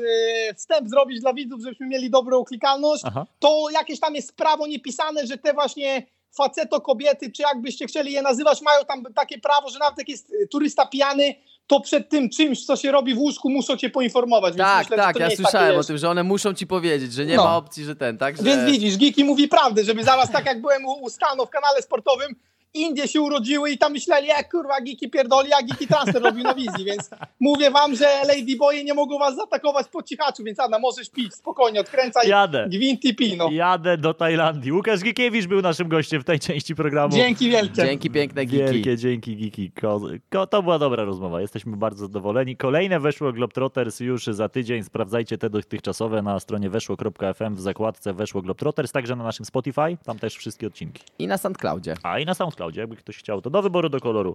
wstęp 0.57 0.89
zrobić 0.89 1.21
dla 1.21 1.35
widzów, 1.35 1.61
żebyśmy 1.61 1.87
mieli 1.87 2.11
dobrą 2.11 2.45
klikalność, 2.45 3.03
Aha. 3.07 3.27
to 3.39 3.67
jakieś 3.73 4.01
tam 4.01 4.15
jest 4.15 4.37
prawo 4.37 4.67
niepisane, 4.67 5.27
że 5.27 5.39
te 5.39 5.53
właśnie 5.53 6.07
faceto 6.37 6.81
kobiety, 6.81 7.33
czy 7.33 7.43
jakbyście 7.43 7.87
chcieli 7.87 8.13
je 8.13 8.23
nazywać, 8.23 8.63
mają 8.63 8.85
tam 8.85 9.05
takie 9.15 9.39
prawo, 9.39 9.69
że 9.71 9.79
nawet 9.79 9.99
jak 9.99 10.09
jest 10.09 10.31
y, 10.31 10.49
turysta 10.49 10.87
pijany, 10.87 11.35
to 11.67 11.81
przed 11.81 12.09
tym 12.09 12.31
czymś, 12.31 12.67
co 12.67 12.77
się 12.77 12.93
robi 12.93 13.15
w 13.15 13.19
łóżku, 13.19 13.51
muszą 13.51 13.77
cię 13.77 13.91
poinformować. 13.91 14.57
Tak, 14.57 14.79
myślę, 14.79 14.97
tak, 14.97 15.19
ja 15.19 15.31
słyszałem 15.31 15.79
o 15.79 15.85
tym, 15.85 15.99
że 15.99 16.11
one 16.11 16.23
muszą 16.23 16.55
ci 16.55 16.67
powiedzieć, 16.67 17.13
że 17.13 17.27
nie 17.27 17.37
No. 17.37 17.45
ma 17.45 17.57
opcji, 17.57 17.85
że 17.85 17.97
ten, 17.97 18.19
tak? 18.19 18.37
Że... 18.37 18.43
Więc 18.43 18.71
widzisz, 18.71 18.97
Giki 18.97 19.25
mówi 19.25 19.49
prawdę, 19.49 19.85
żeby 19.85 20.05
zaraz 20.05 20.31
tak 20.31 20.47
jak 20.47 20.61
byłem 20.61 20.87
u, 20.87 20.93
u 20.93 21.11
Stano 21.11 21.47
w 21.47 21.51
kanale 21.51 21.83
sportowym, 21.83 22.37
Indie 22.77 23.09
się 23.09 23.21
urodziły 23.21 23.71
i 23.71 23.79
tam 23.79 23.93
myśleli, 23.93 24.27
jak 24.27 24.51
kurwa 24.51 24.81
Giki 24.81 25.11
pierdoli, 25.11 25.53
a 25.53 25.63
Giki 25.63 25.87
transfer 25.87 26.23
robił 26.23 26.45
na 26.45 26.55
wizji, 26.55 26.85
więc 26.85 27.11
mówię 27.41 27.71
wam, 27.71 27.95
że 27.95 28.07
Ladyboye 28.29 28.85
nie 28.85 28.95
mogą 28.95 29.19
was 29.19 29.37
zaatakować 29.37 29.89
po 29.89 30.03
cichaczu, 30.03 30.45
więc 30.45 30.61
Anna, 30.61 30.79
możesz 30.79 31.11
pić, 31.11 31.35
spokojnie, 31.35 31.81
odkręcaj 31.81 32.29
Jadę. 32.29 32.67
gwint 32.69 33.05
i 33.05 33.15
pij, 33.15 33.37
no. 33.37 33.49
Jadę 33.51 33.99
do 33.99 34.15
Tajlandii. 34.15 34.73
Łukasz 34.73 35.01
Gikiewicz 35.01 35.47
był 35.47 35.63
naszym 35.63 35.89
gościem 35.89 36.21
w 36.21 36.25
tej 36.25 36.41
części 36.41 36.75
programu. 36.75 37.17
Dzięki 37.17 37.51
wielkie. 37.51 37.75
Dzięki 37.75 38.11
piękne 38.11 38.45
Giki. 38.45 38.65
Wielkie 38.65 38.97
dzięki, 38.97 39.37
Giki. 39.37 39.71
Ko, 39.71 40.01
ko, 40.31 40.47
to 40.47 40.63
była 40.63 40.79
dobra 40.79 41.05
rozmowa. 41.05 41.41
Jesteśmy 41.41 41.77
bardzo 41.77 42.07
zadowoleni. 42.07 42.57
Kolejne 42.57 43.01
weszło 43.01 43.33
Globetrotters 43.33 44.01
już 44.01 44.27
za 44.27 44.49
tydzień. 44.49 44.85
Sprawdzajcie 44.85 45.39
te 45.39 45.51
dotychczasowe 45.51 46.23
na 46.23 46.41
stronie 46.41 46.71
weszło.fm 46.71 47.55
w 47.55 47.61
zakładce 47.61 48.13
weszło 48.15 48.43
Globetrotters, 48.43 48.93
także 48.93 49.17
na 49.17 49.25
naszym 49.25 49.47
Spotify. 49.47 49.97
Tam 50.05 50.19
też 50.19 50.37
wszystkie 50.37 50.67
odcinki. 50.67 51.03
I 51.19 51.27
na 51.27 51.39
SoundCloudzie. 51.39 51.95
A 52.03 52.19
i 52.19 52.25
na 52.25 52.35
SoundCloudzie, 52.67 52.81
jakby 52.81 52.97
ktoś 52.97 53.19
chciał, 53.19 53.43
to 53.43 53.51
do 53.51 53.63
wyboru 53.63 53.89
do 53.89 54.01
koloru. 54.01 54.35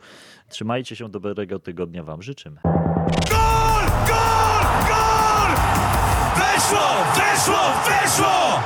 Trzymajcie 0.49 0.95
się, 0.95 1.09
dobrego 1.09 1.59
tygodnia 1.59 2.03
Wam 2.03 2.21
życzymy. 2.21 2.61
Gol! 2.63 3.85
Gol! 4.07 4.63
Gol! 4.87 5.55
Weszło! 6.35 6.87
Weszło! 7.15 7.59
Weszło! 7.85 8.59